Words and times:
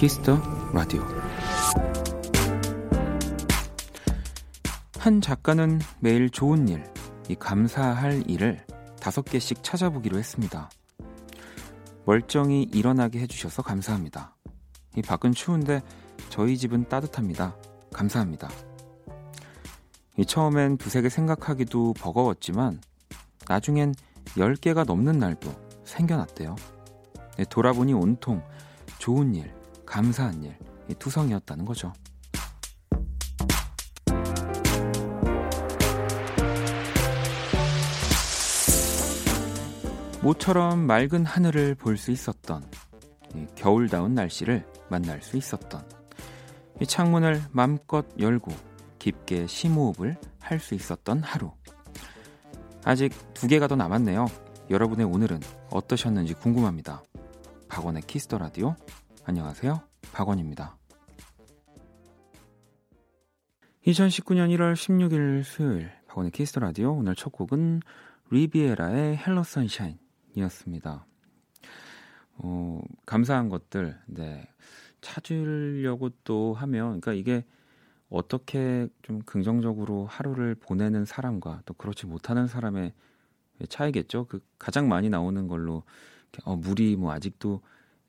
Kiss 0.00 0.23
the 0.23 0.40
Radio 0.72 1.04
한 4.98 5.20
작가는 5.20 5.78
매일 5.98 6.30
좋은 6.30 6.68
일, 6.68 6.82
이 7.28 7.34
감사할 7.34 8.22
일을 8.26 8.64
다섯 8.98 9.20
개씩 9.26 9.62
찾아보기로 9.62 10.18
했습니다. 10.18 10.70
멀쩡히 12.06 12.62
일어나게 12.72 13.18
해주셔서 13.20 13.60
감사합니다. 13.60 14.34
이 14.96 15.02
밖은 15.02 15.32
추운데 15.32 15.82
저희 16.30 16.56
집은 16.56 16.88
따뜻합니다. 16.88 17.54
감사합니다. 17.92 18.48
이 20.16 20.24
처음엔 20.24 20.78
두세 20.78 21.02
개 21.02 21.10
생각하기도 21.10 21.92
버거웠지만 21.92 22.80
나중엔 23.46 23.94
10개가 24.28 24.86
넘는 24.86 25.18
날도 25.18 25.52
생겨났대요. 25.84 26.56
네, 27.36 27.44
돌아보니 27.44 27.92
온통 27.92 28.42
좋은 28.98 29.34
일, 29.34 29.59
감사한 29.90 30.44
일, 30.44 30.54
투성이었다는 31.00 31.64
거죠. 31.64 31.92
모처럼 40.22 40.86
맑은 40.86 41.24
하늘을 41.24 41.74
볼 41.74 41.96
수 41.96 42.12
있었던 42.12 42.64
겨울다운 43.56 44.14
날씨를 44.14 44.64
만날 44.88 45.22
수 45.22 45.36
있었던 45.36 45.82
이 46.80 46.86
창문을 46.86 47.42
맘껏 47.50 48.06
열고 48.18 48.52
깊게 48.98 49.48
심호흡을 49.48 50.16
할 50.38 50.60
수 50.60 50.74
있었던 50.74 51.22
하루. 51.22 51.52
아직 52.84 53.12
두 53.34 53.46
개가 53.48 53.66
더 53.66 53.76
남았네요. 53.76 54.26
여러분의 54.70 55.06
오늘은 55.06 55.40
어떠셨는지 55.70 56.34
궁금합니다. 56.34 57.02
박원의 57.68 58.02
Kiss 58.02 58.23
the 58.23 58.38
Radio 58.38 58.76
안녕하세요. 59.24 59.80
박원입니다. 60.12 60.76
2019년 63.86 64.48
1월 64.56 64.72
16일 64.72 65.44
수요일 65.44 65.90
박원의 66.08 66.30
Kiss 66.32 66.48
the 66.48 66.60
Radio 66.60 66.92
오늘 66.94 67.14
첫 67.14 67.30
곡은 67.30 67.80
리비에라의 68.30 69.18
Hello 69.18 69.42
Sunshine이었습니다. 69.42 71.06
어, 72.38 72.80
감사한 73.06 73.50
것들 73.50 73.98
네. 74.06 74.48
찾으려고 75.02 76.10
또 76.24 76.54
하면 76.54 77.00
그러니까 77.00 77.12
이게 77.12 77.44
어떻게 78.08 78.88
좀 79.02 79.20
긍정적으로 79.22 80.06
하루를 80.06 80.54
보내는 80.54 81.04
사람과 81.04 81.62
또 81.66 81.74
그렇지 81.74 82.06
못하는 82.06 82.46
사람의 82.46 82.92
차이겠죠. 83.68 84.26
그 84.26 84.40
가장 84.58 84.88
많이 84.88 85.10
나오는 85.10 85.46
걸로 85.46 85.84
어, 86.44 86.56
물이 86.56 86.96
뭐 86.96 87.12
아직도 87.12 87.60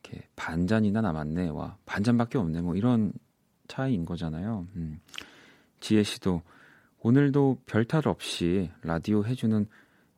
이렇게 0.04 0.28
반잔이나 0.36 1.02
남았네. 1.02 1.50
와, 1.50 1.78
반잔밖에 1.86 2.38
없네. 2.38 2.62
뭐 2.62 2.76
이런 2.76 3.14
차이인 3.68 4.06
거잖아요. 4.06 4.68
음. 4.76 5.00
지혜 5.80 6.04
씨도 6.04 6.42
오늘도 7.00 7.62
별탈 7.66 8.08
없이 8.08 8.70
라디오 8.84 9.26
해주는 9.26 9.66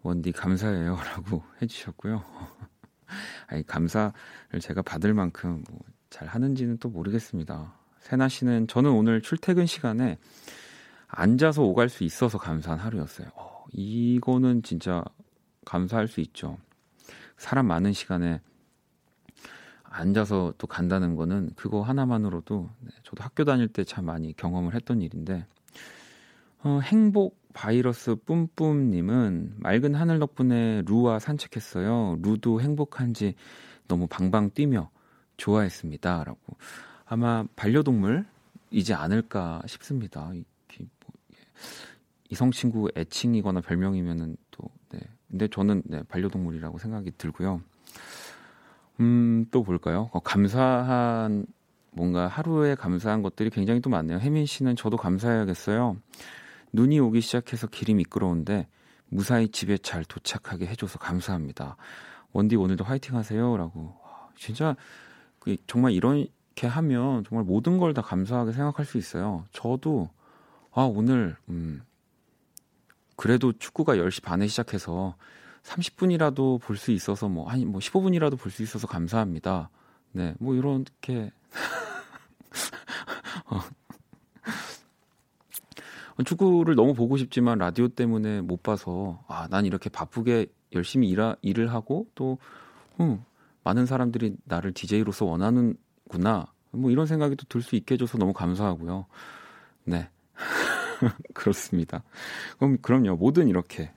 원디 0.01 0.31
감사해요라고 0.31 1.43
해주셨고요. 1.61 2.23
아니 3.47 3.65
감사를 3.65 4.13
제가 4.59 4.81
받을 4.81 5.13
만큼 5.13 5.63
뭐 5.69 5.93
잘 6.13 6.27
하는지는 6.27 6.77
또 6.77 6.89
모르겠습니다. 6.89 7.73
세나 7.97 8.29
씨는 8.29 8.67
저는 8.67 8.91
오늘 8.91 9.19
출퇴근 9.19 9.65
시간에 9.65 10.19
앉아서 11.07 11.63
오갈 11.63 11.89
수 11.89 12.03
있어서 12.03 12.37
감사한 12.37 12.77
하루였어요. 12.77 13.29
어, 13.33 13.65
이거는 13.71 14.61
진짜 14.61 15.03
감사할 15.65 16.07
수 16.07 16.21
있죠. 16.21 16.59
사람 17.37 17.65
많은 17.65 17.93
시간에 17.93 18.41
앉아서 19.93 20.53
또 20.57 20.65
간다는 20.67 21.15
거는 21.15 21.51
그거 21.55 21.81
하나만으로도 21.83 22.69
네, 22.81 22.89
저도 23.03 23.23
학교 23.23 23.45
다닐 23.45 23.67
때 23.67 23.83
참 23.83 24.05
많이 24.05 24.35
경험을 24.35 24.73
했던 24.73 25.01
일인데 25.01 25.45
어, 26.63 26.79
행복 26.81 27.37
바이러스 27.53 28.15
뿜뿜님은 28.15 29.55
맑은 29.57 29.93
하늘 29.93 30.17
덕분에 30.19 30.81
루와 30.87 31.19
산책했어요. 31.19 32.17
루도 32.23 32.61
행복한지 32.61 33.35
너무 33.87 34.07
방방 34.07 34.49
뛰며 34.51 34.89
좋아했습니다. 35.37 36.23
라고. 36.23 36.57
아마 37.05 37.45
반려동물이지 37.55 38.93
않을까 38.95 39.61
싶습니다. 39.67 40.31
이, 40.33 40.43
뭐, 40.79 41.13
이성 42.31 42.49
친구 42.49 42.89
애칭이거나 42.95 43.61
별명이면은 43.61 44.35
또, 44.49 44.63
네. 44.89 44.99
근데 45.29 45.47
저는 45.47 45.83
네, 45.85 46.01
반려동물이라고 46.07 46.79
생각이 46.79 47.11
들고요. 47.17 47.61
음, 48.99 49.45
또 49.51 49.63
볼까요? 49.63 50.09
어, 50.13 50.19
감사한 50.19 51.45
뭔가 51.91 52.27
하루에 52.27 52.75
감사한 52.75 53.21
것들이 53.21 53.49
굉장히 53.49 53.81
또 53.81 53.89
많네요. 53.89 54.19
혜민 54.19 54.45
씨는 54.45 54.75
저도 54.75 54.97
감사해야겠어요. 54.97 55.97
눈이 56.73 56.99
오기 56.99 57.21
시작해서 57.21 57.67
길이 57.67 57.93
미끄러운데 57.93 58.67
무사히 59.09 59.49
집에 59.49 59.77
잘 59.77 60.03
도착하게 60.05 60.65
해줘서 60.67 60.97
감사합니다. 60.97 61.75
원디 62.31 62.55
오늘도 62.55 62.83
화이팅 62.83 63.15
하세요라고. 63.15 63.95
진짜 64.35 64.75
그 65.39 65.55
정말 65.67 65.91
이렇게 65.91 66.65
하면 66.67 67.23
정말 67.25 67.45
모든 67.45 67.77
걸 67.77 67.93
다 67.93 68.01
감사하게 68.01 68.53
생각할 68.53 68.85
수 68.85 68.97
있어요. 68.97 69.45
저도 69.51 70.09
아 70.71 70.81
오늘 70.81 71.35
음 71.49 71.83
그래도 73.15 73.53
축구가 73.53 73.95
10시 73.97 74.23
반에 74.23 74.47
시작해서 74.47 75.15
30분이라도 75.63 76.61
볼 76.61 76.77
수 76.77 76.91
있어서 76.91 77.29
뭐 77.29 77.49
아니 77.49 77.65
뭐 77.65 77.79
15분이라도 77.79 78.37
볼 78.39 78.51
수 78.51 78.63
있어서 78.63 78.87
감사합니다. 78.87 79.69
네, 80.11 80.35
뭐 80.39 80.55
이렇게 80.55 81.31
어, 83.49 83.59
축구를 86.23 86.75
너무 86.75 86.93
보고 86.93 87.17
싶지만 87.17 87.57
라디오 87.57 87.87
때문에 87.87 88.41
못 88.41 88.61
봐서 88.61 89.23
아, 89.27 89.47
난 89.49 89.65
이렇게 89.65 89.89
바쁘게 89.89 90.47
열심히 90.73 91.09
일하, 91.09 91.35
일을 91.41 91.71
하고 91.73 92.07
또 92.15 92.37
음, 92.99 93.23
많은 93.63 93.85
사람들이 93.85 94.35
나를 94.45 94.73
DJ로서 94.73 95.25
원하는구나. 95.25 96.47
뭐 96.71 96.91
이런 96.91 97.05
생각이 97.05 97.35
또 97.35 97.45
들 97.47 97.61
수 97.61 97.75
있게 97.75 97.93
해줘서 97.95 98.17
너무 98.17 98.33
감사하고요. 98.33 99.05
네. 99.85 100.09
그렇습니다. 101.33 102.03
그럼 102.57 102.77
그럼요. 102.81 103.15
모든 103.15 103.47
이렇게 103.47 103.91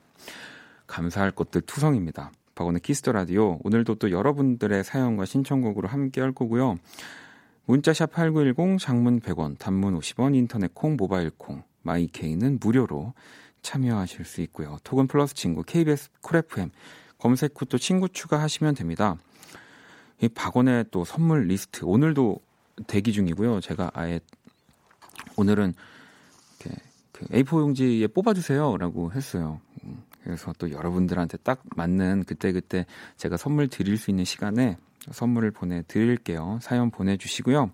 감사할 0.86 1.30
것들 1.30 1.62
투성입니다. 1.62 2.32
박원의 2.54 2.80
Kiss 2.80 2.99
the 2.99 3.12
Radio 3.12 3.58
오늘도 3.64 3.96
또 3.96 4.10
여러분들의 4.10 4.82
사연과 4.82 5.26
신청곡으로 5.26 5.88
함께 5.88 6.20
할 6.20 6.32
거고요. 6.32 6.76
문자샵 7.66 8.12
8910 8.12 8.78
장문 8.78 9.20
100원, 9.20 9.58
단문 9.58 9.98
50원, 9.98 10.34
인터넷 10.34 10.72
콩, 10.74 10.96
모바일 10.96 11.30
콩, 11.36 11.62
my 11.82 12.04
K는 12.04 12.58
무료로 12.60 13.12
참여하실 13.62 14.24
수 14.24 14.40
있고요. 14.42 14.78
톡은 14.84 15.08
플러스 15.08 15.34
친구 15.34 15.62
KBS 15.64 16.10
Cool 16.20 16.36
FM 16.36 16.70
검색 17.18 17.60
후 17.60 17.64
또 17.66 17.78
친구 17.78 18.08
추가하시면 18.08 18.74
됩니다. 18.74 19.16
이 20.20 20.28
박원의 20.28 20.86
또 20.90 21.04
선물 21.04 21.46
리스트 21.46 21.84
오늘도 21.84 22.40
대기 22.86 23.12
중이고요. 23.12 23.60
제가 23.60 23.90
아예 23.94 24.20
오늘은 25.36 25.74
이렇게 26.60 26.80
그 27.12 27.26
A4 27.26 27.60
용지에 27.60 28.06
뽑아주세요라고 28.06 29.12
했어요. 29.12 29.60
음, 30.26 30.34
그래서 30.34 30.52
또 30.58 30.70
여러분들한테 30.70 31.38
딱 31.38 31.62
맞는 31.76 32.24
그때 32.26 32.52
그때 32.52 32.84
제가 33.16 33.36
선물 33.36 33.68
드릴 33.68 33.96
수 33.96 34.10
있는 34.10 34.24
시간에 34.24 34.76
선물을 35.10 35.52
보내드릴게요. 35.52 36.58
사연 36.60 36.90
보내주시고요. 36.90 37.70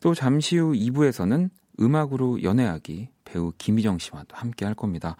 또 0.00 0.14
잠시 0.14 0.56
후 0.56 0.72
2부에서는 0.72 1.50
음악으로 1.80 2.42
연애하기 2.42 3.08
배우 3.24 3.52
김희정 3.58 3.98
씨와 3.98 4.24
또 4.28 4.36
함께 4.36 4.64
할 4.64 4.74
겁니다. 4.74 5.16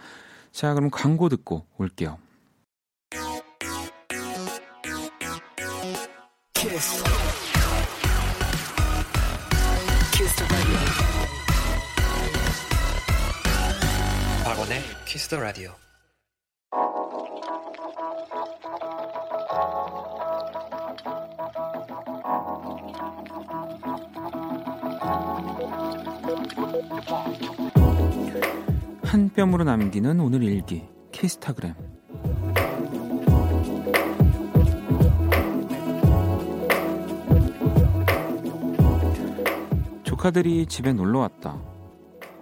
자, 0.51 0.75
그럼 0.75 0.91
광고 0.91 1.29
듣고 1.29 1.67
올게요. 1.77 2.19
Kiss. 6.55 7.05
Kiss 10.13 10.45
박원의 14.45 14.81
Kiss 15.05 15.29
the 15.29 15.39
Radio. 15.39 15.88
한 29.03 29.31
뼘으로 29.31 29.65
남기는 29.65 30.21
오늘 30.21 30.43
일기 30.43 30.87
키스타그램 31.11 31.75
조카들이 40.03 40.67
집에 40.67 40.93
놀러 40.93 41.21
왔다. 41.21 41.61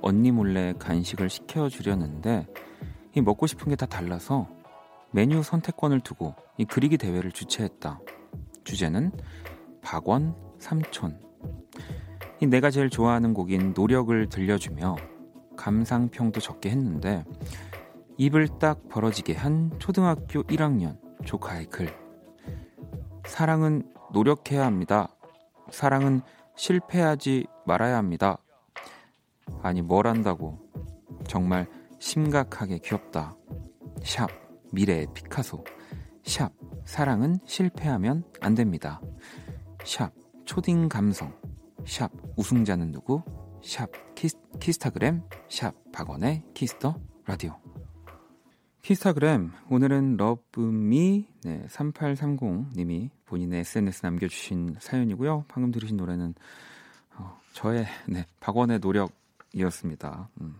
언니 0.00 0.30
몰래 0.30 0.72
간식을 0.78 1.28
시켜 1.30 1.68
주려는데 1.68 2.46
이 3.14 3.20
먹고 3.20 3.46
싶은 3.46 3.68
게 3.68 3.76
다 3.76 3.86
달라서 3.86 4.48
메뉴 5.10 5.42
선택권을 5.42 6.00
두고 6.00 6.34
이 6.58 6.64
그리기 6.64 6.98
대회를 6.98 7.32
주최했다. 7.32 8.00
주제는 8.64 9.12
박원 9.82 10.34
삼촌. 10.58 11.18
이 12.40 12.46
내가 12.46 12.70
제일 12.70 12.90
좋아하는 12.90 13.32
곡인 13.32 13.72
노력을 13.74 14.28
들려주며 14.28 14.96
감상평도 15.56 16.40
적게 16.40 16.70
했는데 16.70 17.24
입을 18.18 18.48
딱 18.58 18.88
벌어지게 18.88 19.34
한 19.34 19.70
초등학교 19.78 20.42
1학년 20.42 20.98
조카의 21.24 21.66
글. 21.66 21.88
사랑은 23.26 23.82
노력해야 24.12 24.64
합니다. 24.64 25.08
사랑은 25.70 26.20
실패하지 26.56 27.46
말아야 27.66 27.96
합니다. 27.96 28.38
아니 29.62 29.82
뭘 29.82 30.06
한다고 30.06 30.58
정말 31.26 31.66
심각하게 31.98 32.78
귀엽다. 32.78 33.34
샵 34.02 34.28
미래의 34.72 35.08
피카소. 35.14 35.64
샵 36.22 36.52
사랑은 36.84 37.38
실패하면 37.44 38.24
안 38.40 38.54
됩니다. 38.54 39.00
샵 39.84 40.12
초딩 40.44 40.88
감성. 40.88 41.45
샵 41.86 42.10
우승자는 42.36 42.90
누구? 42.90 43.22
샵 43.62 43.88
키스, 44.16 44.36
키스타그램. 44.58 45.22
샵 45.48 45.72
박원의 45.92 46.42
Kiss 46.52 46.80
the 46.80 47.00
Radio. 47.24 47.58
키스타그램 48.82 49.52
오늘은 49.70 50.16
Love 50.16 50.89
Me 50.89 51.26
네, 51.44 51.66
3830님이 51.68 53.10
본인의 53.24 53.60
SNS 53.60 54.04
남겨주신 54.04 54.76
사연이고요. 54.80 55.44
방금 55.48 55.70
들으신 55.70 55.96
노래는 55.96 56.34
어, 57.14 57.40
저의 57.52 57.86
네, 58.06 58.26
박원의 58.40 58.80
노력이었습니다. 58.80 60.28
음. 60.40 60.56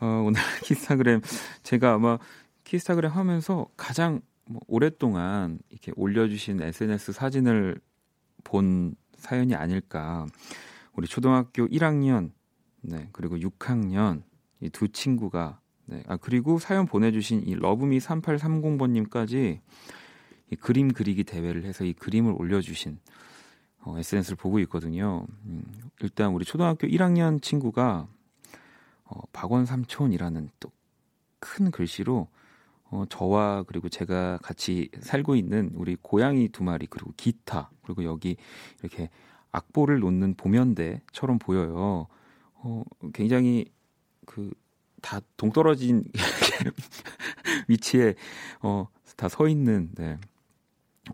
어, 0.00 0.06
오늘 0.26 0.40
키스타그램 0.64 1.20
제가 1.62 1.94
아마 1.94 2.18
키스타그램 2.64 3.12
하면서 3.12 3.66
가장 3.76 4.22
뭐 4.46 4.62
오랫동안 4.66 5.58
이렇게 5.68 5.92
올려주신 5.96 6.62
SNS 6.62 7.12
사진을 7.12 7.78
본 8.42 8.96
사연이 9.20 9.54
아닐까. 9.54 10.26
우리 10.94 11.06
초등학교 11.06 11.66
1학년, 11.68 12.32
네, 12.82 13.08
그리고 13.12 13.36
6학년 13.36 14.22
이 14.60 14.68
두 14.70 14.88
친구가, 14.88 15.60
네, 15.86 16.02
아, 16.06 16.16
그리고 16.16 16.58
사연 16.58 16.86
보내주신 16.86 17.42
이 17.46 17.54
러브미 17.54 17.98
3830번님까지 17.98 19.60
이 20.52 20.56
그림 20.56 20.92
그리기 20.92 21.24
대회를 21.24 21.64
해서 21.64 21.84
이 21.84 21.92
그림을 21.92 22.34
올려주신 22.36 22.98
어, 23.82 23.98
SNS를 23.98 24.36
보고 24.36 24.58
있거든요. 24.60 25.26
음, 25.46 25.64
일단 26.02 26.32
우리 26.32 26.44
초등학교 26.44 26.86
1학년 26.86 27.40
친구가 27.40 28.08
어, 29.04 29.20
박원 29.32 29.64
삼촌이라는 29.66 30.50
또 30.60 30.70
큰 31.40 31.70
글씨로 31.70 32.28
어, 32.90 33.04
저와 33.08 33.64
그리고 33.64 33.88
제가 33.88 34.38
같이 34.42 34.90
살고 35.00 35.36
있는 35.36 35.70
우리 35.74 35.96
고양이 36.00 36.48
두 36.48 36.64
마리 36.64 36.86
그리고 36.86 37.12
기타 37.16 37.70
그리고 37.82 38.04
여기 38.04 38.36
이렇게 38.80 39.10
악보를 39.52 40.00
놓는 40.00 40.34
보면대처럼 40.34 41.38
보여요. 41.38 42.06
어, 42.54 42.84
굉장히 43.14 43.66
그 44.26 44.50
다 45.02 45.20
동떨어진 45.36 46.04
위치에 47.68 48.14
어, 48.62 48.88
다 49.16 49.28
서 49.28 49.48
있는 49.48 49.90
네, 49.96 50.18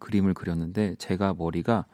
그림을 0.01 0.35
그렸는데 0.35 0.95
제가 0.97 1.35
머리가 1.35 1.87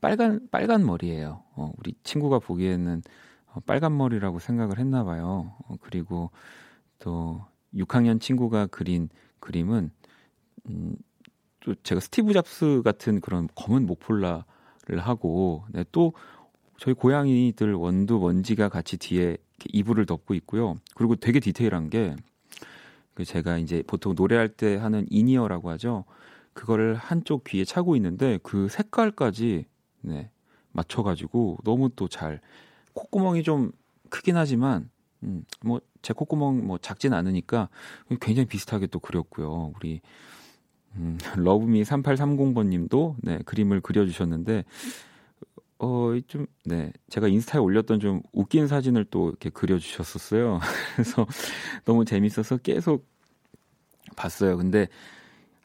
빨간 0.00 0.48
빨간 0.50 0.86
머리예요. 0.86 1.42
어, 1.54 1.72
우리 1.78 1.94
친구가 2.04 2.38
보기에는 2.40 3.02
어, 3.48 3.60
빨간 3.66 3.96
머리라고 3.96 4.38
생각을 4.38 4.78
했나 4.78 5.04
봐요. 5.04 5.54
어, 5.68 5.76
그리고 5.80 6.30
또 6.98 7.44
6학년 7.74 8.20
친구가 8.20 8.66
그린 8.66 9.08
그림은 9.40 9.90
음, 10.68 10.96
또 11.60 11.74
제가 11.82 12.00
스티브 12.00 12.32
잡스 12.32 12.82
같은 12.84 13.20
그런 13.20 13.48
검은 13.54 13.86
목폴라를 13.86 14.98
하고 14.98 15.64
네, 15.70 15.84
또 15.92 16.12
저희 16.78 16.94
고양이들 16.94 17.74
원두 17.74 18.18
먼지가 18.18 18.68
같이 18.68 18.96
뒤에 18.96 19.36
이불을 19.68 20.06
덮고 20.06 20.34
있고요. 20.34 20.76
그리고 20.94 21.16
되게 21.16 21.38
디테일한 21.40 21.90
게그 21.90 23.24
제가 23.24 23.58
이제 23.58 23.82
보통 23.86 24.14
노래할 24.16 24.48
때 24.48 24.76
하는 24.76 25.06
in-ear라고 25.10 25.70
하죠. 25.70 26.04
그거를 26.54 26.94
한쪽 26.94 27.44
귀에 27.44 27.64
차고 27.64 27.96
있는데 27.96 28.38
그 28.42 28.68
색깔까지 28.68 29.66
네, 30.02 30.30
맞춰가지고 30.72 31.58
너무 31.64 31.90
또 31.90 32.08
잘 32.08 32.40
콧구멍이 32.94 33.42
좀 33.42 33.72
크긴 34.08 34.36
하지만 34.36 34.90
음, 35.22 35.44
뭐 35.64 35.80
제 36.02 36.14
콧구멍 36.14 36.66
뭐 36.66 36.78
작진 36.78 37.12
않으니까 37.12 37.68
굉장히 38.20 38.46
비슷하게 38.46 38.86
또 38.86 38.98
그렸고요. 38.98 39.72
우리 39.76 40.00
음, 40.96 41.18
러브미 41.36 41.82
3830번님도 41.82 43.16
네, 43.22 43.38
그림을 43.44 43.80
그려주셨는데 43.80 44.64
어, 45.78 46.12
좀, 46.26 46.46
네. 46.66 46.92
제가 47.08 47.28
인스타에 47.28 47.58
올렸던 47.60 48.00
좀 48.00 48.20
웃긴 48.32 48.66
사진을 48.66 49.06
또 49.06 49.28
이렇게 49.30 49.48
그려주셨었어요. 49.48 50.60
그래서 50.94 51.26
너무 51.86 52.04
재밌어서 52.04 52.58
계속 52.58 53.06
봤어요. 54.14 54.58
근데 54.58 54.88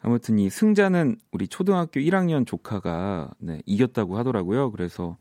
아무튼 0.00 0.38
이 0.38 0.48
승자는 0.48 1.18
우리 1.32 1.48
초등학교 1.48 2.00
1학년 2.00 2.46
조카가 2.46 3.32
네, 3.38 3.60
이겼다고 3.66 4.16
하더라고요. 4.16 4.70
그래서 4.70 5.04
어, 5.08 5.16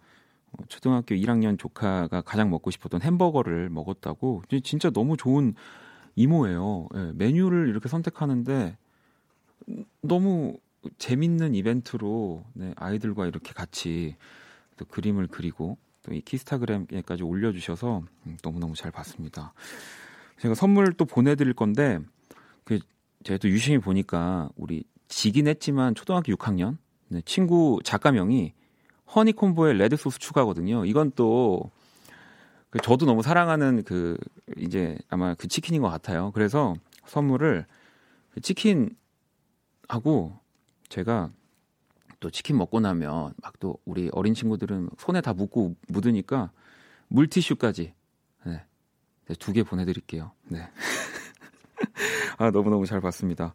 초등학교 0.68 1.16
1학년 1.16 1.58
조카가 1.58 2.22
가장 2.22 2.50
먹고 2.50 2.72
싶었던 2.72 3.02
햄버거를 3.02 3.70
먹었다고. 3.70 4.44
진짜 4.64 4.90
너무 4.90 5.18
좋은 5.18 5.54
이모예요. 6.16 6.88
네, 6.94 7.12
메뉴를 7.14 7.70
이렇게 7.70 7.90
선택하는데 7.90 8.78
너무 10.02 10.58
재밌는 10.98 11.56
이벤트로 11.56 12.46
네, 12.54 12.74
아이들과 12.78 13.26
이렇게 13.26 13.54
같이 13.54 14.16
또 14.78 14.86
그림을 14.86 15.28
그리고 15.28 15.78
또 16.06 16.14
이 16.14 16.22
키스타그램에까지 16.22 17.24
올려주셔서 17.24 18.04
음, 18.28 18.38
너무너무 18.44 18.76
잘 18.76 18.92
봤습니다. 18.92 19.54
제가 20.40 20.54
선물 20.54 20.94
또 20.94 21.06
보내드릴 21.06 21.54
건데 21.54 22.00
그 22.64 22.80
제가 23.24 23.38
또 23.40 23.50
유심히 23.50 23.80
보니까 23.80 24.50
우리 24.56 24.84
지긴 25.08 25.48
했지만 25.48 25.96
초등학교 25.96 26.32
6학년 26.34 26.78
네, 27.08 27.22
친구 27.26 27.80
작가명이 27.84 28.54
허니콤보에 29.14 29.74
레드 29.74 29.96
소스 29.98 30.20
추가거든요. 30.20 30.86
이건 30.86 31.12
또그 31.12 31.70
저도 32.82 33.06
너무 33.06 33.22
사랑하는 33.22 33.84
그 33.84 34.18
이제 34.58 34.98
아마 35.10 35.34
그 35.36 35.48
치킨인 35.48 35.82
것 35.82 35.90
같아요. 35.90 36.32
그래서 36.34 36.74
선물을 37.06 37.66
그 38.34 38.42
치킨하고 38.42 38.96
제가 40.90 41.32
또 42.20 42.30
치킨 42.32 42.58
먹고 42.58 42.80
나면 42.80 43.34
막 43.42 43.56
또 43.60 43.78
우리 43.86 44.10
어린 44.12 44.34
친구들은 44.34 44.90
손에 44.98 45.22
다 45.22 45.34
묻고 45.34 45.76
묻으니까 45.88 46.52
물티슈까지 47.08 47.94
네. 48.46 48.64
네 49.28 49.34
두개 49.36 49.64
보내드릴게요. 49.64 50.32
네. 50.44 50.70
아, 52.38 52.52
너무 52.52 52.70
너무 52.70 52.86
잘 52.86 53.02
봤습니다. 53.02 53.54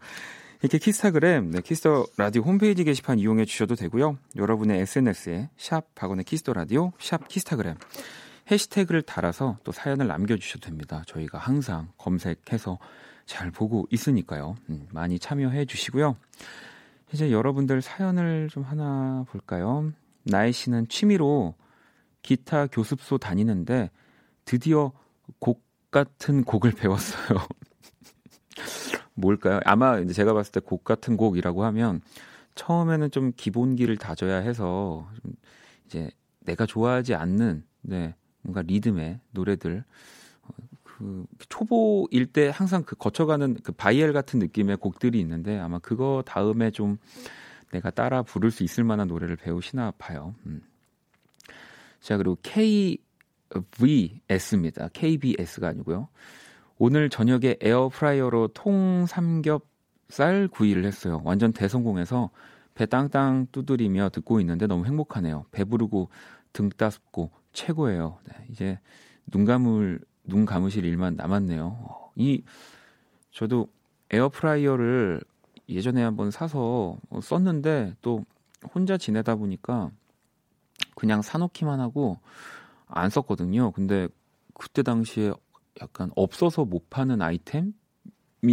이렇게 0.63 0.77
키스타그램, 0.77 1.51
네, 1.53 1.63
Kiss 1.63 1.88
the 1.88 2.07
Radio 2.19 2.43
홈페이지 2.43 2.85
게시판 2.85 3.19
이용해 3.19 3.47
주셔도 3.47 3.75
되고요. 3.75 4.19
여러분의 4.37 4.81
SNS에 4.81 5.49
샵 5.57 5.95
박원의 5.95 6.25
Kiss 6.25 6.41
the 6.41 6.53
Radio, 6.53 6.93
샵 6.99 7.29
키스타그램 7.29 7.77
해시태그를 8.51 9.03
달아서 9.03 9.59
또 9.65 9.73
사연을 9.73 10.07
남겨주셔도 10.07 10.67
됩니다. 10.67 11.03
저희가 11.07 11.39
항상 11.39 11.89
검색해서 11.97 12.79
잘 13.25 13.51
보고 13.51 13.87
있으니까요. 13.91 14.57
음, 14.69 14.87
많이 14.93 15.19
참여해 15.19 15.65
주시고요. 15.65 16.17
이제 17.13 17.31
여러분들 17.31 17.81
사연을 17.81 18.49
좀 18.51 18.63
하나 18.63 19.25
볼까요? 19.31 19.93
나혜 20.25 20.53
씨는 20.53 20.89
취미로 20.89 21.55
기타 22.23 22.67
교습소 22.67 23.19
다니는데 23.19 23.91
드디어 24.45 24.93
곡 25.39 25.63
같은 25.91 26.45
곡을 26.45 26.73
배웠어요. 26.77 27.39
뭘까요? 29.21 29.61
아마 29.65 29.99
이제 29.99 30.13
제가 30.13 30.33
봤을 30.35 30.53
때 30.53 30.61
곡 30.61 30.85
같은 30.85 31.17
곡이라고 31.17 31.65
하면 31.65 32.01
처음에는 32.55 33.11
좀 33.11 33.33
기본기를 33.37 33.97
다져야 33.97 34.39
해서 34.39 35.09
좀 35.23 35.33
이제 35.87 36.11
내가 36.41 36.67
좋아하지 36.67 37.15
않는 37.15 37.65
네, 37.83 38.15
뭔가 38.43 38.63
리듬의 38.63 39.21
노래들 39.33 39.85
어, 40.43 40.49
그 40.83 41.25
초보일 41.49 42.27
때 42.27 42.51
항상 42.53 42.83
그 42.85 42.97
거쳐가는 42.97 43.59
그 43.63 43.73
바이엘 43.73 44.13
같은 44.13 44.39
느낌의 44.39 44.77
곡들이 44.79 45.19
있는데 45.21 45.59
아마 45.59 45.79
그거 45.79 46.23
다음에 46.27 46.71
좀 46.71 46.99
내가 47.73 47.91
따라 47.91 48.23
부를 48.23 48.51
수 48.51 48.65
있을 48.65 48.85
만한 48.85 49.09
노래를 49.09 49.37
배우시나 49.37 49.93
봐요. 49.97 50.35
음. 50.47 50.63
자 52.01 52.17
그리고 52.17 52.37
KVS입니다. 54.29 54.89
KBS가 54.93 55.69
아니고요. 55.69 56.09
오늘 56.83 57.11
저녁에 57.11 57.57
에어프라이어로 57.61 58.49
통 58.55 59.05
삼겹살 59.05 60.49
구이를 60.51 60.87
했어요. 60.87 61.21
완전 61.27 61.53
대성공해서 61.53 62.31
배 62.75 62.87
땅땅 62.87 63.49
두드리며 63.53 64.09
듣고 64.09 64.41
있는데 64.41 64.67
너무 64.67 64.87
행복하네요. 64.87 65.45
배부르고 65.51 66.09
등 66.55 66.71
따숩고 66.71 67.33
최고예요. 67.53 68.19
네, 68.25 68.47
이제 68.49 68.81
눈 69.27 69.45
감을 69.45 70.01
눈 70.25 70.47
감으실 70.47 70.87
일만 70.87 71.17
남았네요. 71.17 72.13
이 72.17 72.43
저도 73.31 73.69
에어프라이어를 74.11 75.21
예전에 75.69 76.03
한번 76.03 76.31
사서 76.31 76.97
썼는데 77.21 77.97
또 78.01 78.25
혼자 78.75 78.97
지내다 78.97 79.35
보니까 79.35 79.91
그냥 80.95 81.21
사놓기만 81.21 81.79
하고 81.79 82.17
안 82.87 83.11
썼거든요. 83.11 83.73
근데 83.73 84.09
그때 84.55 84.83
당시에 84.83 85.35
약간 85.81 86.11
없어서 86.17 86.65
못 86.65 86.91
파는 86.91 87.23
아이템이 87.23 87.73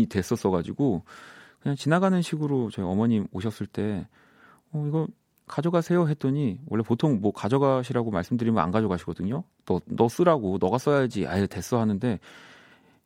됐었어 0.09 0.49
가지고 0.49 1.03
그냥 1.59 1.75
지나가는 1.75 2.21
식으로 2.21 2.69
저희 2.71 2.85
어머님 2.85 3.27
오셨을 3.31 3.67
때 3.67 4.07
어, 4.71 4.85
이거 4.87 5.07
가져가세요 5.47 6.07
했더니 6.09 6.59
원래 6.67 6.83
보통 6.83 7.21
뭐 7.21 7.31
가져가시라고 7.31 8.11
말씀드리면 8.11 8.61
안 8.61 8.71
가져가시거든요. 8.71 9.43
너, 9.65 9.81
너 9.85 10.09
쓰라고 10.09 10.57
너가 10.59 10.77
써야지 10.77 11.25
아예 11.27 11.47
됐어 11.47 11.79
하는데 11.79 12.19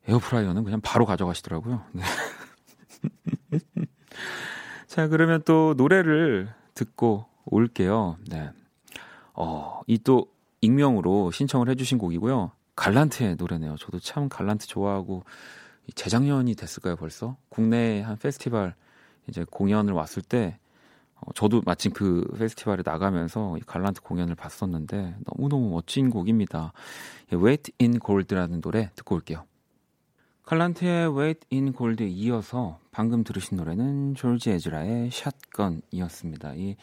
에어프라이어는 0.08 0.64
그냥 0.64 0.82
바로 0.82 1.06
가져가시더라고요. 1.06 1.84
네. 1.94 2.02
자, 4.88 5.08
그러면 5.08 5.42
또 5.46 5.76
노래를 5.78 6.54
듣고 6.74 7.26
올게요. 7.46 8.18
네. 8.28 8.50
어, 9.34 9.82
이 9.88 9.98
또 10.00 10.28
익명으로 10.62 11.32
신청을 11.32 11.70
해주신 11.70 11.98
곡이고요. 11.98 12.52
갈란트의 12.76 13.36
노래네요. 13.36 13.76
저도 13.78 14.00
참 14.00 14.30
갈란트 14.30 14.68
좋아하고 14.68 15.24
재작년이 15.96 16.56
됐을까요, 16.56 16.96
벌써? 16.96 17.38
국내 17.50 18.02
한 18.02 18.18
페스티벌 18.18 18.76
이제 19.28 19.46
공연을 19.50 19.94
왔을 19.94 20.22
때 20.22 20.58
어, 21.16 21.32
저도 21.34 21.62
마침 21.66 21.92
그 21.94 22.26
페스티벌에 22.38 22.82
나가면서 22.84 23.58
이 23.58 23.62
갈란트 23.62 24.02
공연을 24.02 24.36
봤었는데 24.36 25.16
너무너무 25.26 25.70
멋진 25.70 26.10
곡입니다. 26.10 26.74
Weight 27.32 27.72
in 27.80 28.00
Gold라는 28.00 28.62
노래 28.62 28.90
듣고 28.96 29.16
올게요. 29.16 29.46
칼란트의 30.44 31.16
Wait 31.16 31.48
in 31.52 31.74
Gold에 31.74 32.08
이어서 32.08 32.80
방금 32.92 33.24
들으신 33.24 33.58
노래는 33.58 34.16
George 34.16 34.50
Ezra의 34.52 35.12
Shotgun이었습니다. 35.12 36.56
이 36.56 36.76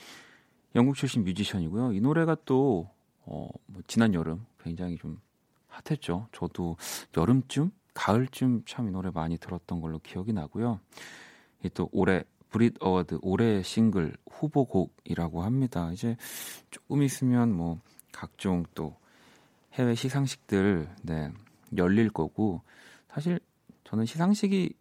영국 0.74 0.94
출신 0.96 1.24
뮤지션이고요. 1.24 1.92
이 1.92 2.00
노래가 2.00 2.36
또 2.44 2.88
어, 3.24 3.48
뭐 3.66 3.82
지난 3.86 4.14
여름 4.14 4.46
굉장히 4.62 4.96
좀 4.96 5.20
핫했죠. 5.84 6.28
저도 6.32 6.76
여름쯤, 7.16 7.70
가을쯤 7.94 8.64
참 8.66 8.88
이 8.88 8.90
노래 8.90 9.10
많이 9.10 9.38
들었던 9.38 9.80
걸로 9.80 9.98
기억이 9.98 10.32
나고요. 10.32 10.80
이 11.64 11.68
또 11.74 11.88
올해 11.92 12.22
BRIT 12.50 12.76
Award 12.80 13.18
올해 13.22 13.62
싱글 13.62 14.16
후보곡이라고 14.30 15.42
합니다. 15.42 15.90
이제 15.92 16.16
조금 16.70 17.02
있으면 17.02 17.52
뭐 17.52 17.80
각종 18.12 18.64
또 18.74 18.96
해외 19.74 19.94
시상식들 19.94 20.88
네, 21.02 21.30
열릴 21.76 22.08
거고 22.10 22.62
사실 23.08 23.38
저는 23.84 24.06
시상식이 24.06 24.72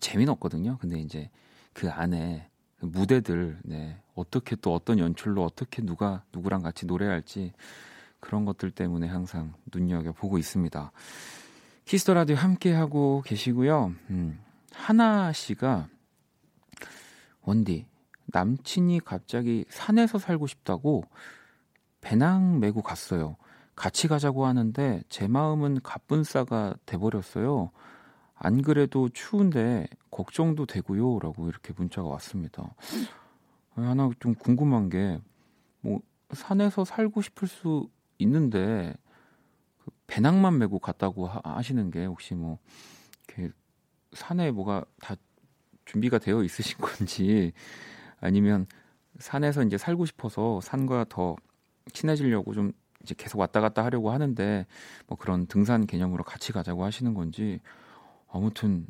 재미는 0.00 0.32
없거든요. 0.32 0.78
근데 0.78 0.98
이제 0.98 1.30
그 1.72 1.88
안에 1.90 2.48
그 2.80 2.86
무대들 2.86 3.60
네, 3.62 4.00
어떻게 4.14 4.56
또 4.56 4.74
어떤 4.74 4.98
연출로 4.98 5.44
어떻게 5.44 5.82
누가 5.82 6.24
누구랑 6.32 6.62
같이 6.62 6.86
노래할지 6.86 7.52
그런 8.24 8.46
것들 8.46 8.70
때문에 8.70 9.06
항상 9.06 9.52
눈여겨 9.70 10.12
보고 10.12 10.38
있습니다. 10.38 10.92
Kiss 11.84 12.01
the 12.01 12.14
Radio 12.14 12.36
함께 12.36 12.72
하고 12.72 13.22
계시고요. 13.26 13.92
음, 14.08 14.40
하나 14.72 15.30
씨가 15.30 15.88
원디 17.42 17.86
남친이 18.26 19.00
갑자기 19.00 19.66
산에서 19.68 20.18
살고 20.18 20.46
싶다고 20.46 21.04
배낭 22.00 22.60
메고 22.60 22.80
갔어요. 22.80 23.36
같이 23.76 24.08
가자고 24.08 24.46
하는데 24.46 25.02
제 25.10 25.28
마음은 25.28 25.80
갑분싸가 25.82 26.76
돼버렸어요. 26.86 27.72
안 28.36 28.62
그래도 28.62 29.10
추운데 29.10 29.86
걱정도 30.10 30.64
되고요라고 30.64 31.50
이렇게 31.50 31.74
문자가 31.76 32.08
왔습니다. 32.08 32.74
하나 33.74 34.08
좀 34.18 34.34
궁금한 34.34 34.88
게 34.88 35.20
뭐 35.84 36.00
산에서 36.32 36.84
살고 36.84 37.20
싶을 37.20 37.46
수 37.46 37.88
있는데 38.24 38.94
그 39.78 39.90
배낭만 40.06 40.58
메고 40.58 40.78
갔다고 40.78 41.26
하, 41.26 41.62
시는게 41.62 42.04
혹시 42.06 42.34
뭐 42.34 42.58
이렇게 43.28 43.52
산에 44.12 44.50
뭐가 44.50 44.84
다 45.00 45.14
준비가 45.84 46.18
되어 46.18 46.42
있으신 46.42 46.78
건지 46.78 47.52
아니면 48.20 48.66
산에서 49.18 49.62
이제 49.62 49.78
살고 49.78 50.06
싶어서 50.06 50.60
산과 50.60 51.06
더 51.08 51.36
친해지려고 51.92 52.54
좀 52.54 52.72
이제 53.02 53.14
계속 53.16 53.38
왔다 53.38 53.60
갔다 53.60 53.84
하려고 53.84 54.10
하는데 54.10 54.66
뭐 55.06 55.18
그런 55.18 55.46
등산 55.46 55.86
개념으로 55.86 56.24
같이 56.24 56.52
가자고 56.52 56.84
하시는 56.84 57.12
건지 57.14 57.60
아무튼 58.28 58.86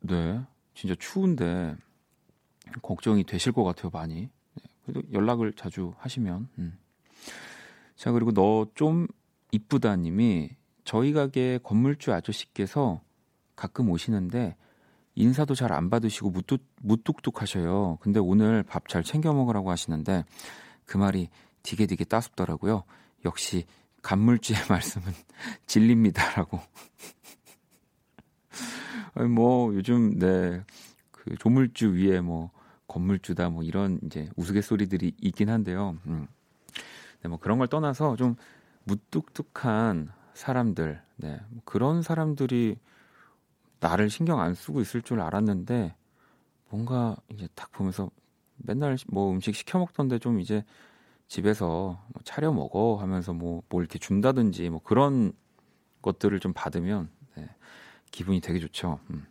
네 0.00 0.40
진짜 0.74 0.94
추운데 0.98 1.76
걱정이 2.82 3.24
되실 3.24 3.52
것 3.52 3.64
같아요 3.64 3.90
많이 3.92 4.30
네, 4.54 4.62
그래도 4.86 5.02
연락을 5.12 5.52
자주 5.54 5.92
하시면 5.98 6.48
음. 6.58 6.78
자 7.98 8.12
그리고 8.12 8.32
너 8.32 8.66
좀 8.74 9.06
이쁘다 9.52 9.96
님이 9.96 10.50
저희 10.84 11.12
가게 11.12 11.58
건물주 11.62 12.12
아저씨께서 12.12 13.00
가끔 13.56 13.90
오시는데 13.90 14.56
인사도 15.16 15.54
잘 15.54 15.72
안 15.72 15.90
받으시고 15.90 16.30
무뚝, 16.30 16.62
무뚝뚝하셔요. 16.82 17.98
근데 18.00 18.20
오늘 18.20 18.62
밥 18.62 18.86
잘 18.88 19.02
챙겨 19.02 19.32
먹으라고 19.32 19.70
하시는데 19.70 20.24
그 20.86 20.96
말이 20.96 21.28
되게 21.62 21.86
되게 21.86 22.04
따숩더라고요. 22.04 22.84
역시 23.24 23.64
간물주의 24.02 24.58
말씀은 24.70 25.12
진리입니다라고. 25.66 26.60
아니 29.14 29.28
뭐 29.28 29.74
요즘 29.74 30.18
네그 30.18 31.36
조물주 31.40 31.94
위에 31.94 32.20
뭐 32.20 32.50
건물주다 32.86 33.50
뭐 33.50 33.64
이런 33.64 33.98
이제 34.04 34.28
우스갯소리들이 34.36 35.14
있긴 35.20 35.50
한데요. 35.50 35.98
음. 36.06 36.28
네, 37.22 37.28
뭐 37.28 37.38
그런 37.38 37.58
걸 37.58 37.68
떠나서 37.68 38.16
좀 38.16 38.36
무뚝뚝한 38.84 40.10
사람들, 40.34 41.02
네, 41.16 41.40
뭐 41.50 41.62
그런 41.64 42.02
사람들이 42.02 42.78
나를 43.80 44.10
신경 44.10 44.40
안 44.40 44.54
쓰고 44.54 44.80
있을 44.80 45.02
줄 45.02 45.20
알았는데 45.20 45.94
뭔가 46.70 47.16
이제 47.28 47.48
딱 47.54 47.70
보면서 47.72 48.10
맨날 48.56 48.96
뭐 49.06 49.32
음식 49.32 49.54
시켜 49.54 49.78
먹던데 49.78 50.18
좀 50.18 50.40
이제 50.40 50.64
집에서 51.28 52.02
뭐 52.08 52.22
차려 52.24 52.52
먹어 52.52 52.96
하면서 52.96 53.32
뭐, 53.32 53.62
뭐 53.68 53.80
이렇게 53.80 53.98
준다든지 53.98 54.70
뭐 54.70 54.80
그런 54.82 55.32
것들을 56.02 56.38
좀 56.40 56.52
받으면 56.52 57.10
네, 57.36 57.48
기분이 58.10 58.40
되게 58.40 58.58
좋죠. 58.58 58.98
음. 59.10 59.26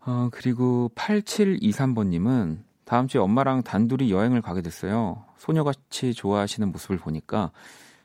어, 0.00 0.28
그리고 0.30 0.90
8723번님은 0.94 2.65
다음 2.86 3.06
주에 3.06 3.20
엄마랑 3.20 3.62
단둘이 3.62 4.10
여행을 4.10 4.40
가게 4.40 4.62
됐어요. 4.62 5.22
소녀같이 5.36 6.14
좋아하시는 6.14 6.72
모습을 6.72 6.96
보니까 6.96 7.50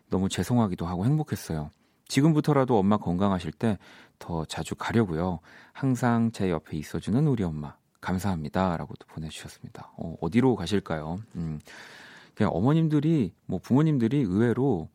너무 0.10 0.28
죄송하기도 0.28 0.86
하고 0.86 1.06
행복했어요. 1.06 1.70
지금부터라도 2.10 2.78
엄마 2.78 2.98
건강하실 2.98 3.54
때 3.54 3.78
더 4.22 4.46
자주 4.46 4.76
가려고요. 4.76 5.40
항상 5.74 6.32
제 6.32 6.50
옆에 6.50 6.78
있어주는 6.78 7.28
우리 7.28 7.44
엄마 7.44 7.76
감사합니다. 8.00 8.78
라고 8.78 8.94
또 8.98 9.08
보내주셨습니다. 9.08 9.92
어, 9.98 10.16
어디로 10.22 10.56
가실까요? 10.56 11.20
음, 11.36 11.60
그냥 12.36 12.52
어머님들이 12.54 13.34
뭐 13.46 13.60
부모님들이 13.60 14.20
의외로 14.20 14.88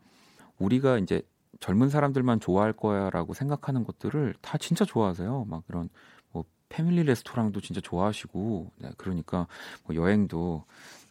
우리가 0.58 0.98
이제 0.98 1.20
젊은 1.60 1.90
사람들만 1.90 2.40
좋아할 2.40 2.72
거야라고 2.72 3.34
생각하는 3.34 3.84
것들을 3.84 4.34
다 4.40 4.58
진짜 4.58 4.84
좋아하세요. 4.84 5.46
막 5.48 5.66
그런 5.66 5.82
뭐 5.82 5.90
패밀리 6.76 7.04
레스토랑도 7.04 7.62
진짜 7.62 7.80
좋아하시고 7.80 8.70
네, 8.76 8.90
그러니까 8.98 9.46
뭐 9.84 9.96
여행도 9.96 10.62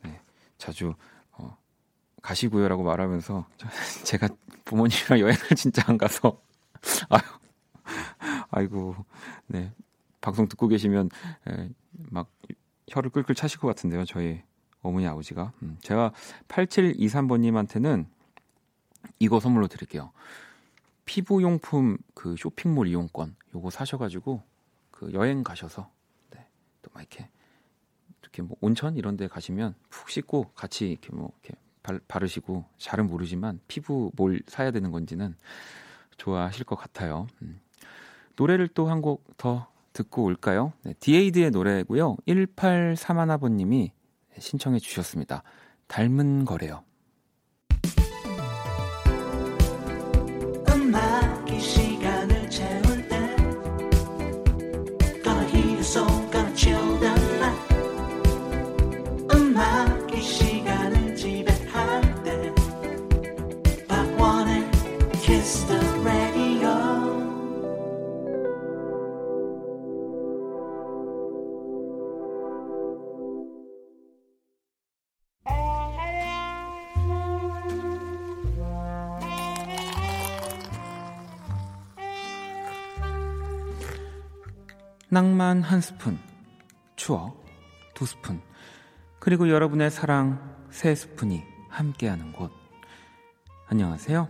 네, 0.04 0.22
자주 0.60 0.94
어, 1.32 1.58
가시고요라고 2.22 2.84
말하면서 2.84 3.48
제가 4.06 4.28
부모님이랑 4.64 5.20
여행을 5.22 5.40
진짜 5.58 5.82
안 5.88 5.98
가서 5.98 6.40
아유 7.10 7.22
아이고 8.52 8.96
네 9.48 9.74
방송 10.22 10.48
듣고 10.48 10.68
계시면 10.68 11.10
에, 11.48 11.70
막 12.12 12.30
혀를 12.88 13.10
끌끌 13.10 13.34
차실 13.34 13.60
것 13.60 13.68
같은데요 13.68 14.06
저희 14.06 14.44
어머니 14.84 15.08
아버지가. 15.08 15.52
음, 15.64 15.80
제가 15.82 16.12
8723번님한테는 16.48 18.06
이거 19.18 19.40
선물로 19.40 19.68
드릴게요. 19.68 20.12
피부용품 21.06 21.98
그 22.14 22.36
쇼핑몰 22.38 22.88
이용권 22.88 23.36
요거 23.56 23.72
사셔가지고 23.72 24.44
그 24.96 25.14
여행 25.14 25.44
가셔서 25.44 25.92
네, 26.32 26.48
또막 26.82 27.02
이렇게 27.04 27.30
이렇게 28.24 28.42
뭐 28.42 28.58
온천 28.62 28.96
이런 28.98 29.16
데 29.18 29.28
가시면 29.28 29.76
푹 29.90 30.10
씻고 30.10 30.52
같이 30.56 30.90
이렇게 30.90 31.12
뭐 31.14 31.32
이렇게 31.44 31.60
발, 31.84 32.00
바르시고 32.08 32.66
잘은 32.80 33.08
모르지만 33.08 33.60
피부 33.68 34.12
뭘 34.16 34.42
사야 34.48 34.72
되는 34.72 34.90
건지는 34.92 35.36
좋아하실 36.18 36.66
것 36.66 36.76
같아요. 36.76 37.28
음. 37.44 37.60
노래를 38.38 38.68
또 38.70 38.88
한 38.90 39.02
곡 39.02 39.38
더 39.38 39.68
듣고 39.94 40.24
올까요? 40.24 40.74
네, 40.84 40.94
디에이드의 41.00 41.52
노래고요. 41.52 42.18
1831번님이 42.28 43.92
신청해 44.40 44.80
주셨습니다. 44.80 45.44
닮은 45.88 46.44
거래요. 46.46 46.84
낭만 85.16 85.62
한 85.62 85.80
스푼, 85.80 86.20
추억 86.98 87.42
두 87.94 88.06
스푼, 88.06 88.42
그리고 89.18 89.48
여러분의 89.48 89.90
사랑 89.90 90.58
세 90.72 90.94
스푼이 90.94 91.42
함께하는 91.70 92.34
곳. 92.34 92.52
안녕하세요. 93.68 94.28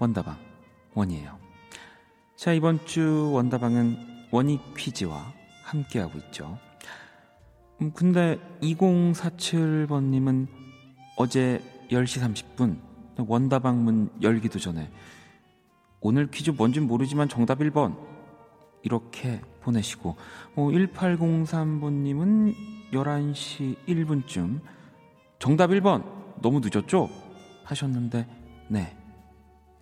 원다방 0.00 0.36
원이에요. 0.94 1.38
자, 2.34 2.52
이번 2.52 2.84
주 2.86 3.30
원다방은 3.32 4.26
원이 4.32 4.58
퀴즈와 4.76 5.32
함께하고 5.62 6.18
있죠. 6.18 6.58
음, 7.80 7.92
근데 7.92 8.40
2047번님은 8.62 10.48
어제 11.18 11.62
10시 11.88 12.20
30분 12.56 12.80
원다방 13.28 13.84
문 13.84 14.10
열기도 14.20 14.58
전에 14.58 14.90
오늘 16.00 16.28
퀴즈 16.32 16.50
뭔진 16.50 16.88
모르지만 16.88 17.28
정답 17.28 17.60
1번 17.60 18.10
이렇게 18.82 19.40
보내시고 19.60 20.16
어, 20.56 20.62
1803번님은 20.68 22.54
11시 22.92 23.76
1분쯤 23.86 24.60
정답 25.38 25.70
1번 25.70 26.04
너무 26.40 26.60
늦었죠? 26.60 27.08
하셨는데 27.64 28.26
네 28.68 28.96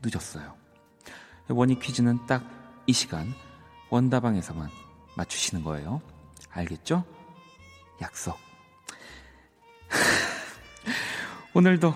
늦었어요. 0.02 0.54
원이 1.48 1.78
퀴즈는 1.78 2.26
딱 2.26 2.58
이 2.88 2.92
시간 2.94 3.34
원다방에서만 3.90 4.70
맞추시는 5.14 5.62
거예요. 5.62 6.00
알겠죠? 6.48 7.04
약속. 8.00 8.38
오늘도 11.52 11.94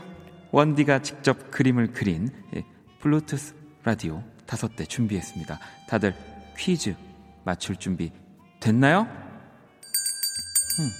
원디가 0.50 1.00
직접 1.00 1.50
그림을 1.50 1.92
그린 1.92 2.28
예, 2.54 2.62
블루투스 3.00 3.54
라디오 3.84 4.22
다섯 4.46 4.76
대 4.76 4.84
준비했습니다. 4.84 5.58
다들 5.88 6.14
퀴즈 6.56 6.96
맞출 7.44 7.76
준비 7.76 8.12
됐나요? 8.60 9.02
음, 9.02 10.90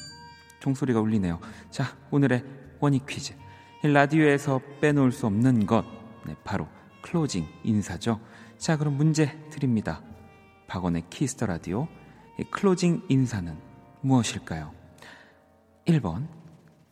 종소리가 0.61 1.01
울리네요. 1.01 1.41
자, 1.71 1.97
오늘의 2.11 2.45
원이 2.81 3.07
퀴즈. 3.07 3.35
라디오에서 3.83 4.61
빼놓을 4.81 5.13
수 5.13 5.27
없는 5.27 5.67
것. 5.67 5.85
네, 6.27 6.35
바로 6.45 6.69
클로징 7.03 7.47
인사죠. 7.65 8.21
자, 8.59 8.77
그럼 8.77 8.97
문제 8.97 9.39
드립니다. 9.51 10.03
박원의 10.69 11.05
Kiss 11.11 11.31
the 11.31 11.47
Radio. 11.47 11.89
클로징 12.51 13.07
인사는 13.09 13.57
무엇일까요? 14.01 14.73
1번. 15.87 16.29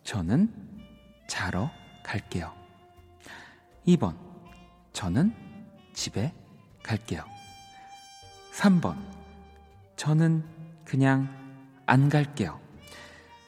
저는 0.02 0.52
자러 1.29 1.71
갈게요. 2.04 2.52
2번. 3.87 4.17
저는 4.93 5.35
집에 5.93 6.32
갈게요. 6.82 7.25
3번. 8.52 8.97
저는 9.97 10.45
그냥 10.84 11.28
안 11.86 12.08
갈게요. 12.08 12.58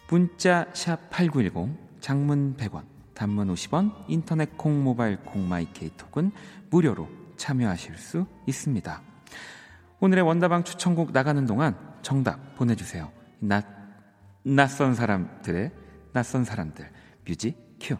문자 0.08 0.66
샵 0.74 1.10
8910 1.10 2.00
장문 2.00 2.56
100원 2.56 2.84
단문 3.14 3.52
50원 3.54 3.94
인터넷 4.08 4.56
콩 4.56 4.82
모바일 4.82 5.16
콩 5.16 5.48
마이케이톡은 5.48 6.32
무료로 6.70 7.08
참여하실 7.36 7.96
수 7.96 8.26
있습니다. 8.46 9.02
오늘의 10.00 10.24
원다방 10.24 10.64
추천곡 10.64 11.12
나가는 11.12 11.46
동안 11.46 11.78
정답 12.02 12.54
보내주세요. 12.56 13.10
낯, 13.38 13.64
낯선 14.42 14.94
사람들의 14.94 15.70
낯선 16.12 16.44
사람들 16.44 16.90
뮤직 17.24 17.56
큐 17.80 17.96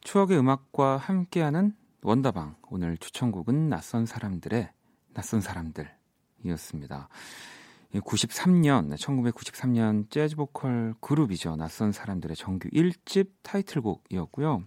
추억의 0.00 0.38
음악과 0.38 0.96
함께하는 0.96 1.74
원다방 2.02 2.56
오늘 2.70 2.98
추천곡은 2.98 3.68
낯선 3.68 4.06
사람들의 4.06 4.70
낯선 5.14 5.40
사람들이었습니다. 5.40 7.08
93년, 7.94 8.96
1993년 8.96 10.10
재즈 10.10 10.36
보컬 10.36 10.94
그룹이죠. 11.00 11.56
낯선 11.56 11.92
사람들의 11.92 12.36
정규 12.36 12.68
1집 12.70 13.30
타이틀곡이었고요. 13.42 14.64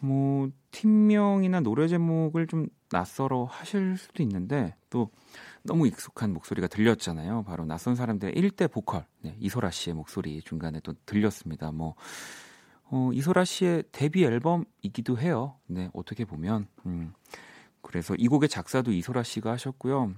뭐 0.00 0.50
팀명이나 0.70 1.60
노래 1.60 1.88
제목을 1.88 2.46
좀 2.46 2.68
낯설어 2.90 3.44
하실 3.44 3.96
수도 3.96 4.22
있는데 4.22 4.74
또 4.90 5.10
너무 5.62 5.86
익숙한 5.86 6.32
목소리가 6.32 6.68
들렸잖아요. 6.68 7.44
바로 7.44 7.64
낯선 7.64 7.94
사람들의 7.94 8.34
1대 8.34 8.70
보컬 8.70 9.06
네, 9.22 9.36
이소라 9.40 9.70
씨의 9.70 9.94
목소리 9.94 10.40
중간에 10.42 10.80
또 10.80 10.94
들렸습니다. 11.06 11.72
뭐 11.72 11.94
어, 12.90 13.10
이소라 13.12 13.44
씨의 13.44 13.84
데뷔 13.92 14.24
앨범이기도 14.24 15.18
해요. 15.18 15.56
네, 15.66 15.90
어떻게 15.94 16.24
보면 16.24 16.68
음, 16.86 17.12
그래서 17.84 18.14
이 18.16 18.26
곡의 18.28 18.48
작사도 18.48 18.92
이소라 18.92 19.22
씨가 19.22 19.52
하셨고요. 19.52 20.14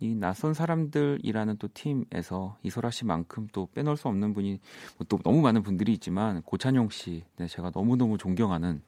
이 0.00 0.14
낯선 0.14 0.54
사람들이라는 0.54 1.58
또 1.58 1.68
팀에서 1.72 2.56
이소라 2.62 2.90
씨만큼 2.90 3.48
또 3.52 3.68
빼놓을 3.74 3.96
수 3.96 4.08
없는 4.08 4.32
분이 4.32 4.58
뭐또 4.98 5.18
너무 5.22 5.42
많은 5.42 5.62
분들이 5.62 5.92
있지만 5.92 6.42
고찬용 6.42 6.88
씨, 6.88 7.24
네, 7.36 7.46
제가 7.46 7.70
너무 7.70 7.96
너무 7.96 8.16
존경하는 8.16 8.82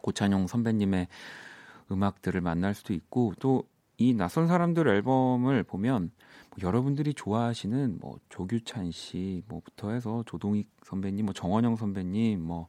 고찬용 0.00 0.48
선배님의 0.48 1.06
음악들을 1.90 2.40
만날 2.40 2.74
수도 2.74 2.92
있고 2.92 3.32
또 3.38 3.64
이 4.02 4.14
낯선 4.14 4.48
사람들 4.48 4.88
앨범을 4.88 5.62
보면 5.62 6.10
뭐 6.50 6.58
여러분들이 6.60 7.14
좋아하시는 7.14 7.98
뭐 8.00 8.18
조규찬 8.30 8.90
씨 8.90 9.42
뭐부터 9.46 9.92
해서 9.92 10.24
조동익 10.26 10.68
선배님, 10.82 11.26
뭐 11.26 11.32
정원영 11.32 11.76
선배님, 11.76 12.42
뭐 12.42 12.66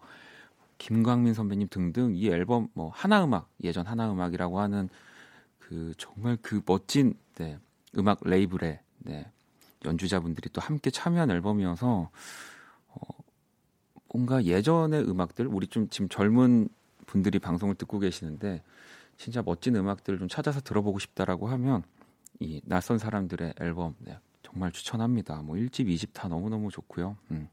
김광민 0.77 1.33
선배님 1.33 1.67
등등 1.69 2.15
이 2.15 2.27
앨범 2.29 2.67
뭐 2.73 2.89
하나음악 2.89 3.49
예전 3.63 3.85
하나음악이라고 3.85 4.59
하는 4.59 4.89
그 5.59 5.93
정말 5.97 6.37
그 6.41 6.61
멋진 6.65 7.15
네, 7.35 7.57
음악 7.97 8.19
레이블의 8.23 8.79
네, 8.99 9.31
연주자분들이 9.85 10.49
또 10.51 10.61
함께 10.61 10.89
참여한 10.91 11.31
앨범이어서 11.31 12.09
어, 12.89 13.01
뭔가 14.13 14.43
예전의 14.43 15.09
음악들 15.09 15.47
우리 15.47 15.67
좀 15.67 15.89
지금 15.89 16.09
젊은 16.09 16.69
분들이 17.05 17.39
방송을 17.39 17.75
듣고 17.75 17.99
계시는데 17.99 18.61
진짜 19.17 19.41
멋진 19.43 19.75
음악들을 19.75 20.19
좀 20.19 20.27
찾아서 20.27 20.61
들어보고 20.61 20.99
싶다라고 20.99 21.47
하면 21.47 21.83
이 22.39 22.61
낯선 22.65 22.97
사람들의 22.97 23.55
앨범 23.59 23.95
네, 23.99 24.17
정말 24.41 24.71
추천합니다. 24.71 25.41
뭐 25.41 25.55
1집, 25.55 25.87
2집 25.87 26.09
다 26.13 26.27
너무너무 26.27 26.69
좋고요. 26.71 27.17
음. 27.31 27.47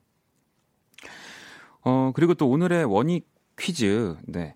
어, 1.83 2.13
그리고 2.15 2.35
또 2.35 2.49
오늘의 2.49 2.85
원이 2.85 3.29
퀴즈. 3.59 4.17
네. 4.27 4.55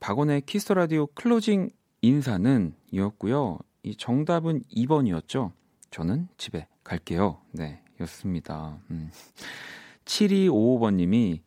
박원의 0.00 0.42
Kiss 0.42 0.72
the 0.72 0.85
Radio 0.85 1.06
클로징 1.08 1.70
인사는 2.02 2.74
이었고요. 2.90 3.58
이 3.82 3.96
정답은 3.96 4.62
2번이었죠. 4.74 5.52
저는 5.90 6.28
집에 6.36 6.68
갈게요. 6.84 7.40
네, 7.52 7.82
였습니다. 8.00 8.78
음. 8.90 9.10
7255번 10.04 10.94
님이 10.94 11.42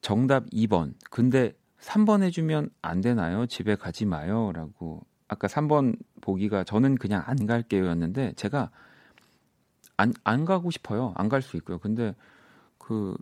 정답 0.00 0.44
2번. 0.50 0.94
근데 1.10 1.52
3번 1.80 2.22
해주면 2.22 2.70
안 2.82 3.00
되나요? 3.00 3.46
집에 3.46 3.76
가지 3.76 4.06
마요. 4.06 4.50
라고. 4.54 5.02
아까 5.28 5.46
3번 5.48 5.96
보기가 6.20 6.64
저는 6.64 6.96
그냥 6.96 7.22
안 7.26 7.46
갈게요 7.46 7.86
였는데 7.86 8.32
제가 8.36 8.70
안, 9.96 10.12
안 10.24 10.44
가고 10.44 10.70
싶어요. 10.70 11.12
안 11.16 11.28
갈 11.28 11.42
수 11.42 11.56
있고요. 11.58 11.78
근데 11.78 12.14
그 12.78 13.16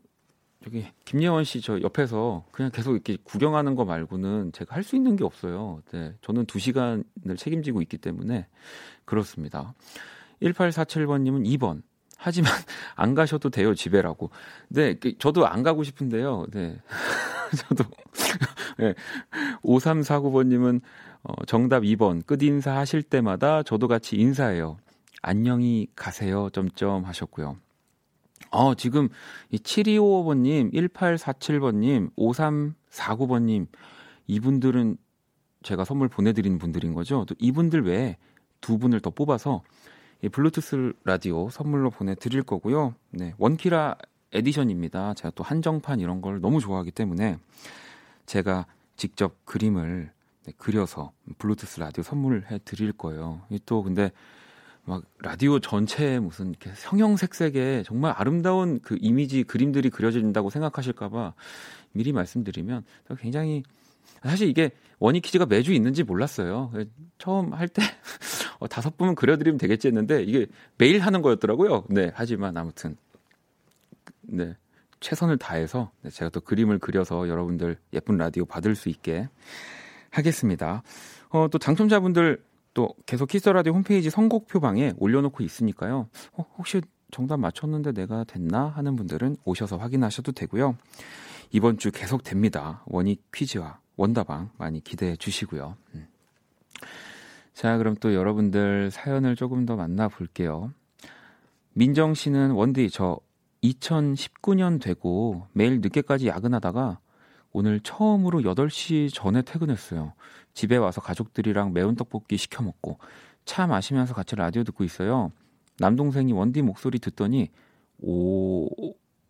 저기 0.65 0.87
김예원 1.05 1.45
씨 1.45 1.61
저 1.61 1.81
옆에서 1.81 2.45
그냥 2.53 2.71
계속 2.71 2.93
이렇게 2.93 3.17
구경하는 3.25 3.75
거 3.75 3.85
말고는 3.85 4.53
제가 4.53 4.75
할 4.77 4.83
수 4.83 4.97
있는 4.97 5.17
게 5.17 5.25
없어요. 5.25 5.83
네. 5.93 6.15
저는 6.23 6.47
2시간을 6.47 7.37
책임지고 7.37 7.83
있기 7.83 7.99
때문에 7.99 8.47
그렇습니다. 9.05 9.75
1847번 10.43 11.23
님은 11.23 11.45
2번. 11.45 11.83
하지만 12.17 12.53
안 12.95 13.15
가셔도 13.15 13.51
돼요, 13.51 13.75
집에라고. 13.75 14.31
네, 14.69 14.95
그 14.95 15.17
저도 15.19 15.47
안 15.47 15.63
가고 15.63 15.83
싶은데요. 15.83 16.47
네. 16.53 16.81
저도 17.69 17.85
네. 18.79 18.95
5349번 19.65 20.47
님은 20.47 20.81
어, 21.25 21.45
정답 21.47 21.83
2번. 21.83 22.25
끝 22.27 22.43
인사 22.43 22.77
하실 22.77 23.03
때마다 23.03 23.63
저도 23.63 23.89
같이 23.89 24.17
인사해요. 24.17 24.79
안녕히 25.23 25.87
가세요. 25.95 26.51
점점 26.51 27.05
하셨고요. 27.05 27.57
어, 28.53 28.75
지금 28.75 29.09
이 29.51 29.57
7255번님, 29.57 30.73
1847번님, 30.75 32.15
5349번님, 32.17 33.67
이분들은 34.27 34.99
제가 35.63 35.85
선물 35.85 36.09
보내드리는 36.09 36.59
분들인 36.59 36.93
거죠. 36.93 37.25
또 37.27 37.35
이분들 37.39 37.85
외에 37.87 38.17
두 38.61 38.79
분을 38.79 39.01
더 39.01 39.11
뽑아서 39.11 39.63
이 40.23 40.29
블루투스 40.29 40.93
라디오 41.05 41.49
선물로 41.51 41.91
보내드릴 41.91 42.43
거고요. 42.43 42.95
네, 43.11 43.35
원키라 43.39 43.97
에디션입니다. 44.33 45.15
제가 45.15 45.33
또 45.35 45.43
한정판 45.43 46.01
이런 46.01 46.21
걸 46.21 46.41
너무 46.41 46.61
좋아하기 46.61 46.91
때문에 46.93 47.39
제가 48.27 48.67
직접 48.97 49.45
그림을 49.45 50.11
네, 50.45 50.53
그려서 50.59 51.13
블루투스 51.39 51.81
라디오 51.81 52.03
선물해 52.05 52.61
드릴 52.65 52.93
거예요. 52.93 53.41
또 53.65 53.83
근데 53.83 54.13
막 54.85 55.03
라디오 55.21 55.61
전체에 55.61 56.19
무슨 56.19 56.51
이렇게 56.51 56.73
형형색색의 56.75 57.85
정말 57.85 58.15
아름다운 58.17 58.81
그 58.81 58.97
이미지 59.01 59.45
그림들이 59.45 59.91
그려진다고 59.91 60.51
생각하실까봐 60.51 61.35
미리 61.93 62.13
말씀드리면 62.13 62.85
굉장히 63.19 63.63
사실 64.23 64.49
이게 64.49 64.73
원희 64.99 65.21
퀴즈가 65.21 65.47
매주 65.47 65.73
있는지 65.73 66.03
몰랐어요. 66.03 66.73
처음 67.19 67.53
할때 67.53 67.83
어, 68.59 68.69
다섯 68.69 68.97
분은 68.97 69.15
그려드리면 69.15 69.59
되겠지 69.59 69.89
했는데 69.89 70.23
이게 70.23 70.47
매일 70.79 71.01
하는 71.01 71.23
거였더라고요. 71.23 71.85
네, 71.89 72.11
하지만 72.15 72.57
아무튼 72.57 72.97
네 74.23 74.57
최선을 75.01 75.39
다해서 75.39 75.91
네, 76.03 76.11
제가 76.11 76.31
또 76.31 76.41
그림을 76.41 76.79
그려서 76.79 77.29
여러분들 77.29 77.77
예쁜 77.93 78.17
라디오 78.17 78.45
받을 78.45 78.75
수 78.75 78.89
있게 78.89 79.29
하겠습니다. 80.11 80.83
어, 81.31 81.49
또 81.51 81.59
당첨자분들 81.59 82.43
또 82.75 82.95
계속 83.07 83.29
키스 83.29 83.49
라디오 83.49 83.73
홈페이지 83.73 84.11
선곡표 84.11 84.61
방에 84.61 84.93
올려놓고 84.99 85.43
있으니까요. 85.43 86.09
어, 86.33 86.47
혹시 86.57 86.81
정답 87.11 87.39
맞췄는데 87.41 87.93
내가 87.93 88.25
됐나 88.25 88.69
하는 88.69 88.97
분들은 88.97 89.37
오셔서 89.45 89.77
확인하셔도 89.77 90.33
되고요. 90.33 90.77
이번 91.51 91.77
주 91.79 91.91
계속 91.93 92.25
됩니다. 92.25 92.83
원희 92.87 93.19
퀴즈와 93.33 93.79
원다방 93.97 94.51
많이 94.57 94.83
기대해 94.83 95.17
주시고요. 95.17 95.77
음. 95.95 96.07
자, 97.53 97.77
그럼 97.77 97.95
또 98.01 98.15
여러분들 98.15 98.91
사연을 98.91 99.37
조금 99.37 99.67
더 99.67 99.77
만나볼게요. 99.77 100.73
민정 101.75 102.15
씨는 102.15 102.53
원디 102.53 102.89
저 102.91 103.19
2019년 103.63 104.81
되고 104.81 105.47
매일 105.53 105.81
늦게까지 105.81 106.29
야근하다가 106.29 106.99
오늘 107.53 107.81
처음으로 107.81 108.41
8시 108.41 109.13
전에 109.13 109.43
퇴근했어요. 109.43 110.15
집에 110.55 110.77
와서 110.77 111.01
가족들이랑 111.01 111.73
매운 111.73 111.95
떡볶이 111.97 112.37
시켜 112.37 112.63
먹고 112.63 112.99
차 113.45 113.67
마시면서 113.67 114.15
같이 114.15 114.37
라디오 114.37 114.65
듣고 114.65 114.85
있어요. 114.85 115.33
남동생이 115.79 116.33
원디 116.33 116.63
목소리 116.63 116.99
듣더니 116.99 117.51
오 117.99 118.69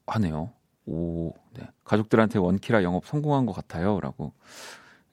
하네요. 0.07 0.53
오, 0.87 1.33
네. 1.55 1.63
가족들한테 1.85 2.39
원키라 2.39 2.83
영업 2.83 3.07
성공한 3.07 3.47
것 3.47 3.53
같아요.라고 3.53 4.33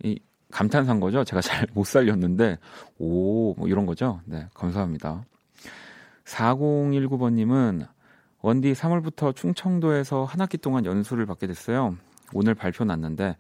이 0.04 0.20
감탄한 0.52 1.00
거죠. 1.00 1.24
제가 1.24 1.42
잘 1.42 1.68
못 1.74 1.86
살렸는데 1.86 2.58
오, 2.98 3.54
뭐 3.56 3.68
이런 3.68 3.86
거죠. 3.86 4.20
네, 4.26 4.48
감사합니다. 4.56 5.24
4019번님은 6.26 7.88
원디 8.42 8.74
3월부터 8.74 9.36
충청도에서 9.36 10.24
한 10.24 10.42
학기 10.42 10.58
동안 10.58 10.86
연수를 10.86 11.26
받게 11.26 11.48
됐어요. 11.48 11.96
오늘 12.34 12.56
발표 12.56 12.84
났는데 12.86 13.36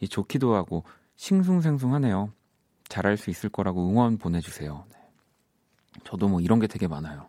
이 0.00 0.08
좋기도 0.08 0.54
하고 0.54 0.84
싱숭생숭하네요. 1.18 2.32
잘할 2.88 3.16
수 3.18 3.28
있을 3.30 3.50
거라고 3.50 3.86
응원 3.90 4.16
보내주세요. 4.18 4.86
네. 4.90 4.96
저도 6.04 6.28
뭐 6.28 6.40
이런 6.40 6.60
게 6.60 6.66
되게 6.66 6.86
많아요. 6.88 7.26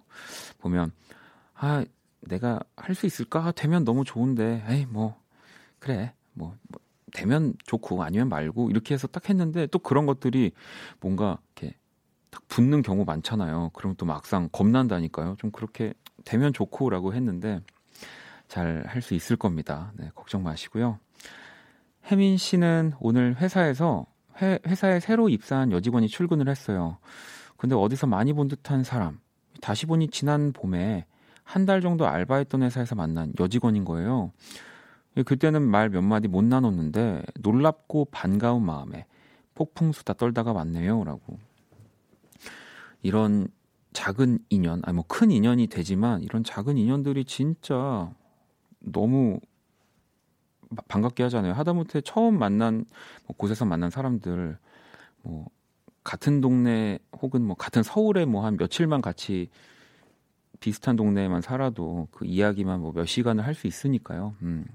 보면 0.59 0.91
아 1.55 1.83
내가 2.21 2.59
할 2.77 2.95
수 2.95 3.05
있을까 3.05 3.51
되면 3.51 3.83
너무 3.83 4.03
좋은데 4.05 4.63
에이 4.69 4.85
뭐 4.89 5.19
그래 5.79 6.13
뭐, 6.33 6.55
뭐 6.69 6.79
되면 7.11 7.53
좋고 7.65 8.03
아니면 8.03 8.29
말고 8.29 8.69
이렇게 8.69 8.93
해서 8.93 9.07
딱 9.07 9.29
했는데 9.29 9.67
또 9.67 9.79
그런 9.79 10.05
것들이 10.05 10.51
뭔가 11.01 11.39
이렇게 11.55 11.75
딱 12.29 12.47
붙는 12.47 12.83
경우 12.83 13.03
많잖아요. 13.05 13.71
그럼 13.73 13.95
또 13.97 14.05
막상 14.05 14.49
겁난다니까요. 14.51 15.35
좀 15.39 15.51
그렇게 15.51 15.93
되면 16.25 16.53
좋고라고 16.53 17.13
했는데 17.15 17.61
잘 18.47 18.83
할 18.87 19.01
수 19.01 19.13
있을 19.15 19.35
겁니다. 19.35 19.91
네, 19.97 20.09
걱정 20.15 20.43
마시고요. 20.43 20.99
혜민 22.05 22.37
씨는 22.37 22.93
오늘 22.99 23.35
회사에서 23.35 24.05
회, 24.41 24.59
회사에 24.65 24.99
새로 24.99 25.29
입사한 25.29 25.71
여직원이 25.71 26.07
출근을 26.07 26.47
했어요. 26.49 26.97
근데 27.57 27.75
어디서 27.75 28.07
많이 28.07 28.33
본 28.33 28.47
듯한 28.47 28.83
사람. 28.83 29.19
다시 29.61 29.85
보니 29.85 30.09
지난 30.09 30.53
봄에 30.53 31.05
한 31.43 31.65
달 31.65 31.81
정도 31.81 32.07
알바했던 32.07 32.61
회사에서 32.63 32.95
만난 32.95 33.33
여직원인 33.39 33.83
거예요. 33.83 34.31
그때는 35.25 35.61
말 35.63 35.89
몇 35.89 36.01
마디 36.03 36.27
못 36.27 36.43
나눴는데 36.43 37.23
놀랍고 37.39 38.05
반가운 38.11 38.63
마음에 38.63 39.05
폭풍 39.55 39.91
수다 39.91 40.13
떨다가 40.13 40.53
왔네요라고. 40.53 41.37
이런 43.01 43.47
작은 43.93 44.39
인연, 44.49 44.81
아니 44.85 44.95
뭐 44.95 45.03
큰 45.07 45.31
인연이 45.31 45.67
되지만 45.67 46.21
이런 46.21 46.43
작은 46.43 46.77
인연들이 46.77 47.25
진짜 47.25 48.13
너무 48.79 49.39
반갑게 50.87 51.23
하잖아요. 51.23 51.53
하다못해 51.53 52.01
처음 52.01 52.37
만난 52.39 52.85
뭐 53.27 53.35
곳에서 53.37 53.65
만난 53.65 53.89
사람들 53.89 54.57
뭐 55.23 55.47
같은 56.03 56.41
동네 56.41 56.99
혹은 57.21 57.43
뭐 57.43 57.55
같은 57.55 57.83
서울에 57.83 58.25
뭐 58.25 58.43
한 58.45 58.57
며칠만 58.57 59.01
같이 59.01 59.49
비슷한 60.59 60.95
동네에만 60.95 61.41
살아도 61.41 62.07
그 62.11 62.25
이야기만 62.25 62.79
뭐 62.81 62.91
몇 62.93 63.05
시간을 63.05 63.45
할 63.45 63.55
수 63.55 63.67
있으니까요. 63.67 64.35
음. 64.41 64.65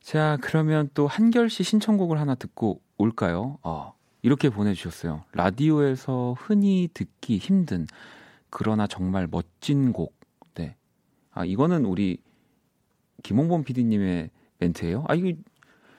자, 0.00 0.38
그러면 0.40 0.88
또 0.94 1.06
한결 1.06 1.50
씨 1.50 1.62
신청곡을 1.64 2.20
하나 2.20 2.34
듣고 2.34 2.80
올까요? 2.96 3.58
어, 3.62 3.94
이렇게 4.22 4.50
보내주셨어요. 4.50 5.24
라디오에서 5.32 6.36
흔히 6.38 6.88
듣기 6.94 7.38
힘든 7.38 7.86
그러나 8.50 8.86
정말 8.86 9.26
멋진 9.28 9.92
곡. 9.92 10.14
네. 10.54 10.76
아, 11.32 11.44
이거는 11.44 11.84
우리 11.84 12.18
김홍범 13.24 13.64
PD님의 13.64 14.30
멘트예요? 14.58 15.04
아 15.08 15.14
이거 15.14 15.36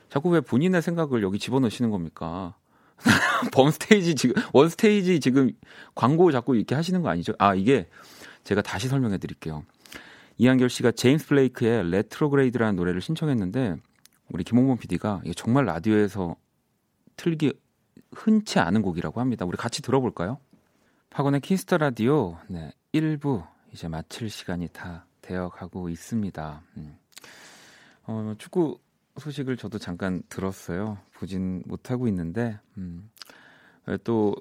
자꾸 0.10 0.30
왜 0.30 0.42
본인의 0.42 0.82
생각을 0.82 1.22
여기 1.24 1.40
집어넣으시는 1.40 1.90
겁니까? 1.90 2.56
범 3.54 3.70
스테이지 3.70 4.16
지금 4.16 4.42
원 4.54 4.70
스테이지 4.70 5.20
지금 5.20 5.52
광고 5.96 6.32
자꾸 6.32 6.56
이렇게 6.56 6.76
하시는 6.76 7.02
거 7.02 7.10
아니죠? 7.10 7.34
아 7.38 7.54
이게 7.54 7.88
제가 8.44 8.62
다시 8.62 8.88
설명해 8.88 9.18
드릴게요. 9.18 9.64
이한결 10.38 10.70
씨가 10.70 10.92
James 10.92 11.28
Blake의 11.28 11.90
Retrograde라는 11.92 12.76
노래를 12.76 13.02
신청했는데 13.02 13.76
우리 14.30 14.44
김홍범 14.44 14.78
PD가 14.78 15.22
이게 15.24 15.34
정말 15.34 15.66
라디오에서 15.66 16.36
틀기 17.16 17.54
흔치 18.14 18.60
않은 18.60 18.82
곡이라고 18.82 19.20
합니다. 19.20 19.46
우리 19.46 19.58
같이 19.58 19.82
들어볼까요? 19.82 20.40
박원의 21.10 21.42
Kiss 21.42 21.62
the 21.62 21.78
Radio 21.78 22.38
네, 22.48 22.72
1부 22.94 23.48
이제 23.74 23.88
마칠 23.88 24.30
시간이 24.30 24.70
다 24.70 25.06
되어 25.22 25.50
가고 25.50 25.90
있습니다. 25.90 26.62
음. 26.78 26.98
어, 28.08 28.34
축구 28.38 28.80
소식을 29.18 29.58
저도 29.58 29.78
잠깐 29.78 30.24
들었어요. 30.30 30.98
보진 31.14 31.64
못하고 31.66 32.08
있는데, 32.08 32.60
음, 32.78 33.10
또 34.04 34.36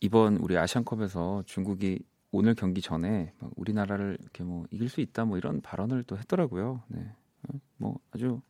이번 0.00 0.36
우리 0.36 0.56
아시안컵에서 0.56 1.44
중국이 1.46 2.00
오늘 2.30 2.54
경기 2.54 2.80
전에 2.80 3.32
우리나라를 3.56 4.18
이렇게 4.20 4.44
뭐 4.44 4.66
이길 4.70 4.88
수 4.88 5.00
있다 5.00 5.24
뭐 5.24 5.38
이런 5.38 5.60
발언을 5.60 6.04
또 6.04 6.16
했더라고요. 6.18 6.82
네, 6.88 7.00
어, 7.48 7.60
뭐 7.78 7.98
아주 8.10 8.40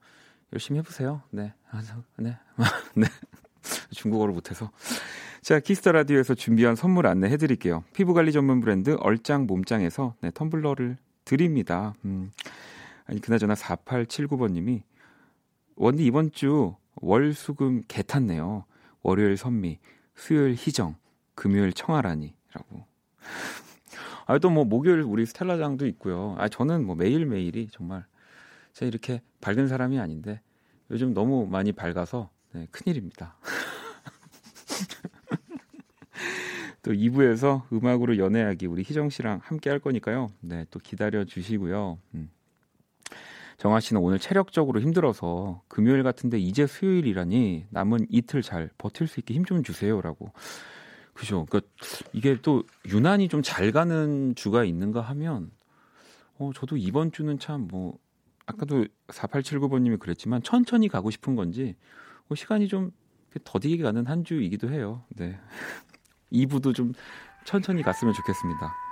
열심히 0.53 0.79
해보세요. 0.79 1.23
네, 1.31 1.55
네, 2.17 2.37
네. 2.95 3.07
중국어를 3.91 4.35
못해서. 4.35 4.71
자, 5.43 5.61
Kiss 5.61 5.79
the 5.79 5.93
Radio에서 5.93 6.35
준비한 6.35 6.75
선물 6.75 7.07
안내 7.07 7.29
해드릴게요. 7.31 7.85
피부 7.93 8.15
관리 8.15 8.33
전문 8.33 8.61
브랜드 8.61 8.97
얼짱 9.01 9.47
몸짱에서 9.47 10.15
네, 10.21 10.31
텀블러를 10.31 10.97
드립니다. 11.25 11.95
음. 12.05 12.31
아니 13.09 13.21
그나저나 13.21 13.55
4879번님이 13.55 14.83
원디 15.77 16.05
이번 16.05 16.31
주 16.31 16.77
월수금 16.97 17.83
계 17.89 18.03
탔네요. 18.03 18.65
월요일 19.03 19.37
선미, 19.37 19.79
수요일 20.15 20.55
희정, 20.55 20.97
금요일 21.35 21.73
청하라니라고. 21.73 22.87
아 24.27 24.39
또 24.39 24.51
뭐 24.51 24.65
목요일 24.65 25.01
우리 25.01 25.25
스텔라장도 25.25 25.87
있고요. 25.87 26.35
아 26.39 26.49
저는 26.49 26.85
뭐 26.85 26.95
매일 26.95 27.25
매일이 27.25 27.69
정말 27.73 28.05
제가 28.75 28.89
이렇게 28.89 29.23
밝은 29.41 29.69
사람이 29.69 29.99
아닌데 29.99 30.43
요즘 30.91 31.15
너무 31.15 31.47
많이 31.47 31.73
밝아서 31.73 32.29
네, 32.53 32.67
큰일입니다. 32.71 33.37
또 36.83 36.93
2부에서 36.93 37.63
음악으로 37.73 38.19
연애하기 38.19 38.67
우리 38.67 38.83
희정 38.83 39.11
씨랑 39.11 39.41
함께 39.43 39.71
할 39.71 39.79
거니까요. 39.79 40.31
네, 40.41 40.65
또 40.71 40.79
기다려 40.79 41.25
주시고요. 41.25 41.99
음. 42.15 42.31
정아 43.59 43.81
씨는 43.81 44.01
오늘 44.01 44.19
체력적으로 44.19 44.81
힘들어서 44.81 45.63
금요일 45.69 46.03
같은데 46.05 46.39
이제 46.39 46.67
수요일이라니 46.67 47.67
남은 47.71 48.07
이틀 48.09 48.41
잘 48.43 48.71
버틸 48.79 49.07
수 49.09 49.21
있게 49.21 49.35
힘 49.35 49.45
좀 49.45 49.63
주세요라고. 49.63 50.33
그죠. 51.13 51.45
그러니까 51.47 51.69
이게 52.13 52.39
또 52.43 52.63
유난히 52.87 53.29
좀 53.29 53.43
잘 53.43 53.73
가는 53.73 54.35
주가 54.37 54.65
있는가 54.65 55.01
하면 55.01 55.51
어 56.39 56.51
저도 56.55 56.77
이번 56.77 57.11
주는 57.13 57.39
참 57.39 57.67
뭐 57.69 57.99
아까도 58.47 58.87
4879번 59.09 59.83
님이 59.83 59.97
그랬지만 59.99 60.43
천천히 60.43 60.89
가고 60.89 61.11
싶은 61.11 61.35
건지 61.37 61.75
뭐 62.29 62.37
시간이 62.37 62.69
좀 62.69 62.93
더디게 63.45 63.83
가는 63.83 64.07
한 64.07 64.25
주이기도 64.25 64.71
해요. 64.71 65.03
네. 65.11 65.39
2부도 66.33 66.75
좀 66.75 66.93
천천히 67.45 67.83
갔으면 67.83 68.15
좋겠습니다. 68.15 68.88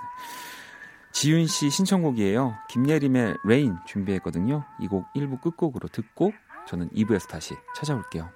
지윤 1.19 1.47
씨 1.47 1.71
신청곡이에요. 1.71 2.55
김예림의 2.69 3.37
Rain 3.43 3.75
준비했거든요. 3.87 4.63
이 4.79 4.87
곡 4.87 5.11
1부 5.15 5.41
끝곡으로 5.41 5.87
듣고 5.87 6.31
저는 6.67 6.89
2부에서 6.89 7.27
다시 7.27 7.55
찾아올게요. 7.75 8.29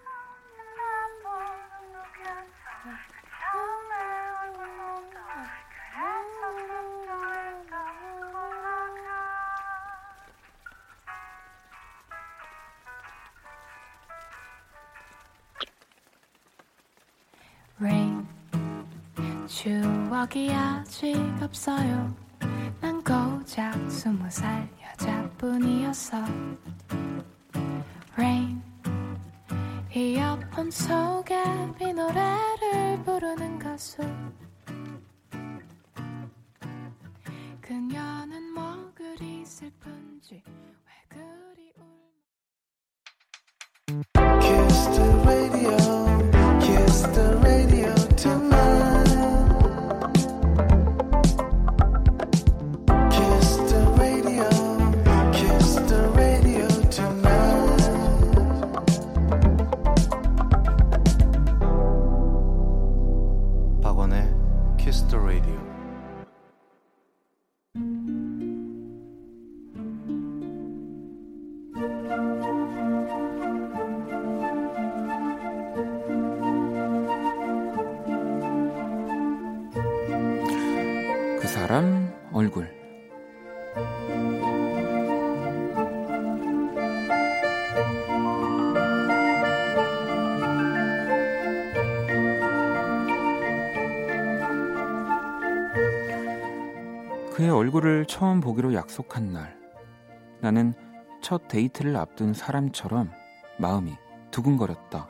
추억이 19.48 20.52
아직 20.52 21.16
없어요. 21.42 22.31
고작 23.52 23.92
스무 23.92 24.30
살 24.30 24.70
여자뿐이었어 24.82 26.24
Rain. 28.14 28.62
이어폰 29.94 30.72
속에 30.72 31.36
비 31.78 31.92
노래를 31.92 33.04
부르는 33.04 33.60
가수. 33.60 34.02
그녀는 37.60 38.54
뭐 38.54 38.90
그리 38.96 39.46
슬픈지 39.46 40.42
얼굴을 97.62 98.08
처음 98.08 98.40
보기로 98.40 98.74
약속한 98.74 99.34
날, 99.34 99.56
나는 100.42 100.74
첫 101.22 101.48
데이트를 101.48 101.96
앞둔 101.96 102.34
사람처럼 102.34 103.12
마음이 103.60 103.96
두근거렸다. 104.32 105.08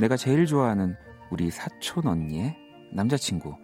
내가 0.00 0.16
제일 0.16 0.46
좋아하는 0.46 0.96
우리 1.30 1.48
사촌 1.52 2.08
언니의 2.08 2.56
남자친구. 2.92 3.54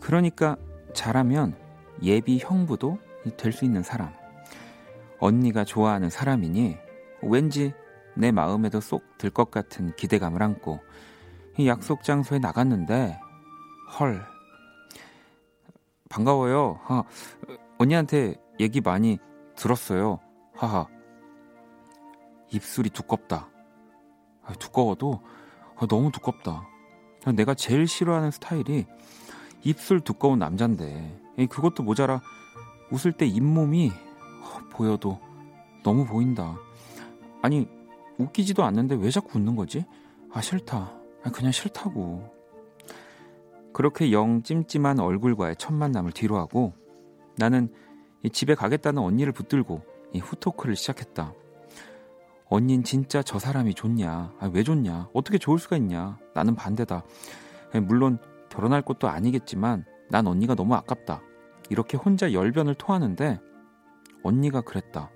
그러니까 0.00 0.56
잘하면 0.94 1.58
예비 2.02 2.38
형부도 2.38 2.98
될 3.36 3.52
수 3.52 3.66
있는 3.66 3.82
사람. 3.82 4.10
언니가 5.18 5.62
좋아하는 5.62 6.08
사람이니 6.08 6.78
왠지 7.20 7.74
내 8.16 8.32
마음에도 8.32 8.80
쏙 8.80 9.18
들 9.18 9.28
것 9.28 9.50
같은 9.50 9.94
기대감을 9.94 10.42
안고 10.42 10.80
이 11.58 11.68
약속 11.68 12.02
장소에 12.02 12.38
나갔는데 12.38 13.20
헐 13.98 14.24
반가워요. 16.10 16.80
하, 16.82 17.04
언니한테 17.78 18.34
얘기 18.58 18.82
많이 18.82 19.18
들었어요. 19.54 20.18
하하. 20.54 20.86
입술이 22.52 22.90
두껍다. 22.90 23.48
아, 24.44 24.52
두꺼워도 24.54 25.22
아, 25.76 25.86
너무 25.86 26.10
두껍다. 26.12 26.68
아, 27.24 27.32
내가 27.32 27.54
제일 27.54 27.86
싫어하는 27.86 28.30
스타일이 28.32 28.86
입술 29.62 30.00
두꺼운 30.00 30.40
남잔데 30.40 31.46
그것도 31.48 31.82
모자라 31.84 32.20
웃을 32.90 33.12
때 33.12 33.26
잇몸이 33.26 33.90
어, 33.90 34.68
보여도 34.70 35.20
너무 35.82 36.04
보인다. 36.04 36.56
아니 37.40 37.68
웃기지도 38.18 38.64
않는데 38.64 38.96
왜 38.96 39.10
자꾸 39.10 39.38
웃는 39.38 39.54
거지? 39.54 39.84
아 40.32 40.40
싫다. 40.40 40.92
아, 41.22 41.30
그냥 41.30 41.52
싫다고. 41.52 42.39
그렇게 43.72 44.12
영 44.12 44.42
찜찜한 44.42 45.00
얼굴과의 45.00 45.56
첫 45.56 45.72
만남을 45.72 46.12
뒤로하고 46.12 46.72
나는 47.36 47.72
이 48.22 48.30
집에 48.30 48.54
가겠다는 48.54 49.02
언니를 49.02 49.32
붙들고 49.32 49.82
이 50.12 50.18
후토크를 50.18 50.76
시작했다. 50.76 51.32
언닌 52.48 52.82
진짜 52.82 53.22
저 53.22 53.38
사람이 53.38 53.74
좋냐? 53.74 54.34
아, 54.38 54.50
왜 54.52 54.62
좋냐? 54.64 55.08
어떻게 55.14 55.38
좋을 55.38 55.58
수가 55.58 55.76
있냐? 55.76 56.18
나는 56.34 56.56
반대다. 56.56 57.04
에, 57.74 57.80
물론 57.80 58.18
결혼할 58.48 58.82
것도 58.82 59.08
아니겠지만 59.08 59.84
난 60.08 60.26
언니가 60.26 60.56
너무 60.56 60.74
아깝다. 60.74 61.22
이렇게 61.70 61.96
혼자 61.96 62.32
열변을 62.32 62.74
토하는데 62.74 63.40
언니가 64.24 64.60
그랬다. 64.60 65.10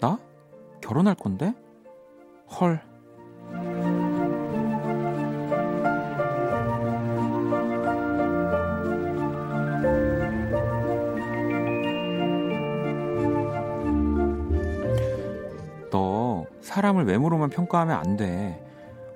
나? 0.00 0.18
결혼할 0.80 1.14
건데? 1.14 1.54
헐. 2.58 2.80
사람을 16.78 17.06
외모로만 17.06 17.50
평가하면 17.50 17.96
안 17.96 18.16
돼. 18.16 18.64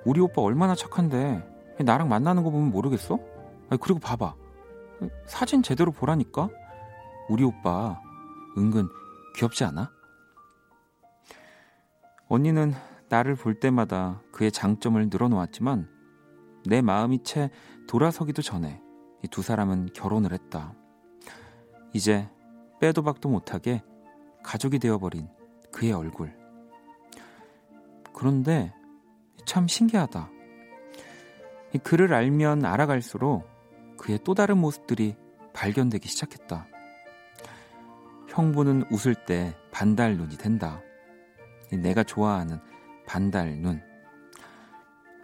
우리 0.03 0.19
오빠 0.19 0.41
얼마나 0.41 0.75
착한데 0.75 1.75
나랑 1.79 2.09
만나는 2.09 2.43
거 2.43 2.49
보면 2.49 2.71
모르겠어? 2.71 3.17
아니, 3.69 3.79
그리고 3.79 3.99
봐봐. 3.99 4.35
사진 5.25 5.63
제대로 5.63 5.91
보라니까. 5.91 6.49
우리 7.29 7.45
오빠 7.45 8.01
은근 8.57 8.89
귀엽지 9.37 9.63
않아? 9.63 9.89
언니는 12.27 12.73
나를 13.07 13.35
볼 13.35 13.59
때마다 13.59 14.21
그의 14.33 14.51
장점을 14.51 15.01
늘어놓았지만 15.09 15.87
내 16.65 16.81
마음이 16.81 17.23
채 17.23 17.49
돌아서기도 17.87 18.41
전에 18.41 18.81
이두 19.23 19.41
사람은 19.41 19.89
결혼을 19.93 20.33
했다. 20.33 20.73
이제 21.93 22.29
빼도 22.81 23.03
박도 23.03 23.29
못하게 23.29 23.83
가족이 24.43 24.79
되어버린 24.79 25.29
그의 25.71 25.93
얼굴. 25.93 26.42
그런데 28.13 28.73
참 29.45 29.67
신기하다. 29.67 30.29
이 31.73 31.77
그를 31.79 32.13
알면 32.13 32.65
알아갈수록 32.65 33.47
그의 33.97 34.19
또 34.23 34.33
다른 34.33 34.57
모습들이 34.57 35.15
발견되기 35.53 36.07
시작했다. 36.07 36.67
형부는 38.29 38.85
웃을 38.91 39.15
때 39.15 39.55
반달 39.71 40.17
눈이 40.17 40.37
된다. 40.37 40.81
이 41.71 41.77
내가 41.77 42.03
좋아하는 42.03 42.59
반달 43.05 43.57
눈. 43.57 43.81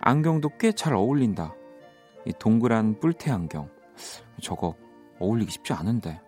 안경도 0.02 0.58
꽤 0.58 0.72
잘 0.72 0.94
어울린다. 0.94 1.54
이 2.26 2.34
동그란 2.38 3.00
뿔테 3.00 3.32
안경. 3.32 3.70
저거 4.42 4.76
어울리기 5.20 5.52
쉽지 5.52 5.74
않은데. 5.74 6.22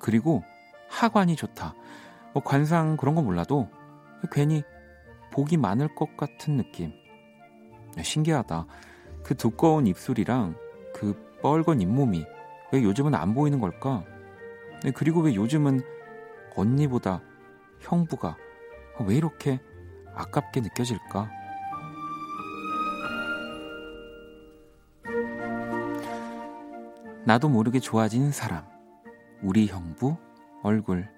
그리고 0.00 0.42
하관이 0.88 1.36
좋다. 1.36 1.74
뭐 2.32 2.42
관상 2.42 2.96
그런 2.96 3.14
거 3.14 3.22
몰라도 3.22 3.68
괜히 4.30 4.62
복이 5.40 5.56
많을 5.56 5.94
것 5.94 6.18
같은 6.18 6.58
느낌. 6.58 6.92
신기하다. 7.98 8.66
그 9.22 9.34
두꺼운 9.34 9.86
입술이랑 9.86 10.54
그 10.94 11.14
뻘건 11.40 11.80
잇몸이 11.80 12.26
왜 12.72 12.82
요즘은 12.82 13.14
안 13.14 13.32
보이는 13.32 13.58
걸까? 13.58 14.04
네, 14.84 14.90
그리고 14.90 15.20
왜 15.20 15.34
요즘은 15.34 15.80
언니보다 16.56 17.22
형부가 17.80 18.36
왜 19.06 19.16
이렇게 19.16 19.60
아깝게 20.14 20.60
느껴질까? 20.60 21.30
나도 27.24 27.48
모르게 27.48 27.80
좋아진 27.80 28.30
사람. 28.30 28.66
우리 29.42 29.68
형부 29.68 30.18
얼굴. 30.62 31.08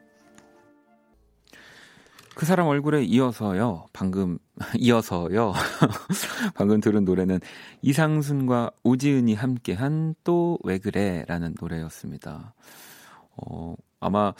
그 2.34 2.46
사람 2.46 2.66
얼굴에 2.66 3.04
이어서요. 3.04 3.88
방금 3.92 4.38
이어서요. 4.78 5.52
방금 6.54 6.80
들은 6.80 7.04
노래는 7.04 7.40
이상순과 7.82 8.70
오지은이 8.82 9.34
함께한 9.34 10.14
또 10.24 10.58
왜 10.64 10.78
그래라는 10.78 11.54
노래였습니다. 11.60 12.54
어, 13.36 13.74
아마 14.00 14.32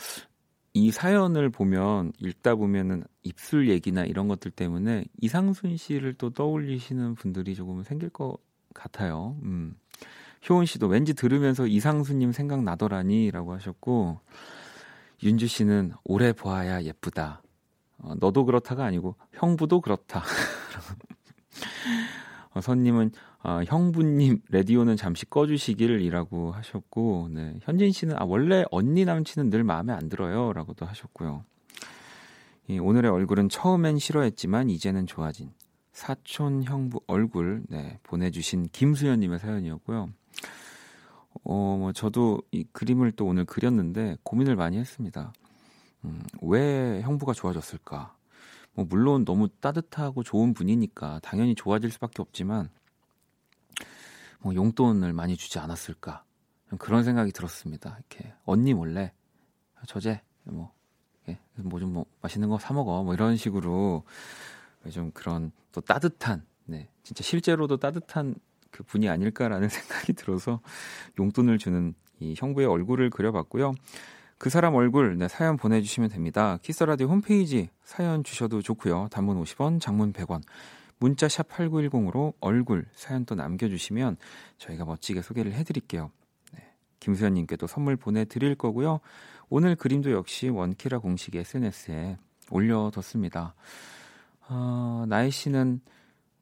이 0.73 0.91
사연을 0.91 1.49
보면 1.49 2.13
읽다 2.19 2.55
보면은 2.55 3.03
입술 3.21 3.69
얘기나 3.69 4.05
이런 4.05 4.27
것들 4.27 4.51
때문에 4.51 5.05
이상순 5.21 5.77
씨를 5.77 6.15
또 6.15 6.31
떠올리시는 6.31 7.15
분들이 7.15 7.53
조금 7.53 7.83
생길 7.83 8.09
것 8.09 8.37
같아요. 8.73 9.37
음. 9.43 9.75
효은 10.49 10.65
씨도 10.65 10.87
왠지 10.87 11.13
들으면서 11.13 11.67
이상수님 11.67 12.31
생각나더라니라고 12.31 13.53
하셨고 13.53 14.19
윤주 15.21 15.47
씨는 15.47 15.93
오래 16.03 16.33
보아야 16.33 16.83
예쁘다. 16.83 17.42
어, 18.03 18.13
너도 18.19 18.45
그렇다가 18.45 18.85
아니고 18.85 19.15
형부도 19.31 19.81
그렇다. 19.81 20.23
어, 22.53 22.61
선님은 22.61 23.11
아, 23.45 23.61
형부님 23.65 24.39
라디오는 24.49 24.95
잠시 24.95 25.29
꺼주시길이라고 25.29 26.51
하셨고, 26.51 27.27
네. 27.31 27.59
현진 27.61 27.91
씨는 27.91 28.15
아 28.17 28.23
원래 28.23 28.63
언니 28.71 29.03
남친은 29.03 29.49
늘 29.49 29.65
마음에 29.65 29.91
안 29.91 30.07
들어요라고도 30.07 30.85
하셨고요. 30.85 31.43
이 32.69 32.79
오늘의 32.79 33.11
얼굴은 33.11 33.49
처음엔 33.49 33.99
싫어했지만 33.99 34.69
이제는 34.69 35.07
좋아진 35.07 35.51
사촌 35.91 36.63
형부 36.63 37.01
얼굴 37.07 37.63
네, 37.67 37.99
보내주신 38.03 38.69
김수현님의 38.71 39.39
사연이었고요. 39.39 40.07
어, 41.43 41.77
뭐 41.77 41.91
저도 41.91 42.41
이 42.51 42.63
그림을 42.71 43.11
또 43.13 43.25
오늘 43.25 43.43
그렸는데 43.43 44.15
고민을 44.23 44.55
많이 44.55 44.77
했습니다. 44.77 45.33
음, 46.05 46.21
왜 46.41 47.01
형부가 47.01 47.33
좋아졌을까? 47.33 48.15
뭐 48.73 48.85
물론 48.85 49.23
너무 49.25 49.47
따뜻하고 49.49 50.23
좋은 50.23 50.53
분이니까 50.53 51.19
당연히 51.23 51.55
좋아질 51.55 51.91
수밖에 51.91 52.21
없지만 52.21 52.69
뭐 54.39 54.53
용돈을 54.55 55.13
많이 55.13 55.37
주지 55.37 55.59
않았을까? 55.59 56.23
그런 56.79 57.03
생각이 57.03 57.31
들었습니다. 57.31 57.97
이렇게 57.99 58.33
언니 58.45 58.73
몰래 58.73 59.13
저제 59.87 60.21
뭐 60.43 60.71
뭐좀 61.55 61.93
뭐 61.93 62.05
맛있는 62.21 62.49
거 62.49 62.57
사 62.57 62.73
먹어 62.73 63.03
뭐 63.03 63.13
이런 63.13 63.37
식으로 63.37 64.03
좀 64.91 65.11
그런 65.11 65.51
또 65.71 65.81
따뜻한 65.81 66.45
네 66.65 66.89
진짜 67.03 67.23
실제로도 67.23 67.77
따뜻한 67.77 68.35
그 68.71 68.83
분이 68.83 69.07
아닐까라는 69.07 69.69
생각이 69.69 70.13
들어서 70.13 70.61
용돈을 71.19 71.59
주는 71.59 71.93
이 72.19 72.33
형부의 72.37 72.67
얼굴을 72.67 73.11
그려봤고요. 73.11 73.73
그 74.37 74.49
사람 74.49 74.75
얼굴 74.75 75.17
네, 75.17 75.27
사연 75.27 75.57
보내주시면 75.57 76.09
됩니다. 76.09 76.57
키스라디오 76.61 77.07
홈페이지 77.07 77.69
사연 77.83 78.23
주셔도 78.23 78.61
좋고요. 78.61 79.07
단문 79.11 79.41
50원, 79.41 79.79
장문 79.79 80.13
100원, 80.13 80.41
문자 80.99 81.27
샵 81.27 81.49
8910으로 81.49 82.33
얼굴 82.39 82.85
사연 82.93 83.25
또 83.25 83.35
남겨주시면 83.35 84.17
저희가 84.57 84.85
멋지게 84.85 85.21
소개를 85.21 85.53
해드릴게요. 85.53 86.11
네, 86.53 86.73
김수현님께도 86.99 87.67
선물 87.67 87.95
보내드릴 87.95 88.55
거고요. 88.55 88.99
오늘 89.49 89.75
그림도 89.75 90.11
역시 90.11 90.49
원키라 90.49 90.99
공식 90.99 91.35
SNS에 91.35 92.17
올려뒀습니다. 92.49 93.55
어, 94.49 95.05
나혜 95.07 95.29
씨는 95.29 95.81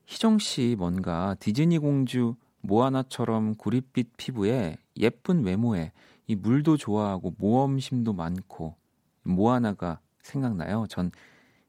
희정 0.05 0.39
씨 0.39 0.75
뭔가 0.77 1.35
디즈니 1.39 1.77
공주 1.77 2.35
모아나처럼 2.61 3.55
구릿빛 3.55 4.17
피부에 4.17 4.77
예쁜 4.97 5.43
외모에 5.43 5.91
이 6.31 6.35
물도 6.35 6.77
좋아하고 6.77 7.35
모험심도 7.37 8.13
많고 8.13 8.77
모아나가 9.23 9.99
생각나요. 10.21 10.85
전 10.87 11.11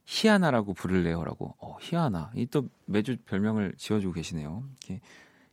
희아나라고 0.04 0.72
부를래요라고. 0.74 1.56
어, 1.58 1.76
희아나. 1.80 2.30
이 2.36 2.46
또 2.46 2.68
매주 2.86 3.16
별명을 3.26 3.74
지어주고 3.76 4.12
계시네요. 4.14 4.62
이렇게 4.86 5.00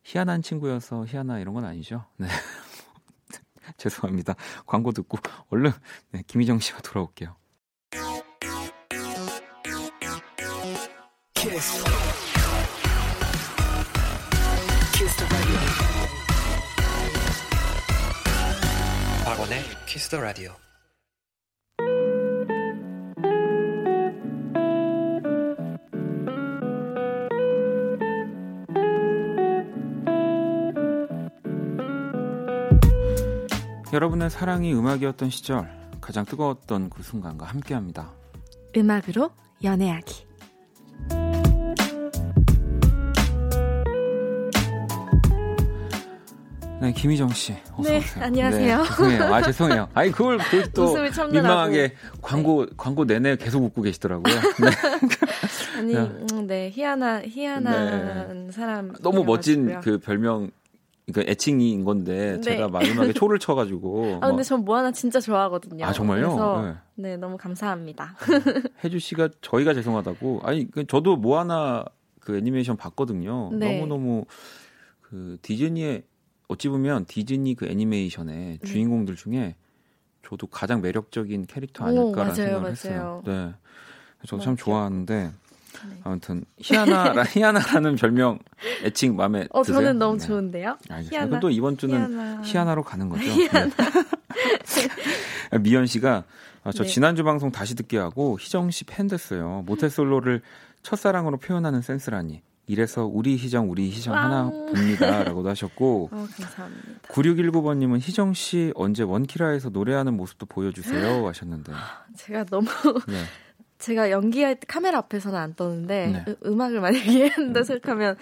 희한한 0.03 0.43
친구여서 0.43 1.07
희아나 1.07 1.39
이런 1.39 1.55
건 1.55 1.65
아니죠. 1.65 2.05
네. 2.17 2.27
죄송합니다. 3.77 4.35
광고 4.67 4.91
듣고 4.91 5.17
얼른 5.49 5.71
네, 6.11 6.21
김희정 6.27 6.59
씨가 6.59 6.81
돌아올게요. 6.81 7.35
박원의 19.39 19.59
키스 19.85 20.09
더 20.09 20.19
라디오. 20.19 20.51
여러분의 33.93 34.29
사랑이 34.29 34.73
음악이었던 34.73 35.29
시절 35.29 35.71
가장 36.01 36.25
뜨거웠던 36.25 36.89
그 36.89 37.01
순간과 37.01 37.45
함께합니다. 37.45 38.11
음악으로 38.75 39.31
연애하기. 39.63 40.28
네, 46.81 46.93
김희정 46.93 47.29
씨. 47.29 47.53
어서 47.75 47.89
네, 47.89 47.97
오세요. 47.97 48.23
안녕하세요. 48.23 48.77
네, 48.77 48.83
죄송해요. 48.87 49.23
아, 49.23 49.41
죄송해요. 49.41 49.89
아니, 49.93 50.11
그걸 50.11 50.37
참느라고. 50.73 51.31
민망하게 51.31 51.93
광고 52.21 52.65
광고 52.77 53.03
내내 53.03 53.35
계속 53.35 53.63
웃고 53.63 53.81
계시더라고요. 53.81 54.33
네. 54.63 55.77
아니, 55.77 55.93
야. 55.95 56.03
음, 56.03 56.47
네, 56.47 56.69
희한한, 56.73 57.25
희한한 57.25 58.51
사람. 58.51 58.93
너무 59.01 59.25
멋진 59.25 59.79
그 59.81 59.99
별명 59.99 60.51
그러니까 61.11 61.31
애칭인 61.31 61.83
건데 61.83 62.35
네. 62.35 62.41
제가 62.41 62.67
마지막에 62.69 63.11
초를 63.13 63.39
쳐 63.39 63.55
가지고 63.55 64.19
아, 64.21 64.27
근데 64.27 64.43
전 64.43 64.63
모아나 64.63 64.91
진짜 64.91 65.19
좋아하거든요. 65.19 65.83
아, 65.85 65.91
정말요? 65.91 66.27
그래서, 66.29 66.61
네. 66.95 67.09
네. 67.09 67.17
너무 67.17 67.35
감사합니다. 67.35 68.15
혜주 68.83 68.99
씨가 68.99 69.29
저희가 69.41 69.73
죄송하다고. 69.73 70.41
아니 70.43 70.69
그 70.69 70.85
저도 70.85 71.17
모아나 71.17 71.83
그 72.19 72.37
애니메이션 72.37 72.77
봤거든요. 72.77 73.49
네. 73.53 73.79
너무 73.79 73.87
너무 73.87 74.25
그 75.01 75.37
디즈니의 75.41 76.03
어찌 76.49 76.67
보면 76.67 77.05
디즈니 77.05 77.55
그 77.55 77.65
애니메이션의 77.67 78.59
주인공들 78.65 79.15
중에 79.15 79.55
저도 80.27 80.47
가장 80.47 80.81
매력적인 80.81 81.45
캐릭터 81.45 81.89
네. 81.89 81.97
오, 81.97 82.01
아닐까라는 82.01 82.33
맞아요, 82.33 82.35
생각을 82.35 82.71
했어요. 82.71 83.21
맞아요. 83.25 83.47
네. 83.47 83.53
저도 84.25 84.43
너무 84.43 84.43
참. 84.43 84.55
좋아하는데 84.57 85.31
네. 85.31 85.97
아무튼 86.03 86.43
희아나 86.57 87.23
희아나라는 87.23 87.95
별명 87.95 88.39
애칭 88.83 89.15
마음에 89.15 89.47
어, 89.51 89.61
드세요? 89.61 89.77
저는 89.77 89.99
너무 89.99 90.17
네. 90.17 90.25
좋은데요? 90.27 90.77
알겠습니다. 90.89 91.25
희아나. 91.25 91.39
또 91.39 91.49
이번 91.51 91.77
주는 91.77 91.97
희아나. 91.97 92.41
희아나로 92.43 92.83
가는 92.83 93.07
거죠. 93.09 93.23
네. 93.37 93.49
미연 95.61 95.85
씨가 95.85 96.23
아, 96.63 96.71
저 96.71 96.83
네. 96.83 96.89
지난주 96.89 97.23
방송 97.23 97.51
다시 97.51 97.75
듣게 97.75 97.97
하고 97.97 98.37
희정 98.39 98.71
씨 98.71 98.83
팬 98.85 99.07
됐어요. 99.07 99.63
모태솔로를 99.67 100.41
첫사랑으로 100.81 101.37
표현하는 101.37 101.81
센스라니. 101.81 102.41
이래서 102.69 103.03
우리 103.03 103.35
희정 103.35 103.71
우리 103.71 103.89
희정 103.89 104.13
하나 104.13 104.43
왕. 104.43 104.51
봅니다라고도 104.67 105.49
하셨고 105.49 106.09
어, 106.13 106.27
감사합니다. 106.37 106.83
9619번님은 107.09 107.99
희정 107.99 108.33
씨 108.35 108.71
언제 108.75 109.01
원키라에서 109.01 109.69
노래하는 109.69 110.15
모습도 110.15 110.45
보여주세요 110.45 111.27
하셨는데 111.27 111.73
제가 112.15 112.43
너무 112.45 112.67
네. 113.07 113.23
제가 113.79 114.11
연기할 114.11 114.55
때 114.59 114.65
카메라 114.67 114.99
앞에서는 114.99 115.39
안 115.39 115.55
떠는데 115.55 116.07
네. 116.07 116.25
으- 116.27 116.35
음악을 116.45 116.79
만약에 116.79 117.29
한다 117.33 117.63
생각하면 117.63 118.17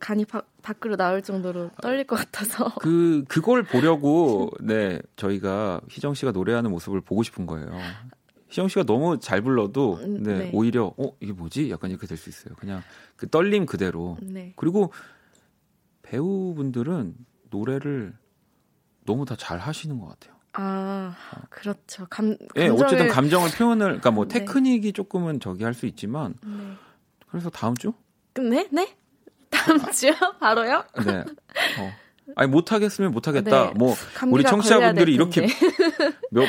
간이 0.00 0.24
바- 0.24 0.42
밖으로 0.62 0.96
나올 0.96 1.22
정도로 1.22 1.70
떨릴 1.80 2.04
것 2.04 2.16
같아서 2.16 2.74
그 2.80 3.22
그걸 3.28 3.62
보려고 3.62 4.50
네 4.60 4.98
저희가 5.14 5.80
희정 5.88 6.14
씨가 6.14 6.32
노래하는 6.32 6.70
모습을 6.72 7.00
보고 7.00 7.22
싶은 7.22 7.46
거예요. 7.46 7.70
희정 8.54 8.68
씨가 8.68 8.84
너무 8.84 9.18
잘 9.18 9.42
불러도 9.42 9.94
음, 10.00 10.22
네, 10.22 10.38
네. 10.38 10.50
오히려 10.54 10.94
어 10.96 11.12
이게 11.18 11.32
뭐지 11.32 11.70
약간 11.72 11.90
이렇게 11.90 12.06
될 12.06 12.16
수 12.16 12.28
있어요. 12.30 12.54
그냥 12.54 12.82
그 13.16 13.28
떨림 13.28 13.66
그대로 13.66 14.16
네. 14.22 14.52
그리고 14.54 14.92
배우분들은 16.02 17.16
노래를 17.50 18.14
너무 19.04 19.24
다 19.24 19.34
잘 19.36 19.58
하시는 19.58 19.98
것 19.98 20.06
같아요. 20.08 20.34
아 20.52 21.16
그렇죠. 21.50 22.06
감 22.08 22.36
예, 22.54 22.68
감정을- 22.68 22.84
어쨌든 22.84 23.08
감정을 23.08 23.50
표현을 23.50 23.86
그러니까 23.86 24.10
뭐 24.12 24.24
네. 24.28 24.38
테크닉이 24.38 24.92
조금은 24.92 25.40
저기 25.40 25.64
할 25.64 25.74
수 25.74 25.86
있지만 25.86 26.34
네. 26.46 26.74
그래서 27.28 27.50
다음 27.50 27.74
주 27.76 27.92
네? 28.36 28.68
네? 28.70 28.96
다음 29.50 29.78
주요? 29.90 30.12
바로요? 30.38 30.84
네. 31.04 31.24
어. 31.80 31.92
아니 32.36 32.50
못 32.50 32.72
하겠으면 32.72 33.12
못 33.12 33.28
하겠다. 33.28 33.66
네. 33.66 33.72
뭐 33.76 33.94
우리 34.30 34.42
청취자분들이 34.44 35.14
이렇게. 35.14 35.46
몇 36.30 36.46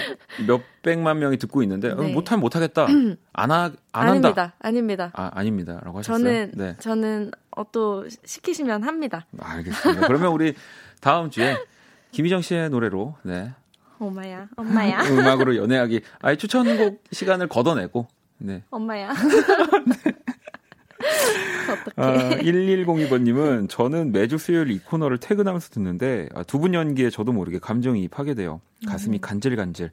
몇백만 0.47 1.19
명이 1.19 1.37
듣고 1.37 1.61
있는데 1.63 1.91
어, 1.91 1.95
네. 1.95 2.11
못 2.11 2.31
하면 2.31 2.41
못 2.41 2.55
하겠다. 2.55 2.87
안, 3.33 3.51
하, 3.51 3.71
안 3.91 4.07
한다. 4.07 4.29
아닙니다. 4.29 4.53
아닙니다. 4.59 5.11
아, 5.13 5.31
아닙니다라고 5.33 5.99
하셨어요. 5.99 6.23
저는 6.23 6.51
네. 6.55 6.75
저는 6.79 7.31
어, 7.51 7.71
또 7.71 8.05
시키시면 8.25 8.83
합니다. 8.83 9.25
알겠습니다. 9.39 10.07
그러면 10.07 10.31
우리 10.31 10.55
다음 11.01 11.29
주에 11.29 11.55
김희정 12.11 12.41
씨의 12.41 12.69
노래로 12.69 13.15
네. 13.23 13.53
엄마야, 13.99 14.47
엄마야, 14.57 15.03
음악으로 15.07 15.55
연애하기 15.55 16.01
아예 16.21 16.35
추천곡 16.35 17.03
시간을 17.11 17.47
걷어내고 17.47 18.07
네. 18.39 18.63
엄마야. 18.69 19.11
어떡해. 19.11 20.14
아, 21.95 22.29
1102번님은 22.37 23.69
저는 23.69 24.11
매주 24.11 24.37
수요일 24.37 24.71
이 24.71 24.79
코너를 24.79 25.17
퇴근하면서 25.17 25.69
듣는데 25.69 26.29
아, 26.33 26.43
두분 26.43 26.73
연기에 26.73 27.09
저도 27.09 27.31
모르게 27.31 27.59
감정이입하게 27.59 28.33
돼요. 28.35 28.61
음. 28.83 28.89
가슴이 28.89 29.19
간질간질. 29.19 29.91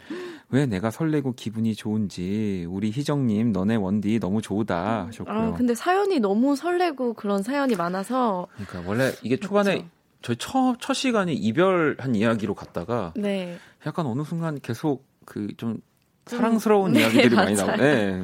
왜 0.50 0.66
내가 0.66 0.90
설레고 0.90 1.32
기분이 1.34 1.74
좋은지 1.74 2.66
우리 2.68 2.90
희정님 2.90 3.52
너네 3.52 3.76
원디 3.76 4.18
너무 4.18 4.42
좋다 4.42 5.06
하셨고요. 5.06 5.36
아, 5.36 5.52
근데 5.54 5.74
사연이 5.74 6.20
너무 6.20 6.56
설레고 6.56 7.14
그런 7.14 7.42
사연이 7.42 7.74
많아서 7.74 8.48
그러니까 8.54 8.88
원래 8.90 9.12
이게 9.22 9.36
초반에 9.36 9.72
그렇죠. 9.72 9.88
저희 10.22 10.36
첫, 10.36 10.76
첫 10.80 10.92
시간이 10.92 11.34
이별한 11.34 12.14
이야기로 12.14 12.54
갔다가 12.54 13.12
네. 13.16 13.58
약간 13.86 14.06
어느 14.06 14.22
순간 14.24 14.60
계속 14.60 15.04
그좀 15.24 15.56
좀, 15.56 15.78
사랑스러운 16.26 16.92
네, 16.92 17.00
이야기들이 17.00 17.34
많이 17.34 17.54
맞아요. 17.56 17.66
나오고 17.68 17.82
네. 17.82 18.22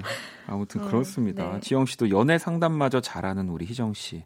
아무튼 0.49 0.83
어, 0.83 0.87
그렇습니다. 0.87 1.53
네. 1.55 1.61
지영 1.61 1.87
씨도 1.87 2.11
연애 2.11 2.39
상담마저 2.39 3.01
잘하는 3.01 3.49
우리 3.49 3.67
희정 3.67 3.95
씨. 3.95 4.25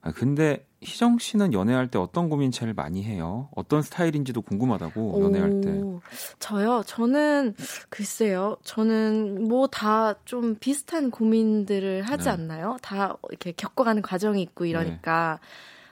아, 0.00 0.12
근데 0.12 0.64
희정 0.80 1.18
씨는 1.18 1.52
연애할 1.52 1.88
때 1.88 1.98
어떤 1.98 2.28
고민 2.30 2.52
제일 2.52 2.72
많이 2.72 3.02
해요? 3.02 3.48
어떤 3.56 3.82
스타일인지도 3.82 4.42
궁금하다고 4.42 5.20
연애할 5.24 5.60
때. 5.60 5.70
오, 5.72 6.00
저요? 6.38 6.82
저는 6.86 7.54
글쎄요. 7.90 8.56
저는 8.62 9.48
뭐 9.48 9.66
다 9.66 10.14
좀 10.24 10.54
비슷한 10.54 11.10
고민들을 11.10 12.02
하지 12.02 12.24
네. 12.24 12.30
않나요? 12.30 12.76
다 12.80 13.16
이렇게 13.28 13.52
겪어가는 13.52 14.00
과정이 14.02 14.40
있고 14.42 14.66
이러니까 14.66 15.40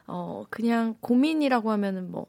어 0.07 0.45
그냥 0.51 0.95
고민이라고 1.01 1.73
하면은 1.73 2.09
뭐 2.13 2.27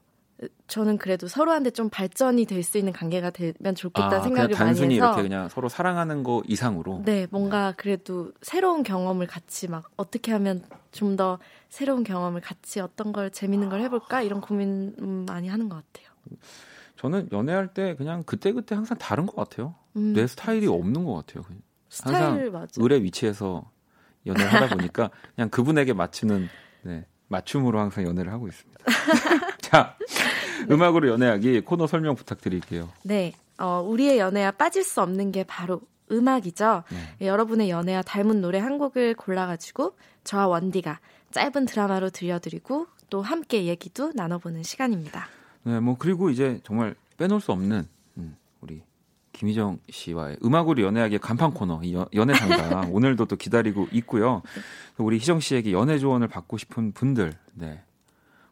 저는 0.68 0.98
그래도 1.00 1.28
서로한테 1.28 1.72
좀 1.72 1.90
발전이 1.90 2.46
될 2.46 2.64
수 2.64 2.78
있는 2.78 2.94
관계가 2.94 3.32
되면 3.32 3.76
좋겠다는 3.76 4.18
아, 4.18 4.22
생각을 4.22 4.50
그냥 4.50 4.68
많이 4.68 4.80
해서 4.82 4.86
이렇게 4.94 5.22
그냥 5.24 5.50
서로 5.50 5.68
사랑하는 5.70 6.24
거 6.24 6.44
이상으로. 6.48 7.02
네, 7.06 7.28
뭔가 7.32 7.74
그래도 7.78 8.32
새로운 8.42 8.84
경험을 8.84 9.26
같이 9.28 9.68
막 9.68 9.90
어떻게 9.98 10.32
하면 10.32 10.64
좀 10.92 11.16
더 11.16 11.40
새로운 11.70 12.04
경험을 12.04 12.42
같이 12.42 12.80
어떤 12.80 13.12
걸 13.14 13.32
재밌는 13.32 13.70
걸 13.70 13.82
해볼까 13.82 14.22
이런 14.22 14.42
고민 14.42 14.94
음, 15.00 15.26
많이 15.28 15.48
하는 15.48 15.70
것 15.70 15.78
같아요. 15.78 16.12
저는 16.98 17.30
연애할 17.32 17.74
때 17.74 17.96
그냥 17.96 18.24
그때 18.26 18.52
그때 18.52 18.76
항상 18.76 18.98
다른 18.98 19.26
것 19.26 19.36
같아요. 19.36 19.76
음, 19.96 20.14
내 20.14 20.28
스타일이 20.28 20.68
없는 20.68 21.06
것 21.06 21.14
같아요. 21.14 21.44
스타일 21.90 22.52
맞아. 22.52 22.82
을의 22.84 23.04
위치에서 23.04 23.72
연애를 24.26 24.52
하다 24.54 24.76
보니까 24.76 25.10
그냥 25.36 25.50
그분에게 25.50 25.94
맞추는 25.94 26.48
네, 26.84 27.06
맞춤으로 27.28 27.80
항상 27.80 28.04
연애를 28.04 28.32
하고 28.32 28.48
있습니다. 28.48 28.84
자, 29.62 29.96
음악으로 30.70 31.10
연애하기 31.10 31.62
코너 31.62 31.88
설명 31.88 32.16
부탁드릴게요. 32.16 32.90
네, 33.04 33.34
어, 33.58 33.84
우리의 33.88 34.20
연애와 34.20 34.52
빠질 34.52 34.84
수 34.84 35.02
없는 35.02 35.32
게 35.32 35.44
바로 35.44 35.82
음악이죠. 36.12 36.84
네. 36.90 36.98
예, 37.22 37.28
여러분의 37.28 37.70
연애와 37.70 38.02
닮은 38.02 38.42
노래 38.42 38.60
한 38.60 38.78
곡을 38.78 39.16
골라가지고 39.16 39.96
저와 40.24 40.48
원디가 40.48 41.00
짧은 41.32 41.66
드라마로 41.66 42.10
들려드리고 42.10 42.88
또 43.10 43.22
함께 43.22 43.66
얘기도 43.66 44.12
나눠보는 44.16 44.64
시간입니다. 44.64 45.28
네, 45.64 45.80
뭐 45.80 45.96
그리고 45.98 46.30
이제 46.30 46.60
정말 46.64 46.96
빼놓을 47.18 47.42
수 47.42 47.52
없는 47.52 47.88
음, 48.18 48.38
우리 48.62 48.84
김희정 49.34 49.80
씨와의 49.90 50.38
음악으로 50.44 50.82
연애하기 50.82 51.20
간판 51.20 51.52
코너 51.52 51.82
연애 52.16 52.34
상담 52.34 52.92
오늘도 52.94 53.26
또 53.26 53.36
기다리고 53.36 53.88
있고요. 53.92 54.42
우리 54.98 55.18
희정 55.18 55.40
씨에게 55.40 55.72
연애 55.74 56.00
조언을 56.00 56.28
받고 56.28 56.58
싶은 56.58 56.92
분들, 56.94 57.34
네. 57.54 57.82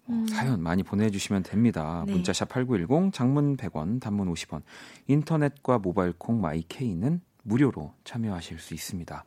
어, 0.07 0.25
사연 0.29 0.61
많이 0.61 0.83
보내주시면 0.83 1.43
됩니다. 1.43 2.03
네. 2.05 2.13
문자샵 2.13 2.49
8910, 2.49 3.13
장문 3.13 3.57
100원, 3.57 3.99
단문 3.99 4.31
50원, 4.33 4.61
인터넷과 5.07 5.79
모바일 5.79 6.13
콩 6.17 6.41
마이케이는 6.41 7.21
무료로 7.43 7.93
참여하실 8.03 8.59
수 8.59 8.73
있습니다. 8.73 9.23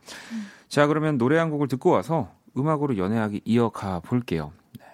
자, 0.67 0.87
그러면 0.87 1.17
노래 1.17 1.37
한 1.37 1.49
곡을 1.49 1.67
듣고 1.67 1.89
와서 1.89 2.33
음악으로 2.57 2.97
연애하기 2.97 3.41
이어가 3.45 4.01
볼게요. 4.01 4.51
네. 4.77 4.85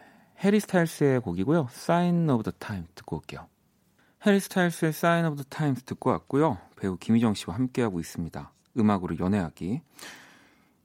해리 0.44 0.60
스타일스의 0.60 1.22
곡이고요. 1.22 1.68
Sign 1.72 2.30
of 2.30 2.44
the 2.44 2.54
Time 2.60 2.86
듣고 2.96 3.18
올게요. 3.18 3.48
해리 4.26 4.40
스타일스의 4.40 4.90
Sign 4.90 5.26
of 5.26 5.36
the 5.36 5.46
Times 5.50 5.84
듣고 5.84 6.10
왔고요. 6.12 6.58
배우 6.78 6.98
김희정 6.98 7.34
씨와 7.34 7.56
함께하고 7.56 8.00
있습니다. 8.00 8.52
음악으로 8.78 9.18
연애하기. 9.20 9.82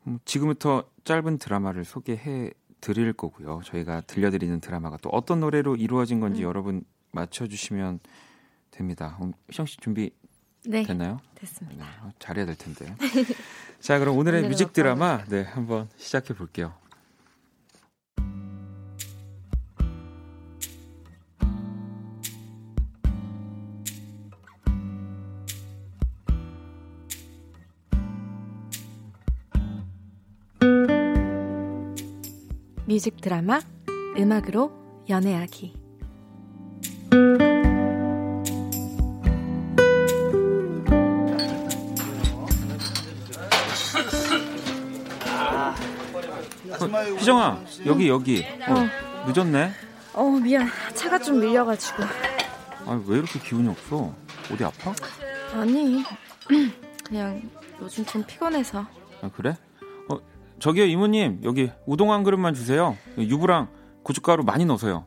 음, 0.07 0.18
지금부터 0.24 0.84
짧은 1.05 1.38
드라마를 1.38 1.84
소개해 1.84 2.51
드릴 2.81 3.12
거고요. 3.12 3.61
저희가 3.64 4.03
들려드리는 4.03 4.61
드라마가 4.61 4.97
또 5.03 5.11
어떤 5.11 5.41
노래로 5.41 5.76
이루어진 5.76 6.20
건지 6.20 6.43
여러분 6.43 6.85
맞춰주시면 7.12 8.01
됩니다. 8.70 9.18
음, 9.20 9.33
희정 9.49 9.66
씨 9.66 9.76
준비 9.78 10.11
네, 10.64 10.83
됐나요? 10.83 11.20
됐습니다. 11.35 11.85
네, 11.85 11.91
어, 12.03 12.11
잘해야 12.18 12.47
될 12.47 12.55
텐데. 12.57 12.95
자, 13.81 13.99
그럼 13.99 14.16
오늘의 14.18 14.49
뮤직 14.49 14.72
드라마 14.72 15.24
네, 15.24 15.43
한번 15.43 15.89
시작해 15.97 16.35
볼게요. 16.35 16.74
뮤직 33.01 33.18
드라마 33.22 33.61
음악으로 34.18 34.70
연애하기. 35.09 35.72
희정아, 47.18 47.64
여기 47.86 48.09
여기. 48.11 48.44
어, 48.68 49.26
늦었네. 49.26 49.72
어 50.12 50.22
미안 50.24 50.68
차가 50.94 51.18
좀 51.18 51.40
밀려가지고 51.40 52.03
아, 52.84 53.03
왜 53.07 53.16
이렇게 53.16 53.38
기운이 53.38 53.66
없어? 53.68 54.12
어디 54.53 54.62
아파? 54.62 54.92
아니 55.55 56.05
그냥 57.03 57.48
요즘 57.80 58.05
좀 58.05 58.22
피곤해서 58.24 58.84
아, 59.22 59.30
그래? 59.34 59.57
어, 60.61 60.63
저기요 60.63 60.85
이모님 60.85 61.41
여기 61.45 61.71
우동 61.87 62.13
한 62.13 62.23
그릇만 62.23 62.53
주세요. 62.55 62.97
유부랑 63.19 63.69
고춧가루 64.03 64.45
많이 64.45 64.65
넣어서요. 64.67 65.07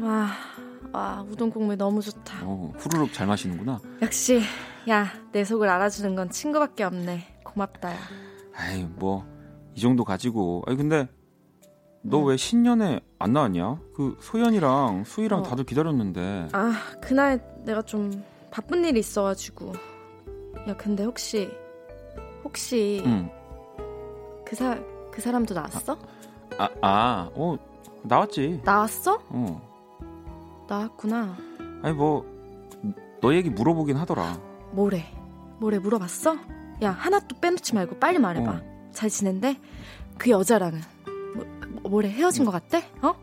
와, 0.00 0.28
와 0.92 1.24
우동 1.28 1.50
국물 1.50 1.76
너무 1.76 2.00
좋다 2.00 2.38
어, 2.44 2.72
후루룩 2.78 3.12
잘 3.12 3.26
마시는구나. 3.26 3.80
역시 4.02 4.40
야 4.88 5.06
내 5.32 5.44
속을 5.44 5.68
알아주는 5.68 6.14
건 6.14 6.30
친구밖에 6.30 6.84
없네 6.84 7.40
고맙다 7.44 7.92
야 7.92 7.98
아이 8.54 8.84
뭐 8.84 9.38
이 9.74 9.80
정도 9.80 10.04
가지고. 10.04 10.64
아니 10.66 10.76
근데 10.76 11.08
너왜 12.02 12.36
신년에 12.36 12.98
안 13.20 13.32
나왔냐? 13.32 13.78
그 13.94 14.16
소연이랑 14.20 15.04
수희랑 15.04 15.40
어. 15.40 15.42
다들 15.44 15.62
기다렸는데. 15.62 16.48
아 16.52 16.72
그날 17.00 17.40
내가 17.64 17.82
좀 17.82 18.24
바쁜 18.50 18.84
일이 18.84 18.98
있어가지고 18.98 19.74
야 20.68 20.76
근데 20.76 21.04
혹시 21.04 21.50
혹시 22.44 23.02
응. 23.06 23.30
그사 24.44 24.78
그 25.10 25.20
사람도 25.20 25.54
나왔어? 25.54 25.98
아, 26.58 26.68
아, 26.82 27.30
어 27.34 27.56
나왔지. 28.02 28.60
나왔어? 28.64 29.20
어. 29.30 30.66
나왔구나 30.68 31.36
아니 31.82 31.94
뭐 31.94 32.24
너 33.20 33.34
얘기 33.34 33.50
물어보긴 33.50 33.96
하더라. 33.96 34.38
뭐래 34.70 35.04
뭐래 35.58 35.78
물어봤어? 35.80 36.36
야 36.84 36.90
하나도 36.92 37.40
빼놓지 37.40 37.74
말고 37.74 37.98
빨리 37.98 38.18
말해봐 38.20 38.48
어. 38.52 38.60
잘 38.92 39.10
지낸대? 39.10 39.58
그 40.16 40.30
여자랑은 40.30 40.80
뭐, 41.34 41.44
뭐- 41.68 41.90
뭐래 41.90 42.08
헤어진 42.10 42.44
것 42.44 42.52
같대? 42.52 42.84
어? 43.02 43.14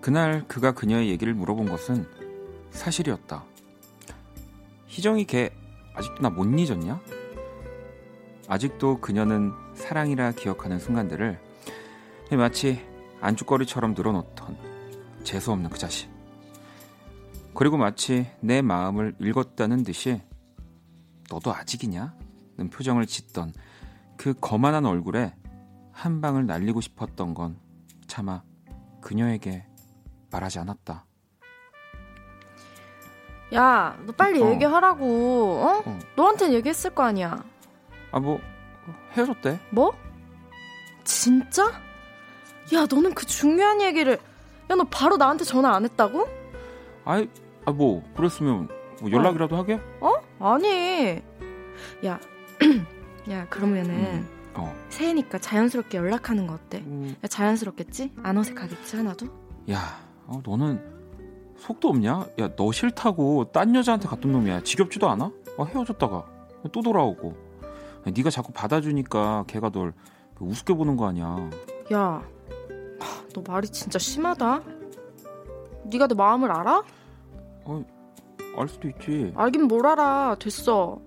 그날 0.00 0.46
그가 0.46 0.72
그녀의 0.74 1.08
얘기를 1.10 1.34
물어본 1.34 1.68
것은 1.70 2.06
사실이었다. 2.70 3.42
희정이 4.92 5.24
걔 5.24 5.50
아직도 5.94 6.20
나 6.20 6.28
못 6.28 6.44
잊었냐? 6.44 7.00
아직도 8.46 9.00
그녀는 9.00 9.52
사랑이라 9.74 10.32
기억하는 10.32 10.78
순간들을 10.78 11.40
마치 12.32 12.86
안주거리처럼 13.22 13.94
늘어놓던 13.94 14.58
재수없는 15.24 15.70
그 15.70 15.78
자식. 15.78 16.10
그리고 17.54 17.78
마치 17.78 18.26
내 18.40 18.60
마음을 18.60 19.16
읽었다는 19.18 19.82
듯이 19.82 20.20
너도 21.30 21.54
아직이냐? 21.54 22.14
는 22.58 22.68
표정을 22.68 23.06
짓던 23.06 23.54
그 24.18 24.34
거만한 24.34 24.84
얼굴에 24.84 25.34
한 25.90 26.20
방을 26.20 26.44
날리고 26.44 26.82
싶었던 26.82 27.32
건 27.32 27.58
차마 28.06 28.42
그녀에게 29.00 29.64
말하지 30.30 30.58
않았다. 30.58 31.06
야 33.54 33.96
너 34.06 34.12
빨리 34.12 34.42
어. 34.42 34.50
얘기하라고 34.50 35.04
어? 35.62 35.82
어. 35.86 35.98
너한테는 36.16 36.54
얘기했을 36.54 36.90
거 36.94 37.02
아니야 37.02 37.42
아 38.12 38.18
뭐 38.20 38.40
헤어졌대. 39.12 39.58
뭐? 39.70 39.92
진짜? 41.04 41.64
야 42.74 42.86
너는 42.90 43.14
그 43.14 43.26
중요한 43.26 43.80
얘기를 43.82 44.18
야 44.70 44.74
너 44.74 44.84
바로 44.84 45.16
나한테 45.18 45.44
전화 45.44 45.74
안 45.74 45.84
했다고? 45.84 46.26
아이 47.04 47.28
아 47.64 47.72
뭐 47.72 48.02
그랬으면 48.16 48.68
뭐 49.00 49.10
연락이라도 49.10 49.56
하게. 49.56 49.80
어? 50.00 50.12
아니 50.40 51.20
야, 52.04 52.18
야 53.30 53.46
그러면은 53.48 54.26
어. 54.54 54.74
새해니까 54.88 55.38
자연스럽게 55.38 55.98
연락하는 55.98 56.46
거 56.46 56.54
어때? 56.54 56.78
음, 56.78 57.14
야, 57.22 57.26
자연스럽겠지? 57.28 58.12
안 58.22 58.36
어색하겠지 58.38 58.96
하나도? 58.96 59.26
야, 59.70 59.98
어, 60.26 60.40
너는 60.44 60.91
속도 61.62 61.90
없냐? 61.90 62.26
야, 62.40 62.48
너 62.56 62.72
싫다고 62.72 63.52
딴 63.52 63.72
여자한테 63.74 64.08
갔던 64.08 64.32
놈이야. 64.32 64.62
지겹지도 64.64 65.08
않아? 65.10 65.30
어, 65.56 65.64
헤어졌다가 65.64 66.26
또 66.72 66.82
돌아오고. 66.82 67.36
야, 68.08 68.12
네가 68.12 68.30
자꾸 68.30 68.52
받아주니까 68.52 69.44
걔가 69.46 69.70
널 69.70 69.92
우습게 70.40 70.74
보는 70.74 70.96
거 70.96 71.06
아니야. 71.06 71.50
야, 71.92 72.00
하, 72.98 73.28
너 73.32 73.44
말이 73.46 73.68
진짜 73.68 73.96
심하다. 73.96 74.60
네가 75.84 76.08
내 76.08 76.14
마음을 76.16 76.50
알아? 76.50 76.82
알 78.56 78.68
수도 78.68 78.88
있지. 78.88 79.32
알긴 79.36 79.68
뭘 79.68 79.86
알아. 79.86 80.34
됐어. 80.40 81.00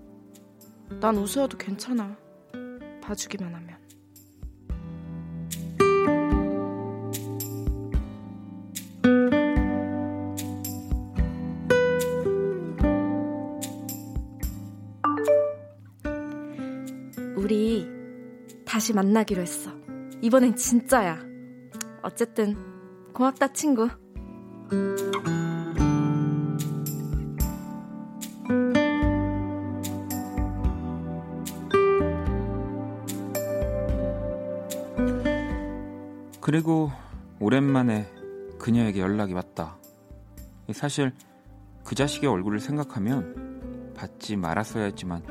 난 1.00 1.16
우스워도 1.18 1.58
괜찮아. 1.58 2.16
봐주기만 3.02 3.54
하면. 3.54 3.75
다시 18.86 18.92
만나기로 18.92 19.42
했어. 19.42 19.72
이번엔 20.22 20.54
진짜야. 20.54 21.18
어쨌든 22.02 22.54
고맙다 23.12 23.52
친구. 23.52 23.88
그리고 36.40 36.92
오랜만에 37.40 38.06
그녀에게 38.60 39.00
연락이 39.00 39.32
왔다. 39.32 39.76
사실 40.72 41.12
그 41.82 41.96
자식의 41.96 42.30
얼굴을 42.30 42.60
생각하면 42.60 43.94
받지 43.96 44.36
말았어야 44.36 44.84
했지만 44.84 45.24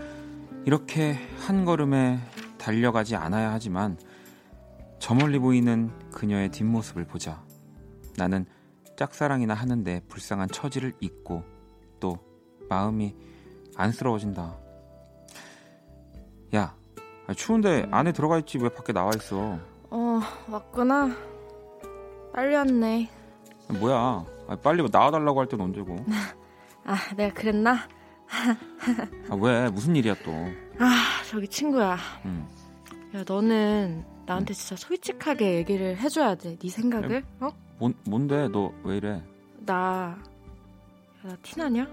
이렇게 0.66 1.14
한 1.48 1.64
걸음에 1.64 2.20
달려가지 2.70 3.16
않아야 3.16 3.52
하지만 3.52 3.96
저 4.98 5.14
멀리 5.14 5.38
보이는 5.38 5.92
그녀의 6.12 6.50
뒷모습을 6.50 7.06
보자. 7.06 7.44
나는 8.18 8.48
짝사랑이나 8.98 9.54
하는데 9.54 10.02
불쌍한 10.08 10.50
처지를 10.50 10.94
잊고 11.00 11.44
또 12.00 12.18
마음이 12.68 13.16
안쓰러워진다. 13.76 14.58
야, 16.56 16.76
아, 17.28 17.34
추운데 17.36 17.88
안에 17.92 18.12
들어가 18.14 18.40
있지 18.40 18.58
왜 18.58 18.70
밖에 18.70 18.94
나와 18.94 19.12
있어? 19.16 19.60
어, 19.92 20.22
왔구나. 20.50 21.16
빨리 22.34 22.56
왔네. 22.56 23.10
뭐야? 23.80 24.26
아, 24.48 24.56
빨리 24.64 24.84
나와달라고 24.90 25.40
할 25.40 25.48
땐 25.48 25.62
언제고? 25.62 25.98
아, 26.84 26.96
내가 27.16 27.32
그랬나? 27.36 27.74
아, 29.30 29.36
왜? 29.40 29.70
무슨 29.70 29.96
일이야 29.96 30.16
또? 30.24 30.32
아, 30.80 31.15
저기 31.36 31.50
친구야. 31.50 31.98
음. 32.24 32.48
야, 33.14 33.24
너는 33.28 34.06
나한테 34.26 34.54
진짜 34.54 34.78
솔직하게 34.78 35.56
얘기를 35.56 35.98
해줘야 35.98 36.36
돼. 36.36 36.58
네 36.58 36.70
생각을? 36.70 37.26
어? 37.42 37.50
뭔, 37.78 37.94
뭔데? 38.06 38.48
너 38.48 38.72
왜 38.86 38.96
이래? 38.98 39.22
나, 39.66 40.18
야, 40.18 41.28
나 41.28 41.36
티나냐? 41.42 41.92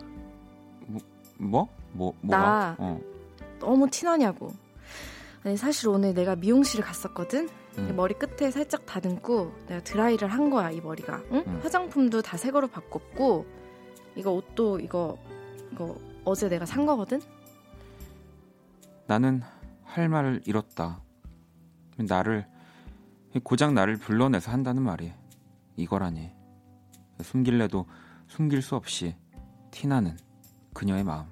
뭐? 1.38 1.68
뭐? 1.90 2.14
뭐가? 2.20 2.38
나- 2.38 2.76
어. 2.78 3.01
너무 3.59 3.90
티나냐고. 3.90 4.53
아니, 5.45 5.57
사실 5.57 5.88
오늘 5.88 6.14
내가 6.14 6.36
미용실을 6.36 6.84
갔었거든? 6.84 7.49
음. 7.78 7.97
머리 7.97 8.14
끝에 8.14 8.49
살짝 8.53 8.86
다듬고 8.86 9.53
내가 9.66 9.82
드라이를 9.82 10.28
한 10.28 10.51
거야, 10.51 10.70
이 10.70 10.80
머리가. 10.80 11.20
응? 11.32 11.43
음. 11.45 11.61
화장품도 11.64 12.22
다 12.22 12.36
새 12.36 12.53
거로 12.53 12.68
바꿨고, 12.68 13.45
이거 14.14 14.30
옷도 14.30 14.78
이거, 14.78 15.18
이거 15.72 15.97
어제 16.24 16.49
내가 16.49 16.64
산 16.64 16.86
거거든? 16.86 17.20
나는 19.12 19.42
할 19.84 20.08
말을 20.08 20.40
잃었다. 20.46 21.02
나를 21.98 22.46
고작 23.44 23.74
나를 23.74 23.98
불러내서 23.98 24.50
한다는 24.50 24.82
말이 24.82 25.12
이거라니. 25.76 26.30
숨길래도 27.20 27.86
숨길 28.28 28.62
수 28.62 28.74
없이 28.74 29.14
티나는 29.70 30.16
그녀의 30.72 31.04
마음. 31.04 31.26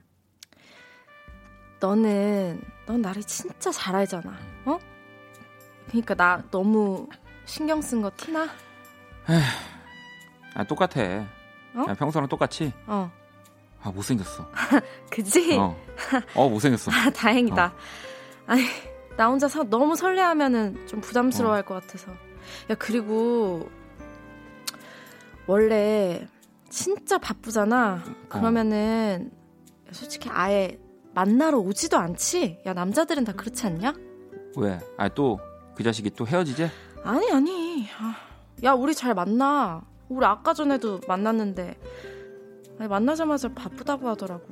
너는 1.81 2.61
넌 2.87 3.01
나를 3.01 3.23
진짜 3.23 3.71
잘 3.71 3.97
알잖아. 3.97 4.31
어? 4.67 4.79
그러니까 5.89 6.15
나 6.15 6.43
너무 6.51 7.09
신경 7.47 7.81
쓴 7.81 8.03
거 8.03 8.11
티나? 8.15 8.47
아 10.55 10.65
똑같아. 10.65 11.01
어? 11.01 11.87
야, 11.89 11.95
평소랑 11.95 12.29
똑같이. 12.29 12.75
어. 12.87 13.11
아 13.83 13.91
못생겼어. 13.91 14.47
그지? 15.11 15.57
어, 15.59 15.77
어 16.35 16.49
못생겼어. 16.49 16.91
아, 16.93 17.11
다행이다. 17.11 17.73
아니, 18.47 18.63
나 19.17 19.29
혼자 19.29 19.49
서, 19.49 19.63
너무 19.65 19.97
설레하면은 19.97 20.87
좀 20.87 21.01
부담스러워 21.01 21.55
할것 21.55 21.83
같아서. 21.83 22.13
야, 22.71 22.75
그리고 22.79 23.69
원래 25.47 26.27
진짜 26.69 27.19
바쁘잖아. 27.19 28.03
그러면은 28.29 29.33
솔직히 29.93 30.29
아예 30.31 30.79
만나러 31.15 31.59
오지도 31.59 31.97
않지? 31.99 32.61
야, 32.67 32.73
남자들은 32.73 33.25
다 33.25 33.33
그렇지 33.33 33.67
않냐? 33.67 33.95
왜? 34.57 34.79
아 34.97 35.09
또 35.09 35.39
그 35.81 35.83
자식이 35.85 36.11
또 36.11 36.27
헤어지재? 36.27 36.71
아니, 37.05 37.33
아니. 37.33 37.89
아, 37.99 38.15
야, 38.65 38.73
우리 38.75 38.95
잘 38.95 39.15
만나. 39.15 39.81
우리 40.11 40.27
아까 40.27 40.53
전에도 40.53 41.01
만났는데 41.09 41.79
아니, 42.81 42.89
만나자마자 42.89 43.53
바쁘다고 43.53 44.09
하더라고. 44.09 44.47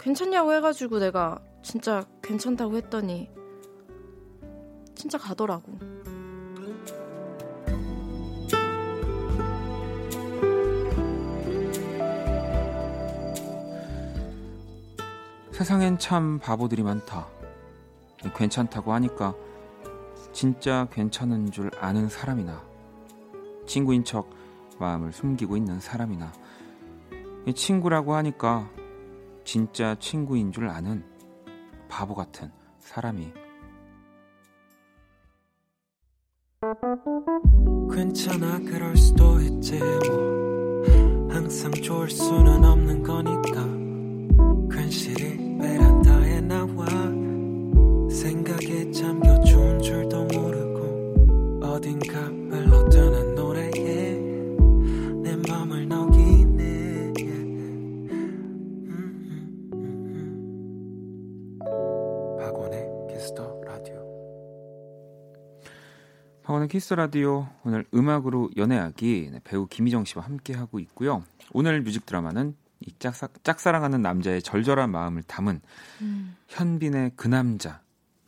괜찮냐고 0.00 0.52
해가지고 0.52 0.98
내가 0.98 1.40
진짜 1.62 2.04
괜찮다고 2.22 2.76
했더니 2.76 3.30
진짜 4.96 5.16
가더라고. 5.16 5.78
세상엔 15.52 15.98
참 16.00 16.40
바보들이 16.40 16.82
많다. 16.82 17.28
괜찮다고 18.34 18.92
하니까 18.92 19.36
진짜 20.32 20.88
괜찮은 20.90 21.52
줄 21.52 21.70
아는 21.78 22.08
사람이나 22.08 22.60
친구인 23.66 24.02
척 24.02 24.28
마음을 24.80 25.12
숨기고 25.12 25.56
있는 25.56 25.78
사람이나 25.78 26.32
이 26.32 26.39
친구라고 27.54 28.14
하니까 28.14 28.70
진짜 29.44 29.94
친구인 29.98 30.52
줄 30.52 30.68
아는 30.68 31.04
바보 31.88 32.14
같은 32.14 32.50
사람이. 32.78 33.32
괜찮아 37.92 38.58
그럴 38.60 38.96
수도 38.96 39.40
있지 39.40 39.78
뭐. 39.78 40.82
항상 41.30 41.72
좋을 41.72 42.08
수는 42.10 42.64
없는 42.64 43.02
거니까. 43.02 44.76
괜시리 44.76 45.58
베란다에 45.58 46.40
나와. 46.42 46.86
생각에 48.10 48.90
잠겨 48.92 49.40
좋은 49.40 49.80
줄도 49.80 50.24
모르고 50.26 51.60
어딘가 51.64 52.20
흘러드는 52.20 53.29
박원의 66.60 66.68
Kiss 66.68 66.92
the 66.92 67.13
Radio 67.13 67.48
오늘 67.64 67.86
음악으로 67.94 68.50
연애하기 68.56 69.30
네, 69.32 69.40
배우 69.44 69.66
김희정 69.66 70.04
씨와 70.04 70.24
함께 70.24 70.52
하고 70.52 70.78
있고요. 70.80 71.24
오늘 71.52 71.80
music 71.80 72.04
드라마는 72.04 72.54
이 72.80 72.92
짝사, 72.98 73.28
짝사랑하는 73.42 74.02
남자의 74.02 74.42
절절한 74.42 74.90
마음을 74.90 75.22
담은 75.22 75.60
현빈의 76.48 77.12
그 77.16 77.28
남자 77.28 77.80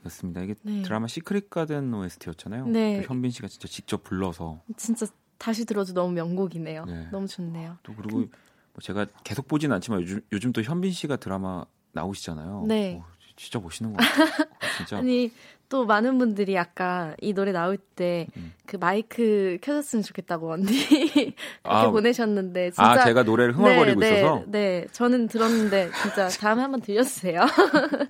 였습니다. 0.07 0.41
이게 0.41 0.55
네. 0.63 0.83
드라마 0.83 1.09
시크릿 1.09 1.51
가든 1.51 1.93
OST였잖아요. 1.93 2.67
네. 2.69 3.03
현빈 3.03 3.31
씨가 3.31 3.49
진짜 3.49 3.69
직접 3.69 4.03
불러서 4.03 4.63
진짜 4.77 5.07
다시 5.37 5.67
들어도 5.67 5.93
너무 5.93 6.13
명곡이네요. 6.13 6.85
네. 6.87 7.09
너무 7.11 7.27
좋네요. 7.27 7.79
또 7.83 7.95
그리고 7.95 8.19
뭐 8.19 8.81
제가 8.81 9.07
계속 9.25 9.47
보진 9.47 9.73
않지만 9.73 10.01
요즘 10.01 10.21
요즘 10.33 10.53
또 10.53 10.63
현빈 10.63 10.93
씨가 10.93 11.17
드라마 11.17 11.65
나오시잖아요. 11.93 12.65
네. 12.67 12.97
오, 12.97 13.05
진짜 13.43 13.59
멋있는 13.59 13.93
것 13.93 13.99
같아요. 13.99 14.39
진짜. 14.77 14.99
아니 14.99 15.33
또 15.69 15.85
많은 15.85 16.17
분들이 16.19 16.57
아까 16.57 17.17
이 17.21 17.33
노래 17.33 17.51
나올 17.51 17.77
때그 17.77 18.31
음. 18.37 18.53
마이크 18.79 19.59
켜졌으면 19.63 20.05
좋겠다고 20.05 20.53
언니 20.53 20.67
그렇게 21.11 21.35
아, 21.65 21.91
보내셨는데 21.91 22.71
진짜 22.71 22.91
아 22.91 23.05
제가 23.05 23.25
노래를 23.25 23.57
흥얼거리고 23.57 24.01
네, 24.01 24.21
있어서 24.21 24.45
네, 24.47 24.81
네, 24.83 24.87
저는 24.93 25.27
들었는데 25.27 25.91
진짜 26.03 26.29
다음에 26.39 26.63
한번 26.63 26.83
들려주세요. 26.83 27.41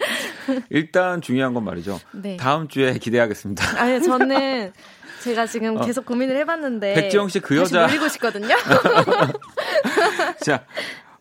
일단 0.69 1.23
중요한 1.23 1.55
건 1.55 1.65
말이죠. 1.65 1.99
네. 2.13 2.37
다음 2.37 2.69
주에 2.69 2.99
기대하겠습니다. 2.99 3.81
아니 3.81 4.03
저는 4.03 4.73
제가 5.23 5.47
지금 5.47 5.79
어. 5.79 5.85
계속 5.87 6.05
고민을 6.05 6.37
해봤는데 6.37 6.95
백지영 6.95 7.29
씨 7.29 7.41
그 7.41 7.57
여자 7.57 7.87
노리고 7.87 8.09
싶거든요. 8.09 8.55
자, 10.45 10.67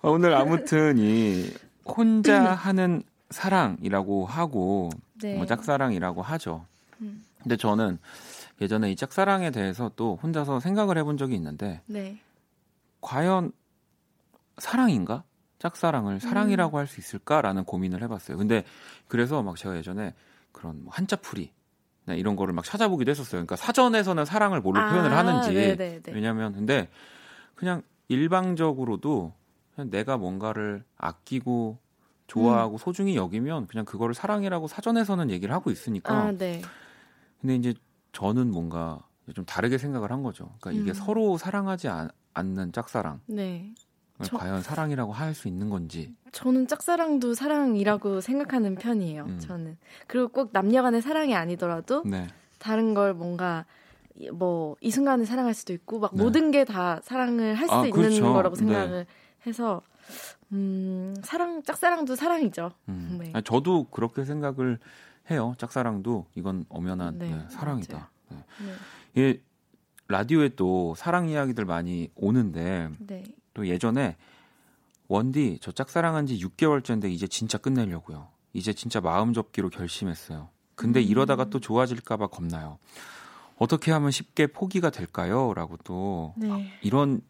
오늘 0.01 0.33
아무튼 0.33 0.97
이 0.97 1.51
혼자 1.85 2.41
하는 2.53 3.03
사랑이라고 3.31 4.25
하고 4.25 4.89
네. 5.21 5.35
뭐 5.35 5.45
짝사랑이라고 5.45 6.21
하죠. 6.21 6.65
음. 7.01 7.25
근데 7.41 7.57
저는 7.57 7.97
예전에 8.61 8.91
이 8.91 8.95
짝사랑에 8.95 9.51
대해서 9.51 9.91
또 9.95 10.19
혼자서 10.21 10.59
생각을 10.59 10.97
해본 10.97 11.17
적이 11.17 11.35
있는데 11.35 11.81
네. 11.87 12.19
과연 13.01 13.51
사랑인가? 14.57 15.23
짝사랑을 15.59 16.13
음. 16.13 16.19
사랑이라고 16.19 16.77
할수 16.77 16.99
있을까라는 16.99 17.65
고민을 17.65 18.01
해봤어요. 18.03 18.37
근데 18.37 18.63
그래서 19.07 19.43
막 19.43 19.57
제가 19.57 19.77
예전에 19.77 20.13
그런 20.51 20.83
뭐 20.83 20.93
한자풀이 20.93 21.51
네, 22.05 22.17
이런 22.17 22.35
거를 22.35 22.53
막 22.53 22.65
찾아보기도 22.65 23.11
했었어요. 23.11 23.39
그러니까 23.39 23.55
사전에서는 23.55 24.25
사랑을 24.25 24.59
뭘로 24.59 24.79
아, 24.79 24.89
표현을 24.89 25.15
하는지 25.15 25.53
네네네. 25.53 26.01
왜냐면 26.07 26.53
근데 26.53 26.89
그냥 27.55 27.83
일방적으로도 28.07 29.33
그냥 29.75 29.89
내가 29.91 30.17
뭔가를 30.17 30.83
아끼고 30.97 31.77
좋아하고 32.35 32.77
소중히 32.77 33.15
여기면 33.15 33.67
그냥 33.67 33.83
그거를 33.85 34.15
사랑이라고 34.15 34.67
사전에서는 34.67 35.29
얘기를 35.31 35.53
하고 35.53 35.69
있으니까 35.69 36.13
아, 36.13 36.31
네. 36.31 36.61
근데 37.41 37.55
이제 37.55 37.73
저는 38.13 38.51
뭔가 38.51 38.99
좀 39.35 39.45
다르게 39.45 39.77
생각을 39.77 40.11
한 40.11 40.23
거죠. 40.23 40.49
그러니까 40.61 40.81
이게 40.81 40.91
음. 40.91 40.93
서로 40.93 41.37
사랑하지 41.37 41.87
않, 41.89 42.09
않는 42.33 42.71
짝사랑을 42.71 43.19
네. 43.27 43.73
저- 44.23 44.37
과연 44.37 44.61
사랑이라고 44.61 45.11
할 45.11 45.33
수 45.33 45.47
있는 45.47 45.69
건지. 45.69 46.13
저는 46.31 46.67
짝사랑도 46.67 47.33
사랑이라고 47.33 48.21
생각하는 48.21 48.75
편이에요. 48.75 49.23
음. 49.25 49.39
저는. 49.39 49.77
그리고 50.07 50.27
꼭 50.29 50.49
남녀간의 50.53 51.01
사랑이 51.01 51.35
아니더라도 51.35 52.03
네. 52.05 52.27
다른 52.59 52.93
걸 52.93 53.13
뭔가 53.13 53.65
이- 54.15 54.29
뭐이 54.29 54.91
순간에 54.91 55.25
사랑할 55.25 55.53
수도 55.53 55.73
있고 55.73 55.99
막 55.99 56.11
네. 56.15 56.23
모든 56.23 56.51
게 56.51 56.63
다 56.63 57.01
사랑을 57.03 57.55
할수 57.55 57.73
아, 57.73 57.77
있는 57.85 57.91
그렇죠. 57.91 58.21
거라고 58.33 58.55
네. 58.55 58.59
생각을 58.59 59.05
해서 59.47 59.81
음 60.53 61.15
사랑 61.23 61.63
짝사랑도 61.63 62.15
사랑이죠. 62.15 62.71
음. 62.89 63.17
네. 63.21 63.31
아니, 63.33 63.43
저도 63.43 63.85
그렇게 63.85 64.25
생각을 64.25 64.79
해요. 65.29 65.53
짝사랑도 65.57 66.27
이건 66.35 66.65
엄연한 66.69 67.17
네, 67.19 67.29
네, 67.29 67.45
사랑이다. 67.49 68.09
네. 68.29 68.37
네. 68.37 68.73
이게 69.13 69.41
라디오에 70.07 70.49
또 70.55 70.93
사랑 70.95 71.29
이야기들 71.29 71.65
많이 71.65 72.09
오는데 72.15 72.89
네. 72.99 73.23
또 73.53 73.67
예전에 73.67 74.17
원디 75.07 75.57
저 75.61 75.71
짝사랑한 75.71 76.25
지 76.25 76.37
6개월째인데 76.37 77.09
이제 77.11 77.27
진짜 77.27 77.57
끝내려고요. 77.57 78.27
이제 78.53 78.73
진짜 78.73 78.99
마음 78.99 79.33
접기로 79.33 79.69
결심했어요. 79.69 80.49
근데 80.75 80.99
음. 80.99 81.05
이러다가 81.05 81.45
또 81.49 81.59
좋아질까 81.59 82.17
봐 82.17 82.27
겁나요. 82.27 82.77
어떻게 83.57 83.91
하면 83.91 84.09
쉽게 84.09 84.47
포기가 84.47 84.89
될까요? 84.89 85.53
라고 85.53 85.77
또 85.83 86.33
네. 86.35 86.73
이런 86.81 87.21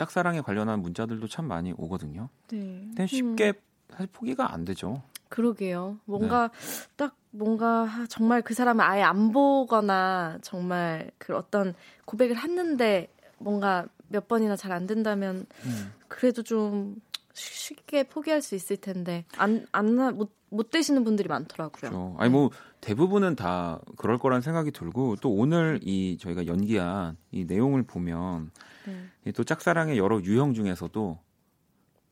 짝사랑에 0.00 0.40
관련한 0.40 0.80
문자들도 0.80 1.28
참 1.28 1.44
많이 1.46 1.74
오거든요. 1.76 2.30
네. 2.48 2.58
근데 2.86 3.06
쉽게 3.06 3.52
사실 3.90 4.06
포기가 4.10 4.50
안 4.54 4.64
되죠. 4.64 5.02
그러게요. 5.28 5.98
뭔가 6.06 6.48
네. 6.48 6.86
딱 6.96 7.16
뭔가 7.30 7.86
정말 8.08 8.40
그 8.40 8.54
사람을 8.54 8.82
아예 8.82 9.02
안 9.02 9.30
보거나 9.30 10.38
정말 10.40 11.10
그 11.18 11.36
어떤 11.36 11.74
고백을 12.06 12.38
했는데 12.38 13.12
뭔가 13.36 13.86
몇 14.08 14.26
번이나 14.26 14.56
잘 14.56 14.72
안 14.72 14.86
된다면 14.86 15.44
음. 15.66 15.92
그래도 16.08 16.42
좀 16.42 16.96
쉽게 17.34 18.04
포기할 18.04 18.40
수 18.40 18.54
있을 18.54 18.78
텐데 18.78 19.26
안 19.36 19.66
안 19.72 19.96
못 20.16 20.39
못 20.50 20.70
되시는 20.70 21.04
분들이 21.04 21.28
많더라고요. 21.28 21.70
그렇죠. 21.72 22.16
아니 22.18 22.30
뭐 22.30 22.50
대부분은 22.80 23.36
다 23.36 23.80
그럴 23.96 24.18
거란 24.18 24.40
생각이 24.40 24.72
들고 24.72 25.16
또 25.22 25.32
오늘 25.32 25.80
이 25.82 26.18
저희가 26.20 26.46
연기한 26.46 27.16
이 27.30 27.44
내용을 27.44 27.84
보면 27.84 28.50
네. 28.86 29.04
이또 29.26 29.44
짝사랑의 29.44 29.96
여러 29.96 30.20
유형 30.22 30.52
중에서도 30.52 31.18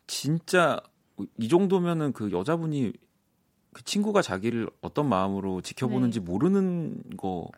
진짜 0.07 0.81
이 1.37 1.49
정도면은 1.49 2.13
그 2.13 2.31
여자분이 2.31 2.93
그 3.73 3.85
친구가 3.85 4.23
자기를 4.23 4.71
어떤 4.81 5.09
마음으로 5.09 5.61
지켜보는지 5.61 6.21
모르는 6.21 7.03
거 7.17 7.49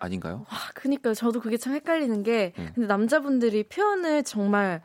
아닌가요? 0.00 0.44
아, 0.48 0.70
그니까요. 0.74 1.14
저도 1.14 1.40
그게 1.40 1.56
참 1.56 1.74
헷갈리는 1.74 2.22
게 2.22 2.52
네. 2.56 2.72
근데 2.74 2.86
남자분들이 2.86 3.62
표현을 3.64 4.24
정말 4.24 4.82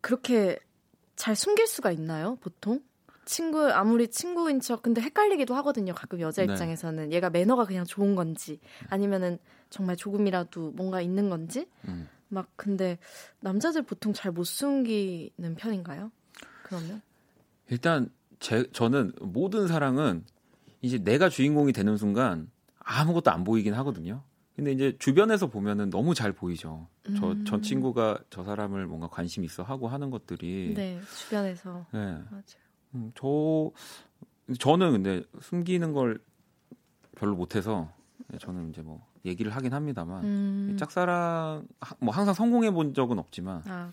그렇게 0.00 0.58
잘 1.14 1.34
숨길 1.34 1.66
수가 1.66 1.92
있나요? 1.92 2.36
보통? 2.40 2.80
친구 3.26 3.70
아무리 3.70 4.08
친구인 4.08 4.60
척 4.60 4.82
근데 4.82 5.02
헷갈리기도 5.02 5.54
하거든요. 5.56 5.92
가끔 5.92 6.20
여자 6.20 6.46
네. 6.46 6.52
입장에서는 6.52 7.12
얘가 7.12 7.28
매너가 7.28 7.66
그냥 7.66 7.84
좋은 7.84 8.14
건지 8.14 8.58
아니면은 8.88 9.38
정말 9.68 9.96
조금이라도 9.96 10.70
뭔가 10.70 11.02
있는 11.02 11.28
건지 11.28 11.66
음. 11.86 12.08
막 12.28 12.48
근데 12.56 12.98
남자들 13.40 13.82
보통 13.82 14.12
잘 14.14 14.32
못 14.32 14.44
숨기는 14.44 15.54
편인가요? 15.56 16.10
그러면 16.62 17.02
일단 17.68 18.08
제 18.38 18.70
저는 18.72 19.12
모든 19.20 19.66
사랑은 19.66 20.24
이제 20.80 20.98
내가 20.98 21.28
주인공이 21.28 21.72
되는 21.72 21.96
순간 21.96 22.50
아무것도 22.78 23.30
안 23.30 23.44
보이긴 23.44 23.74
하거든요. 23.74 24.22
근데 24.54 24.72
이제 24.72 24.96
주변에서 24.98 25.48
보면은 25.48 25.90
너무 25.90 26.14
잘 26.14 26.32
보이죠. 26.32 26.88
저, 27.18 27.32
음. 27.32 27.44
저 27.44 27.60
친구가 27.60 28.20
저 28.30 28.42
사람을 28.42 28.86
뭔가 28.86 29.08
관심 29.08 29.44
있어 29.44 29.62
하고 29.62 29.88
하는 29.88 30.10
것들이. 30.10 30.74
네 30.74 31.00
주변에서 31.14 31.86
네. 31.92 32.00
맞아요. 32.00 32.65
음, 32.94 33.12
저, 33.14 33.70
저는 34.58 34.92
근데 34.92 35.22
숨기는 35.40 35.92
걸 35.92 36.20
별로 37.16 37.34
못해서 37.34 37.90
네, 38.28 38.38
저는 38.38 38.70
이제 38.70 38.82
뭐 38.82 39.06
얘기를 39.24 39.50
하긴 39.54 39.72
합니다만. 39.72 40.24
음. 40.24 40.76
짝사랑, 40.78 41.66
하- 41.80 41.96
뭐 42.00 42.14
항상 42.14 42.34
성공해 42.34 42.70
본 42.70 42.94
적은 42.94 43.18
없지만 43.18 43.62
아 43.66 43.90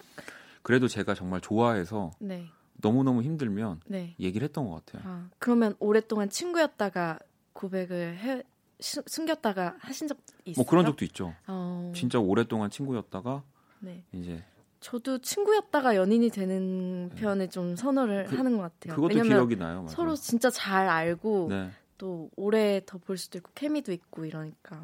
그래도 0.61 0.87
제가 0.87 1.13
정말 1.13 1.41
좋아해서 1.41 2.11
네. 2.19 2.47
너무 2.81 3.03
너무 3.03 3.21
힘들면 3.23 3.81
네. 3.87 4.15
얘기를 4.19 4.45
했던 4.45 4.67
것 4.69 4.85
같아요. 4.85 5.03
아, 5.05 5.29
그러면 5.39 5.75
오랫동안 5.79 6.29
친구였다가 6.29 7.19
고백을 7.53 8.17
해 8.17 8.43
시- 8.79 9.01
숨겼다가 9.05 9.75
하신 9.79 10.07
적 10.07 10.17
있어요? 10.45 10.61
뭐 10.63 10.69
그런 10.69 10.85
적도 10.85 11.05
있죠. 11.05 11.33
어, 11.47 11.91
진짜 11.95 12.19
오랫동안 12.19 12.69
친구였다가 12.69 13.43
네. 13.79 14.03
이제 14.13 14.43
저도 14.83 15.19
친구였다가 15.19 15.95
연인이 15.95 16.29
되는 16.29 17.09
표현을 17.17 17.49
좀 17.49 17.75
선호를 17.77 18.23
네. 18.23 18.29
그- 18.29 18.35
하는 18.35 18.57
것 18.57 18.63
같아요. 18.63 18.95
그것도 18.95 19.23
기억이 19.23 19.55
나요. 19.55 19.75
맞아요. 19.83 19.87
서로 19.87 20.15
진짜 20.15 20.49
잘 20.49 20.89
알고 20.89 21.47
네. 21.49 21.69
또 21.97 22.29
오래 22.35 22.81
더 22.85 22.97
볼 22.97 23.17
수도 23.17 23.37
있고 23.37 23.49
케미도 23.55 23.93
있고 23.93 24.25
이러니까. 24.25 24.81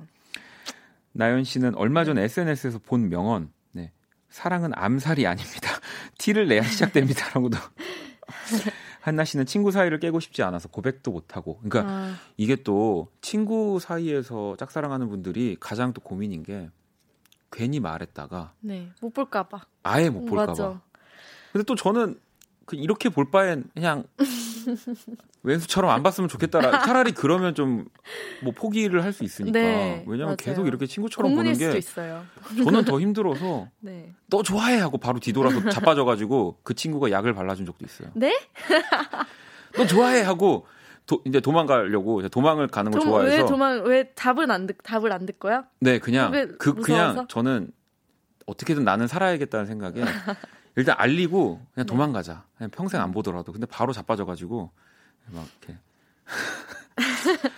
나연 1.12 1.44
씨는 1.44 1.76
얼마 1.76 2.02
네. 2.02 2.06
전 2.06 2.18
SNS에서 2.18 2.80
본 2.80 3.10
명언. 3.10 3.52
네. 3.74 3.92
사랑은 4.30 4.72
암살이 4.74 5.28
아닙니다. 5.28 5.70
티를 6.18 6.48
내야 6.48 6.64
시작됩니다라고도. 6.64 7.58
한나 9.02 9.26
씨는 9.26 9.46
친구 9.48 9.72
사이를 9.72 10.00
깨고 10.00 10.20
싶지 10.20 10.44
않아서 10.44 10.70
고백도 10.70 11.12
못 11.12 11.36
하고. 11.36 11.60
그러니까 11.62 11.92
아, 11.92 12.16
이게 12.38 12.56
또 12.56 13.08
친구 13.22 13.80
사이에서 13.82 14.56
짝사랑하는 14.58 15.10
분들이 15.10 15.58
가장 15.60 15.94
또 15.94 16.02
고민인 16.02 16.44
게 16.44 16.70
괜히 17.52 17.80
말했다가 17.80 18.54
네. 18.62 18.92
못 19.02 19.14
볼까 19.14 19.44
봐. 19.44 19.62
아예 19.84 20.10
못 20.10 20.26
볼까 20.26 20.48
맞아. 20.48 20.70
봐. 20.70 20.82
근데 21.52 21.64
또 21.66 21.76
저는 21.76 22.20
그 22.66 22.76
이렇게 22.76 23.10
볼 23.10 23.32
바엔 23.32 23.64
그냥 23.74 24.04
왼수처럼 25.42 25.90
안 25.90 26.04
봤으면 26.04 26.28
좋겠다. 26.30 26.84
차라리 26.84 27.12
그러면 27.14 27.56
좀 27.56 27.86
뭐 28.44 28.54
포기를 28.54 29.04
할 29.04 29.12
수 29.14 29.24
있으니까. 29.24 29.60
네, 29.60 30.04
왜냐면 30.08 30.28
맞아요. 30.28 30.36
계속 30.38 30.68
이렇게 30.68 30.86
친구처럼 30.86 31.36
보는 31.36 31.54
게 31.58 31.78
있어요. 31.78 32.24
저는 32.64 32.86
더 32.86 33.00
힘들어서 33.00 33.68
네. 33.82 34.14
너 34.28 34.44
좋아해 34.44 34.78
하고 34.80 34.98
바로 34.98 35.20
뒤돌아서 35.20 35.70
자빠져가지고 35.70 36.60
그 36.64 36.74
친구가 36.74 37.12
약을 37.12 37.34
발라준 37.34 37.66
적도 37.66 37.86
있어요. 37.86 38.10
네? 38.14 38.38
너 39.76 39.86
좋아해 39.88 40.22
하고 40.22 40.68
도, 41.10 41.22
이제 41.26 41.40
도망가려고 41.40 42.28
도망을 42.30 42.68
가는 42.68 42.92
걸 42.92 43.02
도- 43.02 43.08
좋아해서 43.08 43.36
왜 43.44 43.46
도망 43.50 43.84
왜 43.84 44.04
답을 44.14 44.52
안 44.52 44.68
듣, 44.68 44.78
답을 44.84 45.12
안 45.12 45.26
듣고요? 45.26 45.64
네 45.80 45.98
그냥 45.98 46.32
왜그 46.32 46.76
그냥 46.76 47.08
무서워서? 47.10 47.28
저는 47.28 47.72
어떻게든 48.46 48.84
나는 48.84 49.08
살아야겠다는 49.08 49.66
생각에 49.66 49.96
일단 50.76 50.96
알리고 51.00 51.56
그냥 51.74 51.76
네. 51.76 51.84
도망가자. 51.86 52.44
그냥 52.58 52.70
평생 52.70 53.02
안 53.02 53.12
보더라도 53.12 53.52
근데 53.52 53.66
바로 53.66 53.92
자빠져 53.92 54.26
가지고 54.26 54.70
막 55.32 55.46
이렇게 55.64 55.80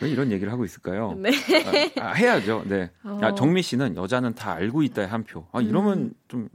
왜 0.00 0.08
이런 0.08 0.32
얘기를 0.32 0.50
하고 0.52 0.64
있을까요? 0.64 1.12
네. 1.16 1.30
아, 2.00 2.08
아, 2.08 2.12
해야죠. 2.12 2.64
네. 2.66 2.90
어. 3.04 3.18
야, 3.22 3.34
정미 3.34 3.62
씨는 3.62 3.96
여자는 3.96 4.34
다 4.34 4.52
알고 4.54 4.82
있다의 4.82 5.08
한 5.08 5.24
표. 5.24 5.46
아, 5.52 5.60
이러면 5.60 5.98
음. 5.98 6.12
좀 6.28 6.48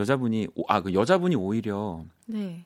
여자분이 0.00 0.48
아 0.68 0.80
그 0.80 0.92
여자분이 0.94 1.36
오히려 1.36 2.04
네. 2.26 2.64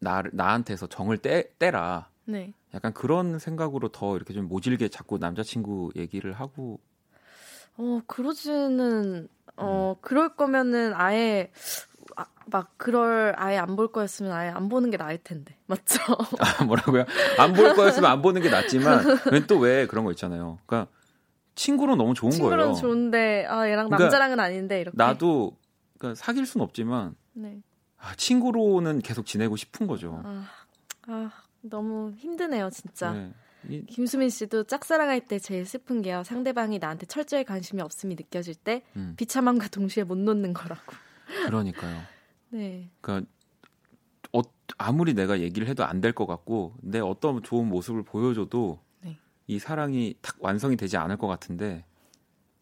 나 0.00 0.22
나한테서 0.32 0.86
정을 0.88 1.18
떼 1.18 1.50
떼라. 1.58 2.08
네. 2.24 2.52
약간 2.74 2.92
그런 2.92 3.38
생각으로 3.38 3.88
더 3.88 4.16
이렇게 4.16 4.32
좀 4.34 4.48
모질게 4.48 4.88
자꾸 4.88 5.18
남자친구 5.18 5.92
얘기를 5.96 6.32
하고 6.32 6.80
어, 7.78 8.00
그러지는, 8.06 9.28
어, 9.56 9.94
음. 9.96 10.00
그럴 10.00 10.34
거면은 10.34 10.92
아예, 10.94 11.50
아, 12.16 12.24
막, 12.46 12.72
그럴, 12.78 13.34
아예 13.36 13.58
안 13.58 13.76
볼 13.76 13.92
거였으면 13.92 14.32
아예 14.32 14.48
안 14.48 14.70
보는 14.70 14.88
게 14.90 14.96
나을 14.96 15.18
텐데. 15.18 15.56
맞죠? 15.68 16.00
아, 16.40 16.64
뭐라고요? 16.64 17.04
안 17.38 17.52
볼 17.52 17.74
거였으면 17.74 18.10
안 18.10 18.22
보는 18.22 18.40
게 18.40 18.48
낫지만 18.48 19.04
또 19.46 19.58
왜 19.58 19.86
그런 19.86 20.06
거 20.06 20.10
있잖아요. 20.12 20.58
그러니까 20.64 20.90
친구로 21.54 21.96
너무 21.96 22.14
좋은 22.14 22.30
친구는 22.30 22.56
거예요. 22.56 22.74
좋은데, 22.74 23.44
아, 23.46 23.68
얘랑 23.68 23.86
그러니까 23.88 23.98
남자랑은 24.04 24.40
아닌데, 24.40 24.80
이렇게. 24.80 24.96
나도 24.96 25.56
그러니까 25.98 26.18
사귈 26.18 26.46
순 26.46 26.62
없지만 26.62 27.14
네. 27.34 27.60
아, 27.98 28.14
친구로는 28.16 29.00
계속 29.00 29.26
지내고 29.26 29.56
싶은 29.56 29.86
거죠. 29.86 30.20
아, 30.24 30.46
아, 31.08 31.30
너무 31.62 32.12
힘드네요, 32.16 32.70
진짜. 32.70 33.12
네. 33.12 33.32
이- 33.68 33.84
김수민 33.86 34.28
씨도 34.30 34.64
짝사랑할 34.64 35.26
때 35.26 35.38
제일 35.38 35.66
슬픈 35.66 36.02
게요. 36.02 36.22
상대방이 36.22 36.78
나한테 36.78 37.06
철저히 37.06 37.42
관심이 37.44 37.82
없음이 37.82 38.14
느껴질 38.14 38.54
때 38.54 38.82
음, 38.96 39.14
비참함과 39.16 39.68
동시에 39.68 40.04
못 40.04 40.16
놓는 40.18 40.52
거라고. 40.52 40.92
그러니까요. 41.46 42.00
네. 42.50 42.88
그러니까 43.00 43.28
아무리 44.78 45.14
내가 45.14 45.40
얘기를 45.40 45.68
해도 45.68 45.84
안 45.84 46.00
될 46.00 46.12
것 46.12 46.26
같고 46.26 46.74
내 46.82 46.98
어떤 46.98 47.42
좋은 47.42 47.68
모습을 47.68 48.02
보여줘도 48.02 48.80
네. 49.00 49.16
이 49.46 49.58
사랑이 49.58 50.16
탁 50.20 50.36
완성이 50.40 50.76
되지 50.76 50.96
않을 50.96 51.16
것 51.16 51.26
같은데 51.28 51.84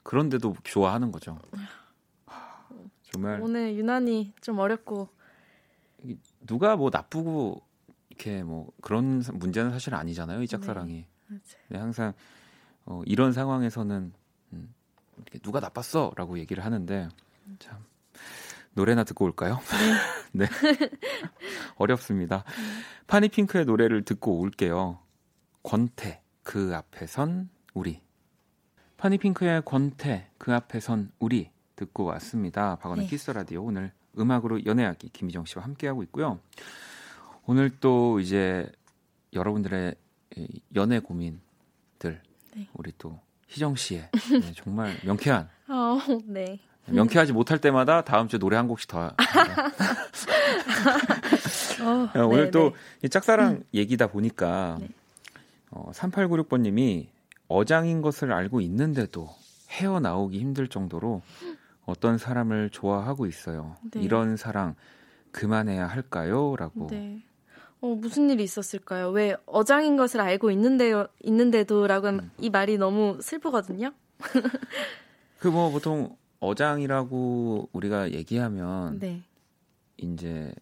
그런데도 0.03 0.55
좋아하는 0.64 1.11
거죠. 1.11 1.39
하, 2.26 2.68
정말 3.11 3.41
오늘 3.41 3.74
유난히 3.74 4.32
좀 4.43 4.59
어렵고 4.59 5.09
누가 6.47 6.77
뭐 6.77 6.91
나쁘고 6.93 7.63
이렇게 8.11 8.43
뭐 8.43 8.71
그런 8.83 9.23
사- 9.23 9.33
문제는 9.33 9.71
사실 9.73 9.95
아니잖아요. 9.95 10.43
이 10.43 10.47
짝사랑이. 10.49 11.07
근데 11.69 11.79
항상 11.81 12.13
어, 12.87 13.03
이런 13.07 13.33
상황에서는 13.33 14.13
음, 14.53 14.75
이렇게 15.17 15.39
누가 15.39 15.61
나빴어라고 15.61 16.39
얘기를 16.39 16.65
하는데 16.65 17.09
참 17.59 17.85
노래나 18.75 19.05
듣고 19.05 19.25
올까요? 19.25 19.59
네. 20.33 20.47
어렵습니다. 21.77 22.45
파니핑크의 23.07 23.65
노래를 23.65 24.05
듣고 24.05 24.39
올게요. 24.41 24.99
권태 25.63 26.23
그 26.43 26.75
앞에 26.75 27.07
선 27.07 27.49
우리. 27.73 28.03
파니 28.97 29.17
핑크의 29.17 29.62
권태 29.65 30.31
그 30.39 30.53
앞에 30.55 30.81
선 30.81 31.11
우리 31.19 31.51
듣고 31.77 32.05
왔습니다. 32.05 32.77
박원의 32.77 33.05
네. 33.07 33.11
Kiss 33.11 33.31
the 33.31 33.43
Radio 33.43 33.65
오늘 33.65 33.93
음악으로 34.19 34.65
연애하기 34.65 35.11
김희정 35.11 35.45
씨와 35.45 35.65
함께하고 35.65 36.03
있고요. 36.05 36.39
오늘 37.47 37.71
또 37.81 38.21
이제 38.21 38.71
여러분들의 39.33 39.95
이 40.37 40.61
연애 40.75 40.99
고민들 40.99 42.21
네. 42.55 42.69
우리 42.75 42.93
또 42.99 43.21
희정 43.49 43.77
씨의 43.77 44.09
네, 44.41 44.53
정말 44.55 44.97
명쾌한 45.05 45.49
어, 45.69 45.99
네. 46.25 46.59
명쾌하지 46.87 47.33
못할 47.33 47.59
때마다 47.61 48.03
다음 48.03 48.29
주에 48.29 48.39
노래 48.39 48.57
한 48.57 48.69
곡씩 48.69 48.89
더 48.89 49.01
어, 51.83 52.11
야, 52.17 52.23
오늘 52.25 52.47
네, 52.47 52.51
또 52.51 52.71
네. 52.71 52.77
이 53.03 53.09
짝사랑 53.09 53.62
얘기다 53.73 54.09
보니까 54.09 54.79
네. 54.81 54.89
어, 55.71 55.91
3896번님이 55.93 57.07
어장인 57.49 58.01
것을 58.03 58.33
알고 58.33 58.61
있는데도 58.62 59.29
헤어나오기 59.71 60.39
힘들 60.39 60.69
정도로 60.69 61.23
어떤 61.87 62.18
사람을 62.18 62.70
좋아하고 62.70 63.26
있어요. 63.26 63.76
네. 63.91 64.01
이런 64.01 64.37
사랑 64.37 64.74
그만해야 65.32 65.87
할까요? 65.87 66.57
라고. 66.59 66.87
네. 66.89 67.22
어, 67.80 67.89
무슨 67.95 68.30
일이 68.30 68.43
있었을까요? 68.45 69.11
왜 69.11 69.37
어장인 69.47 69.97
것을 69.97 70.20
알고 70.20 70.51
있는데요, 70.53 71.07
있는데도라고 71.22 72.09
음. 72.09 72.30
이 72.39 72.49
말이 72.51 72.78
너무 72.78 73.18
슬프거든요. 73.20 73.93
그 75.39 75.49
뭐 75.49 75.70
보통 75.70 76.16
어장이라고 76.41 77.68
우리가 77.72 78.12
얘기하면 78.12 78.99
네. 78.99 79.22
이제 79.99 80.55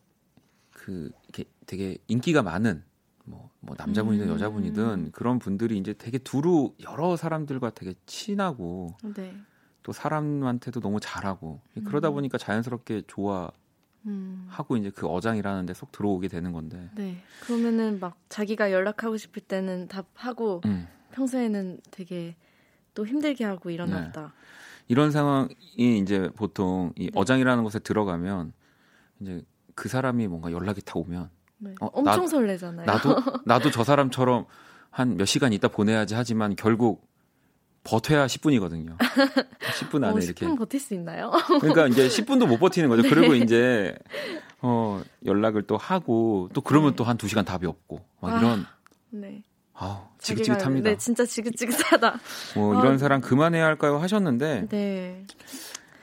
그 0.73 1.11
이렇게 1.29 1.45
되게 1.67 1.99
인기가 2.09 2.43
많은 2.43 2.83
뭐, 3.25 3.51
뭐 3.61 3.77
남자분이든 3.79 4.29
음. 4.29 4.33
여자분이든 4.35 5.13
그런 5.13 5.39
분들이 5.39 5.79
이제 5.79 5.93
되게 5.93 6.19
두루 6.19 6.75
여러 6.83 7.17
사람들과 7.17 7.71
되게 7.71 7.95
친하고 8.07 8.97
네. 9.15 9.37
또 9.83 9.93
사람한테도 9.93 10.81
너무 10.81 11.01
잘하고 11.01 11.61
그러다 11.85 12.09
음. 12.11 12.15
보니까 12.15 12.39
자연스럽게 12.39 13.03
좋아하고 13.07 13.53
음. 14.07 14.49
이제 14.79 14.91
그 14.91 15.07
어장이라는 15.07 15.67
데속 15.67 15.93
들어오게 15.93 16.29
되는 16.29 16.53
건데 16.53 16.89
네. 16.95 17.17
그러면은 17.41 17.99
막 18.01 18.17
자기가 18.29 18.71
연락하고 18.73 19.17
싶을 19.17 19.43
때는 19.43 19.89
답하고 19.89 20.61
음, 20.67 20.87
평소에는 21.13 21.81
되게 21.91 22.37
또 22.95 23.07
힘들게 23.07 23.45
하고 23.45 23.71
이러나 23.71 24.01
네. 24.01 24.07
보다. 24.07 24.33
이런 24.89 25.11
상황이 25.11 25.55
이제 25.79 26.31
보통 26.37 26.93
이 26.97 27.07
네. 27.07 27.11
어장이라는 27.15 27.63
곳에 27.65 27.79
들어가면 27.79 28.53
이제 29.21 29.43
그 29.75 29.89
사람이 29.89 30.27
뭔가 30.29 30.53
연락이 30.53 30.83
다 30.83 30.95
오면 30.97 31.31
네. 31.59 31.75
어, 31.81 31.87
엄청 31.87 32.25
나- 32.25 32.29
설레잖아요. 32.31 32.87
나도 32.87 33.17
나도 33.45 33.71
저 33.73 33.85
사람처럼 33.85 34.47
한 34.91 35.17
몇 35.17 35.25
시간 35.25 35.53
있다 35.55 35.69
보내야지 35.69 36.15
하지만 36.15 36.55
결국 36.55 37.09
버텨야 37.85 38.27
10분이거든요. 38.27 38.97
10분 38.99 39.97
안에 40.05 40.15
어, 40.15 40.19
이렇게 40.19 40.47
10분 40.47 40.59
버틸 40.59 40.81
수 40.81 40.95
있나요? 40.95 41.31
그러니까 41.61 41.89
이제 41.89 42.07
10분도 42.09 42.47
못 42.47 42.59
버티는 42.59 42.89
거죠. 42.89 43.03
그리고 43.09 43.35
이제 43.35 43.95
어 44.61 45.03
연락을 45.27 45.63
또 45.67 45.77
하고 45.77 46.49
또 46.53 46.61
그러면 46.61 46.91
네. 46.91 46.97
또한두 46.97 47.27
시간 47.29 47.45
답이 47.45 47.67
없고 47.67 48.01
막 48.21 48.35
아, 48.35 48.39
이런 48.39 48.65
네. 49.11 49.43
아우 49.75 49.97
자기가- 50.19 50.21
지긋지긋합니다. 50.21 50.91
네, 50.91 50.97
진짜 50.99 51.25
지긋지긋하다. 51.25 52.21
뭐 52.55 52.77
아. 52.77 52.81
이런 52.81 52.99
사람 52.99 53.21
그만해야 53.21 53.65
할까요 53.65 53.99
하셨는데 53.99 54.69
네. 54.69 55.27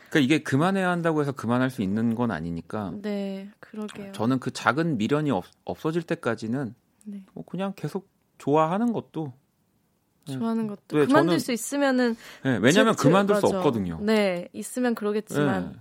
그러니까 0.10 0.20
이게 0.20 0.44
그만해야 0.44 0.90
한다고 0.90 1.22
해서 1.22 1.32
그만할 1.32 1.70
수 1.70 1.82
있는 1.82 2.16
건 2.16 2.32
아니니까 2.32 2.92
네, 3.02 3.50
그러게요. 3.62 4.12
저는 4.12 4.40
그 4.40 4.52
작은 4.52 4.98
미련이 4.98 5.32
없, 5.32 5.46
없어질 5.66 6.02
때까지는 6.02 6.74
네. 7.06 7.24
뭐 7.34 7.46
그냥 7.46 7.74
계속 7.76 8.10
좋아하는 8.40 8.92
것도 8.92 9.34
좋아하는 10.34 10.68
것도 10.68 10.98
네, 11.00 11.06
그만둘 11.06 11.38
저는- 11.38 11.40
수 11.40 11.52
있으면은 11.52 12.16
예, 12.46 12.58
왜냐하면 12.62 12.94
제- 12.96 13.04
제- 13.04 13.10
그만둘 13.10 13.36
수 13.38 13.46
맞아. 13.48 13.58
없거든요. 13.58 14.00
네, 14.02 14.48
있으면 14.54 14.96
그러겠지만 14.96 15.74
예, 15.76 15.80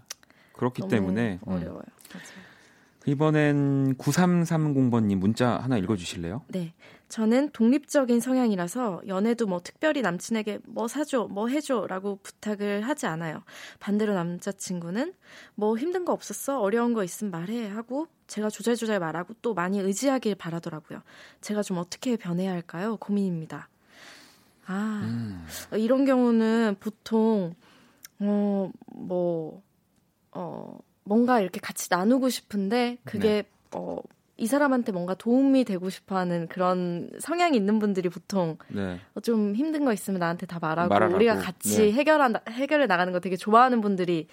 그렇기 0.55 0.89
때문에 0.89 1.39
음. 1.47 1.53
어려워요. 1.53 1.83
맞아요. 2.13 2.49
이번엔 3.07 3.95
9330번님 3.97 5.17
문자 5.17 5.57
하나 5.57 5.79
읽어주실래요? 5.79 6.43
네. 6.49 6.75
저는 7.09 7.51
독립적인 7.55 8.21
성향이라서 8.21 9.01
연애도 9.07 9.47
뭐 9.47 9.61
특별히 9.65 10.03
남친에게 10.03 10.59
뭐 10.67 10.89
사줘, 10.89 11.27
뭐 11.31 11.49
해줘 11.49 11.87
라고 11.89 12.19
부탁을 12.23 12.83
하지 12.83 13.07
않아요. 13.07 13.45
반대로 13.81 14.13
남자친구는 14.13 15.15
뭐 15.55 15.79
힘든 15.79 16.05
거 16.05 16.13
없었어? 16.13 16.61
어려운 16.61 16.93
거 16.93 17.03
있으면 17.03 17.31
말해 17.31 17.67
하고 17.69 18.09
제가 18.27 18.51
조잘조잘 18.51 19.01
말하고 19.01 19.33
또 19.41 19.55
많이 19.55 19.81
의지하길 19.81 20.35
바라더라고요. 20.35 21.01
제가 21.41 21.63
좀 21.63 21.79
어떻게 21.79 22.17
변해야 22.17 22.53
할까요? 22.53 22.99
고민입니다. 22.99 23.71
아, 24.69 25.01
음. 25.03 25.47
이런 25.73 26.05
경우는 26.05 26.77
보통 26.79 27.55
어, 28.21 28.71
뭐, 28.93 29.63
어, 30.33 30.79
뭔가 31.05 31.41
이렇게 31.41 31.59
같이 31.59 31.89
나누고 31.91 32.29
싶은데 32.29 32.99
그게 33.05 33.43
네. 33.43 33.49
어, 33.73 33.99
이 34.37 34.47
사람한테 34.47 34.93
뭔가 34.93 35.15
도움이 35.15 35.65
되고 35.65 35.89
싶어 35.91 36.17
하는 36.17 36.47
그런 36.49 37.11
성향이 37.19 37.57
있는 37.57 37.79
분들이 37.79 38.09
보통 38.09 38.59
네. 38.69 39.01
좀 39.23 39.55
힘든 39.55 39.85
거 39.85 39.93
있으면 39.93 40.21
나한테 40.21 40.47
다 40.47 40.59
말하고 40.61 40.91
말하라고. 40.91 41.17
우리가 41.17 41.39
같이 41.39 41.87
네. 41.87 41.93
해결한 41.93 42.35
해결해 42.49 42.87
나가는 42.87 43.13
거 43.13 43.21
되게 43.21 43.37
좋아하는 43.37 43.81
분들이 43.81 44.29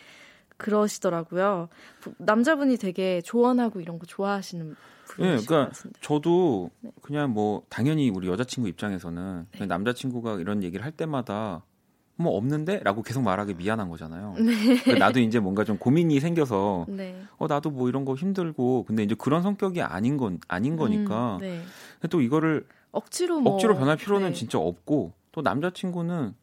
그러시더라고요. 0.57 1.69
부- 1.99 2.13
남자분이 2.17 2.77
되게 2.77 3.21
조언하고 3.21 3.81
이런 3.81 3.99
거 3.99 4.05
좋아하시는 4.05 4.75
분이신 5.05 5.35
네, 5.37 5.45
그러니까 5.45 5.69
것 5.69 5.75
같은데. 5.75 5.99
저도 6.01 6.69
네. 6.81 6.91
그냥 7.01 7.31
뭐 7.33 7.63
당연히 7.69 8.09
우리 8.09 8.27
여자친구 8.27 8.67
입장에서는 8.69 9.47
그냥 9.51 9.67
남자친구가 9.67 10.35
이런 10.39 10.63
얘기를 10.63 10.83
할 10.85 10.91
때마다 10.91 11.63
뭐 12.17 12.35
없는데라고 12.37 13.03
계속 13.03 13.23
말하기 13.23 13.55
미안한 13.55 13.89
거잖아요. 13.89 14.35
그러니까 14.35 14.93
나도 15.05 15.19
이제 15.19 15.39
뭔가 15.39 15.65
좀 15.65 15.77
고민이 15.77 16.19
생겨서 16.21 16.85
네. 16.87 17.21
어 17.37 17.47
나도 17.47 17.71
뭐 17.71 17.89
이런 17.89 18.05
거 18.05 18.15
힘들고 18.15 18.85
근데 18.87 19.03
이제 19.03 19.15
그런 19.17 19.43
성격이 19.43 19.81
아닌 19.81 20.15
건 20.15 20.39
아닌 20.47 20.77
거니까 20.77 21.35
음, 21.35 21.41
네. 21.41 21.61
근데 21.95 22.07
또 22.09 22.21
이거를 22.21 22.65
억지로 22.91 23.41
뭐 23.41 23.53
억지로 23.53 23.75
변할 23.75 23.97
필요는 23.97 24.29
네. 24.29 24.33
진짜 24.33 24.57
없고 24.57 25.11
또 25.33 25.41
남자친구는 25.41 26.33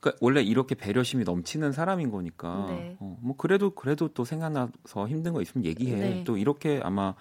그러니까 0.00 0.18
원래 0.20 0.42
이렇게 0.42 0.74
배려심이 0.74 1.24
넘치는 1.24 1.72
사람인 1.72 2.10
거니까 2.10 2.66
네. 2.68 2.96
어, 3.00 3.16
뭐 3.20 3.36
그래도 3.36 3.70
그래도 3.70 4.08
또 4.08 4.24
생각나서 4.24 5.08
힘든 5.08 5.32
거 5.32 5.42
있으면 5.42 5.64
얘기해 5.64 5.96
네. 5.96 6.24
또 6.24 6.36
이렇게 6.36 6.80
아마 6.84 7.14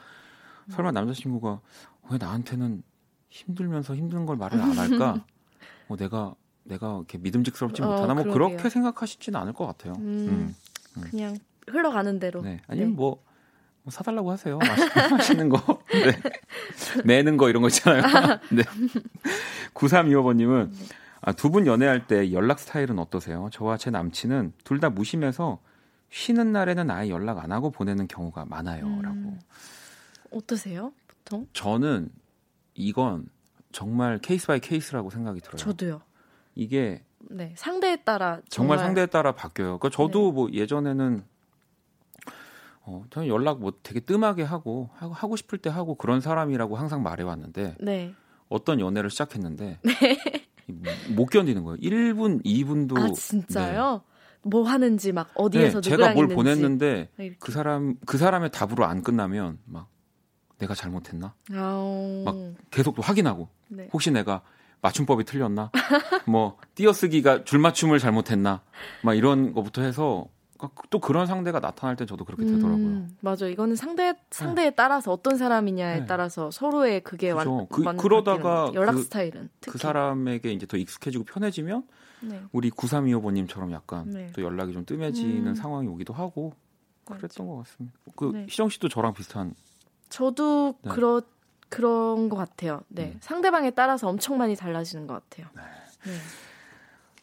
설마 0.69 0.91
남자친구가 0.91 1.59
왜 2.11 2.17
나한테는 2.19 2.83
힘들면서 3.29 3.95
힘든 3.95 4.25
걸 4.25 4.37
말을 4.37 4.61
안 4.61 4.77
할까 4.77 5.25
어, 5.89 5.95
내가 5.95 6.35
내가 6.63 6.97
이렇게 6.97 7.17
믿음직스럽지 7.17 7.81
어, 7.81 7.87
못하나 7.87 8.13
뭐 8.13 8.23
그러게요. 8.23 8.57
그렇게 8.57 8.69
생각하시지는 8.69 9.39
않을 9.39 9.53
것 9.53 9.65
같아요. 9.65 9.93
음, 9.99 10.53
그냥 10.99 11.37
흘러가는 11.67 12.19
대로. 12.19 12.41
네. 12.41 12.61
아니면 12.67 12.89
네. 12.89 12.95
뭐, 12.95 13.23
뭐 13.83 13.91
사달라고 13.91 14.29
하세요. 14.31 14.59
맛있- 14.59 15.11
맛있는 15.11 15.47
거. 15.49 15.81
네. 15.91 16.11
매운 17.05 17.37
거 17.37 17.49
이런 17.49 17.61
거 17.61 17.69
있잖아요. 17.69 18.03
네. 18.51 18.63
9325번님은 19.73 20.71
아, 21.27 21.33
두 21.33 21.49
분 21.51 21.67
연애할 21.67 22.07
때 22.07 22.31
연락 22.31 22.57
스타일은 22.57 22.99
어떠세요? 22.99 23.49
저와 23.51 23.75
제 23.75 23.89
남친은 23.91 24.53
둘 24.63 24.79
다 24.79 24.89
무심해서 24.89 25.59
쉬는 26.09 26.53
날에는 26.53 26.89
아예 26.89 27.09
연락 27.09 27.39
안 27.43 27.51
하고 27.51 27.69
보내는 27.69 28.07
경우가 28.07 28.45
많아요. 28.45 28.85
음. 28.85 29.01
라고. 29.01 29.37
어떠세요? 30.31 30.93
보통? 31.05 31.45
저는 31.51 32.09
이건 32.75 33.27
정말 33.73 34.19
case 34.19 34.47
by 34.47 34.61
case라고 34.61 35.09
생각이 35.09 35.41
들어요. 35.41 35.57
저도요. 35.57 36.01
이게 36.55 37.03
네, 37.19 37.53
상대에 37.57 37.97
따라 37.97 38.39
정말, 38.47 38.77
정말, 38.77 38.79
상대에 38.79 39.05
따라 39.07 39.33
바뀌어요. 39.33 39.79
그러니까 39.79 39.89
저도 39.89 40.27
네. 40.29 40.31
뭐 40.31 40.49
예전에는 40.53 41.25
어, 42.83 43.03
저는 43.09 43.27
연락 43.27 43.59
뭐 43.59 43.73
되게 43.83 43.99
뜸하게 43.99 44.43
하고 44.43 44.89
하고, 44.95 45.13
하고 45.13 45.35
싶을 45.35 45.57
때 45.57 45.69
하고 45.69 45.95
그런 45.95 46.21
사람이라고 46.21 46.77
항상 46.77 47.03
말해 47.03 47.23
왔는데 47.23 47.75
네. 47.81 48.13
어떤 48.47 48.79
연애를 48.79 49.09
시작했는데 49.09 49.79
이- 49.83 50.46
못 51.09 51.25
견디는 51.27 51.63
거예요. 51.63 51.77
1분, 51.77 52.43
2분도 52.43 52.97
아 52.97 53.11
진짜요? 53.13 54.01
뭐 54.43 54.63
하는지 54.63 55.11
막 55.11 55.29
어디에서 55.35 55.81
네, 55.81 55.89
제가 55.89 56.13
뭘 56.13 56.27
보냈는데 56.27 57.09
이렇게. 57.17 57.35
그 57.39 57.51
사람 57.51 57.95
그 58.05 58.17
사람의 58.17 58.51
답으로 58.51 58.85
안 58.85 59.01
끝나면 59.01 59.59
막 59.65 59.89
내가 60.57 60.73
잘못했나? 60.73 61.33
아우. 61.53 62.23
막 62.25 62.35
계속 62.71 62.95
또 62.95 63.01
확인하고 63.01 63.49
네. 63.69 63.89
혹시 63.93 64.11
내가 64.11 64.41
맞춤법이 64.81 65.23
틀렸나? 65.23 65.71
뭐 66.25 66.57
띄어쓰기가 66.75 67.43
줄 67.43 67.59
맞춤을 67.59 67.99
잘못했나? 67.99 68.61
막 69.03 69.13
이런 69.15 69.53
거부터 69.53 69.81
해서 69.81 70.27
또 70.89 70.99
그런 70.99 71.27
상대가 71.27 71.59
나타날 71.59 71.95
때 71.95 72.05
저도 72.05 72.25
그렇게 72.25 72.45
되더라고요. 72.45 72.75
음, 72.75 73.17
맞아. 73.21 73.47
이거는 73.47 73.75
상대 73.75 74.15
상대에 74.31 74.71
따라서 74.71 75.11
어떤 75.11 75.37
사람이냐에 75.37 75.99
네. 76.01 76.05
따라서 76.05 76.49
서로의 76.51 77.01
그게 77.01 77.31
완, 77.31 77.45
그죠. 77.45 77.67
그- 77.69 77.83
완 77.85 77.97
그러다가 77.97 78.71
연락 78.73 78.93
그- 78.93 79.03
스타일은 79.03 79.49
특히. 79.61 79.71
그 79.73 79.77
사람에게 79.77 80.51
이제 80.51 80.65
더 80.65 80.77
익숙해지고 80.77 81.23
편해지면 81.25 81.83
네. 82.21 82.41
우리 82.51 82.69
9325번님처럼 82.71 83.71
약간 83.71 84.09
네. 84.09 84.31
또 84.33 84.41
연락이 84.41 84.73
좀 84.73 84.85
뜸해지는 84.85 85.47
음. 85.47 85.55
상황이 85.55 85.87
오기도 85.87 86.13
하고 86.13 86.53
그랬던 87.05 87.47
것 87.47 87.57
같습니다. 87.57 87.95
그 88.15 88.31
네. 88.33 88.45
희정 88.49 88.69
씨도 88.69 88.89
저랑 88.89 89.13
비슷한 89.13 89.53
저도 90.09 90.75
네. 90.81 90.89
그러 90.89 91.21
그런 91.69 92.29
것 92.29 92.35
같아요. 92.37 92.81
네. 92.87 93.11
음. 93.13 93.17
상대방에 93.21 93.71
따라서 93.71 94.07
엄청 94.07 94.37
많이 94.37 94.55
달라지는 94.55 95.05
것 95.05 95.13
같아요. 95.29 95.47
네. 95.55 96.13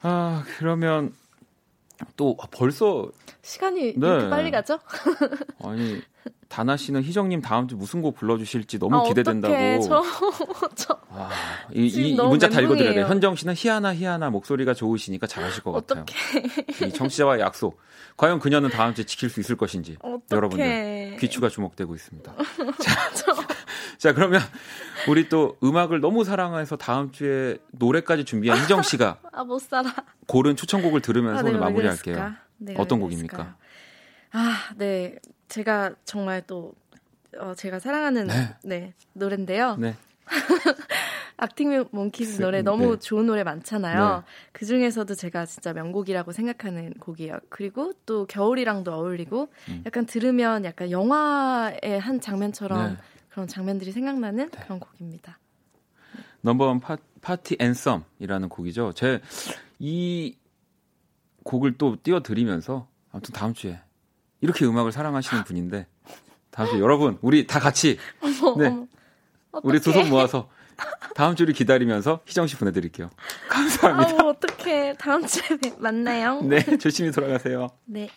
아 0.03 0.45
그러면 0.59 1.12
또 2.16 2.37
아, 2.41 2.47
벌써 2.51 3.11
시간이 3.45 3.80
네. 3.80 4.07
이렇게 4.07 4.30
빨리 4.30 4.51
가죠? 4.51 4.78
아니 5.62 6.01
다나 6.49 6.76
씨는 6.76 7.03
희정님 7.03 7.42
다음 7.42 7.68
주 7.68 7.76
무슨 7.76 8.01
곡 8.01 8.14
불러주실지 8.14 8.78
너무 8.78 8.97
아, 8.97 9.03
기대된다고. 9.05 9.53
어떡해. 9.53 9.80
저, 9.80 10.03
저 10.74 10.99
아, 11.11 11.30
이, 11.72 11.86
이, 11.86 12.14
문자 12.14 12.49
다 12.49 12.61
읽어드려야 12.61 12.95
돼. 12.95 13.03
현정 13.03 13.36
씨는 13.36 13.55
희아나 13.57 13.95
희아나 13.95 14.30
목소리가 14.30 14.72
좋으시니까 14.72 15.26
잘하실 15.26 15.62
것 15.62 15.72
같아요. 15.72 16.03
어떡해. 16.03 16.88
이 16.88 16.92
청취자와의 16.92 17.40
약속. 17.40 17.78
과연 18.16 18.38
그녀는 18.38 18.70
다음 18.70 18.95
주에 18.95 19.05
지킬 19.05 19.28
수 19.28 19.40
있을 19.40 19.57
것인지 19.57 19.97
어떡해. 20.01 20.22
여러분들 20.30 21.16
귀추가 21.18 21.49
주목되고 21.49 21.95
있습니다. 21.95 22.32
자, 22.80 23.11
자 23.99 24.14
그러면 24.14 24.40
우리 25.09 25.28
또 25.28 25.57
음악을 25.62 26.01
너무 26.01 26.24
사랑해서 26.24 26.76
다음 26.76 27.11
주에 27.11 27.59
노래까지 27.72 28.24
준비한 28.24 28.59
희정 28.62 28.82
씨가 28.82 29.18
아, 29.32 29.45
못 29.45 29.61
살아. 29.61 29.92
고른 30.26 30.57
추천곡을 30.57 31.01
들으면서 31.01 31.38
아, 31.38 31.40
오늘 31.40 31.55
내가 31.55 31.66
왜 31.66 31.70
마무리할게요. 31.72 32.43
내가 32.64 32.82
어떤 32.82 32.98
왜 32.98 33.04
곡입니까? 33.04 33.56
아, 34.32 34.56
네. 34.76 35.16
제가 35.48 35.94
정말 36.04 36.42
또 36.46 36.74
어, 37.38 37.54
제가 37.54 37.78
사랑하는 37.78 38.26
네. 38.26 38.56
네, 38.64 38.94
노래인데요. 39.12 39.76
네. 39.76 39.94
악팅 41.36 41.88
몽키즈 41.90 42.40
노래 42.40 42.58
네. 42.58 42.62
너무 42.62 42.98
좋은 42.98 43.26
노래 43.26 43.42
많잖아요. 43.42 44.24
네. 44.24 44.32
그 44.52 44.64
중에서도 44.64 45.14
제가 45.14 45.46
진짜 45.46 45.72
명곡이라고 45.72 46.32
생각하는 46.32 46.94
곡이에요. 46.94 47.38
그리고 47.48 47.92
또 48.06 48.24
겨울이랑도 48.26 48.92
어울리고 48.92 49.48
음. 49.68 49.82
약간 49.84 50.06
들으면 50.06 50.64
약간 50.64 50.90
영화의 50.90 51.98
한 52.00 52.20
장면처럼 52.20 52.94
네. 52.94 52.96
그런 53.30 53.48
장면들이 53.48 53.90
생각나는 53.92 54.50
그런 54.50 54.78
곡입니다. 54.78 55.38
넘버원 56.40 56.80
파, 56.80 56.96
파티 57.20 57.56
앤썸이라는 57.58 58.48
곡이죠. 58.48 58.92
제 58.92 59.20
이 59.78 60.36
곡을 61.45 61.78
또 61.78 61.97
띄워드리면서 62.03 62.88
아무튼 63.12 63.32
다음 63.32 63.55
주에 63.55 63.80
이렇게 64.40 64.64
음악을 64.66 64.92
사랑하시는 64.92 65.45
분인데 65.45 65.86
다음 66.51 66.68
주에 66.70 66.80
여러분 66.80 67.18
우리 67.22 67.47
다 67.47 67.61
같이 67.61 67.99
네 68.59 68.66
어머, 68.66 68.86
우리 69.62 69.80
두. 69.80 69.92
손 69.92 70.09
모아서 70.11 70.49
다음 71.14 71.36
주를 71.36 71.55
기다리면서 71.55 72.20
희정 72.26 72.47
씨 72.49 72.57
보내드릴게요. 72.57 73.11
감사합니다. 73.49 74.22
아우 74.22 74.30
어떡해. 74.30 74.95
다음 74.99 75.24
주에 75.26 75.57
만나요. 75.78 76.40
네 76.49 76.61
조심히 76.78 77.12
돌아가세요. 77.12 77.68
네. 77.84 78.09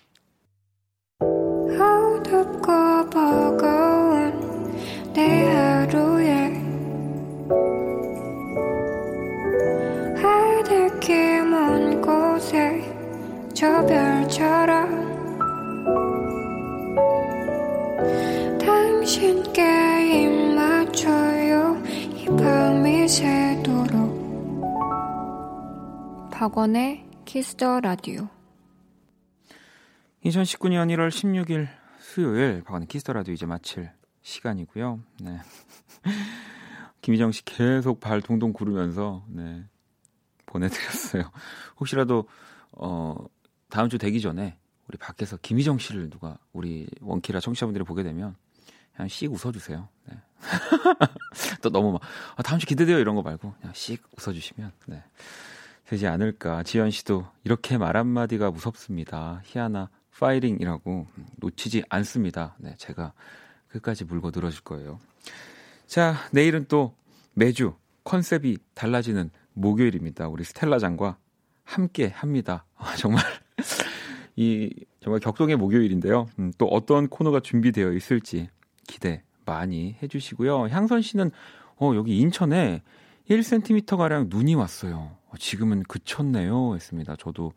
내 5.13 5.66
저 13.57 13.83
별처럼 13.87 15.17
당신께 18.59 19.61
입 20.25 20.53
맞춰요 20.53 21.83
이 21.87 22.25
밤이 22.37 23.07
새도록 23.09 24.61
박원의 26.31 27.03
키스더 27.25 27.79
라디오 27.79 28.27
2019년 30.23 30.93
1월 30.93 31.09
16일 31.09 31.67
수요일 31.97 32.61
박원의 32.61 32.87
Kiss 32.87 33.02
the 33.02 33.13
Radio 33.13 33.33
이제 33.33 33.47
마칠 33.47 33.89
시간이고요. 34.21 34.99
네. 35.21 35.39
김희정 37.01 37.31
씨 37.31 37.43
계속 37.43 37.99
발 37.99 38.21
동동 38.21 38.53
구르면서 38.53 39.23
네. 39.27 39.63
보내드렸어요. 40.45 41.31
혹시라도 41.79 42.27
어 42.71 43.15
다음 43.69 43.89
주 43.89 43.97
되기 43.97 44.21
전에 44.21 44.57
우리 44.87 44.97
밖에서 44.97 45.37
김희정 45.37 45.77
씨를 45.77 46.09
누가 46.09 46.37
우리 46.53 46.87
원키라 47.01 47.39
청취자분들이 47.39 47.83
보게 47.83 48.03
되면 48.03 48.35
그냥 48.95 49.07
씩 49.09 49.31
웃어주세요. 49.31 49.87
네. 50.05 50.17
또 51.61 51.69
너무 51.69 51.91
막 51.93 52.01
아, 52.35 52.43
다음 52.43 52.59
주 52.59 52.65
기대돼요 52.65 52.99
이런 52.99 53.15
거 53.15 53.21
말고 53.21 53.53
그냥 53.59 53.73
씩 53.73 54.03
웃어주시면 54.17 54.71
네. 54.87 55.03
되지 55.85 56.07
않을까. 56.07 56.63
지현 56.63 56.91
씨도 56.91 57.27
이렇게 57.43 57.77
말 57.77 57.97
한마디가 57.97 58.51
무섭습니다. 58.51 59.41
희아나 59.45 59.89
파이링이라고 60.17 61.07
놓치지 61.37 61.83
않습니다. 61.89 62.55
네, 62.59 62.75
제가 62.77 63.13
끝까지 63.67 64.03
물고 64.05 64.31
늘어질 64.33 64.61
거예요. 64.63 64.99
자, 65.85 66.15
내일은 66.31 66.65
또 66.67 66.95
매주 67.33 67.75
컨셉이 68.03 68.57
달라지는 68.73 69.29
목요일입니다. 69.53 70.27
우리 70.27 70.43
스텔라장과 70.43 71.17
함께 71.63 72.07
합니다. 72.07 72.65
아, 72.75 72.95
정말 72.97 73.23
이 74.37 74.69
정말 74.99 75.19
격동의 75.19 75.57
목요일인데요. 75.57 76.27
음, 76.39 76.53
또 76.57 76.67
어떤 76.67 77.07
코너가 77.09 77.39
준비되어 77.39 77.91
있을지 77.93 78.49
기대 78.87 79.23
많이 79.45 79.97
해주시고요. 80.01 80.67
향선 80.67 81.01
씨는 81.01 81.31
어, 81.77 81.93
여기 81.95 82.17
인천에 82.19 82.83
1cm 83.29 83.97
가량 83.97 84.27
눈이 84.29 84.53
왔어요. 84.55 85.17
어, 85.27 85.37
지금은 85.37 85.83
그쳤네요. 85.83 86.75
했습니다. 86.75 87.15
저도 87.17 87.51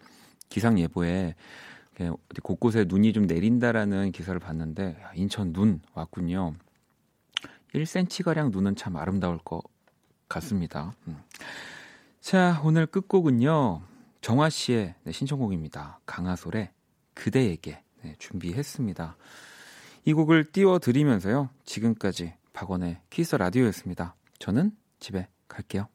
기상 0.48 0.78
예보에 0.78 1.34
곳곳에 2.42 2.86
눈이 2.88 3.12
좀 3.12 3.26
내린다라는 3.26 4.10
기사를 4.12 4.38
봤는데 4.40 4.96
야, 5.02 5.12
인천 5.14 5.52
눈 5.52 5.80
왔군요. 5.92 6.54
1cm 7.74 8.24
가량 8.24 8.50
눈은 8.50 8.74
참 8.74 8.96
아름다울 8.96 9.38
것 9.38 9.62
같습니다. 10.28 10.94
음. 11.08 11.18
자, 12.20 12.60
오늘 12.64 12.86
끝곡은요. 12.86 13.82
정화 14.20 14.50
씨의 14.50 14.94
네, 15.04 15.12
신청곡입니다. 15.12 16.00
강하솔의 16.06 16.70
그대에게 17.14 17.82
네, 18.02 18.14
준비했습니다. 18.18 19.16
이 20.04 20.12
곡을 20.12 20.52
띄워드리면서요. 20.52 21.50
지금까지 21.64 22.34
박원의 22.52 23.00
키스 23.10 23.36
라디오였습니다. 23.36 24.14
저는 24.38 24.72
집에 24.98 25.28
갈게요. 25.48 25.88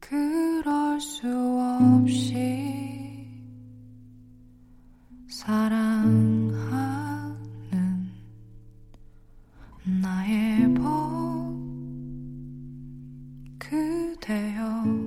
그럴 0.00 1.00
수 1.00 1.26
없이 2.00 3.26
사랑하는 5.28 6.56
나의 9.84 10.74
법 10.74 11.56
그대여 13.58 15.05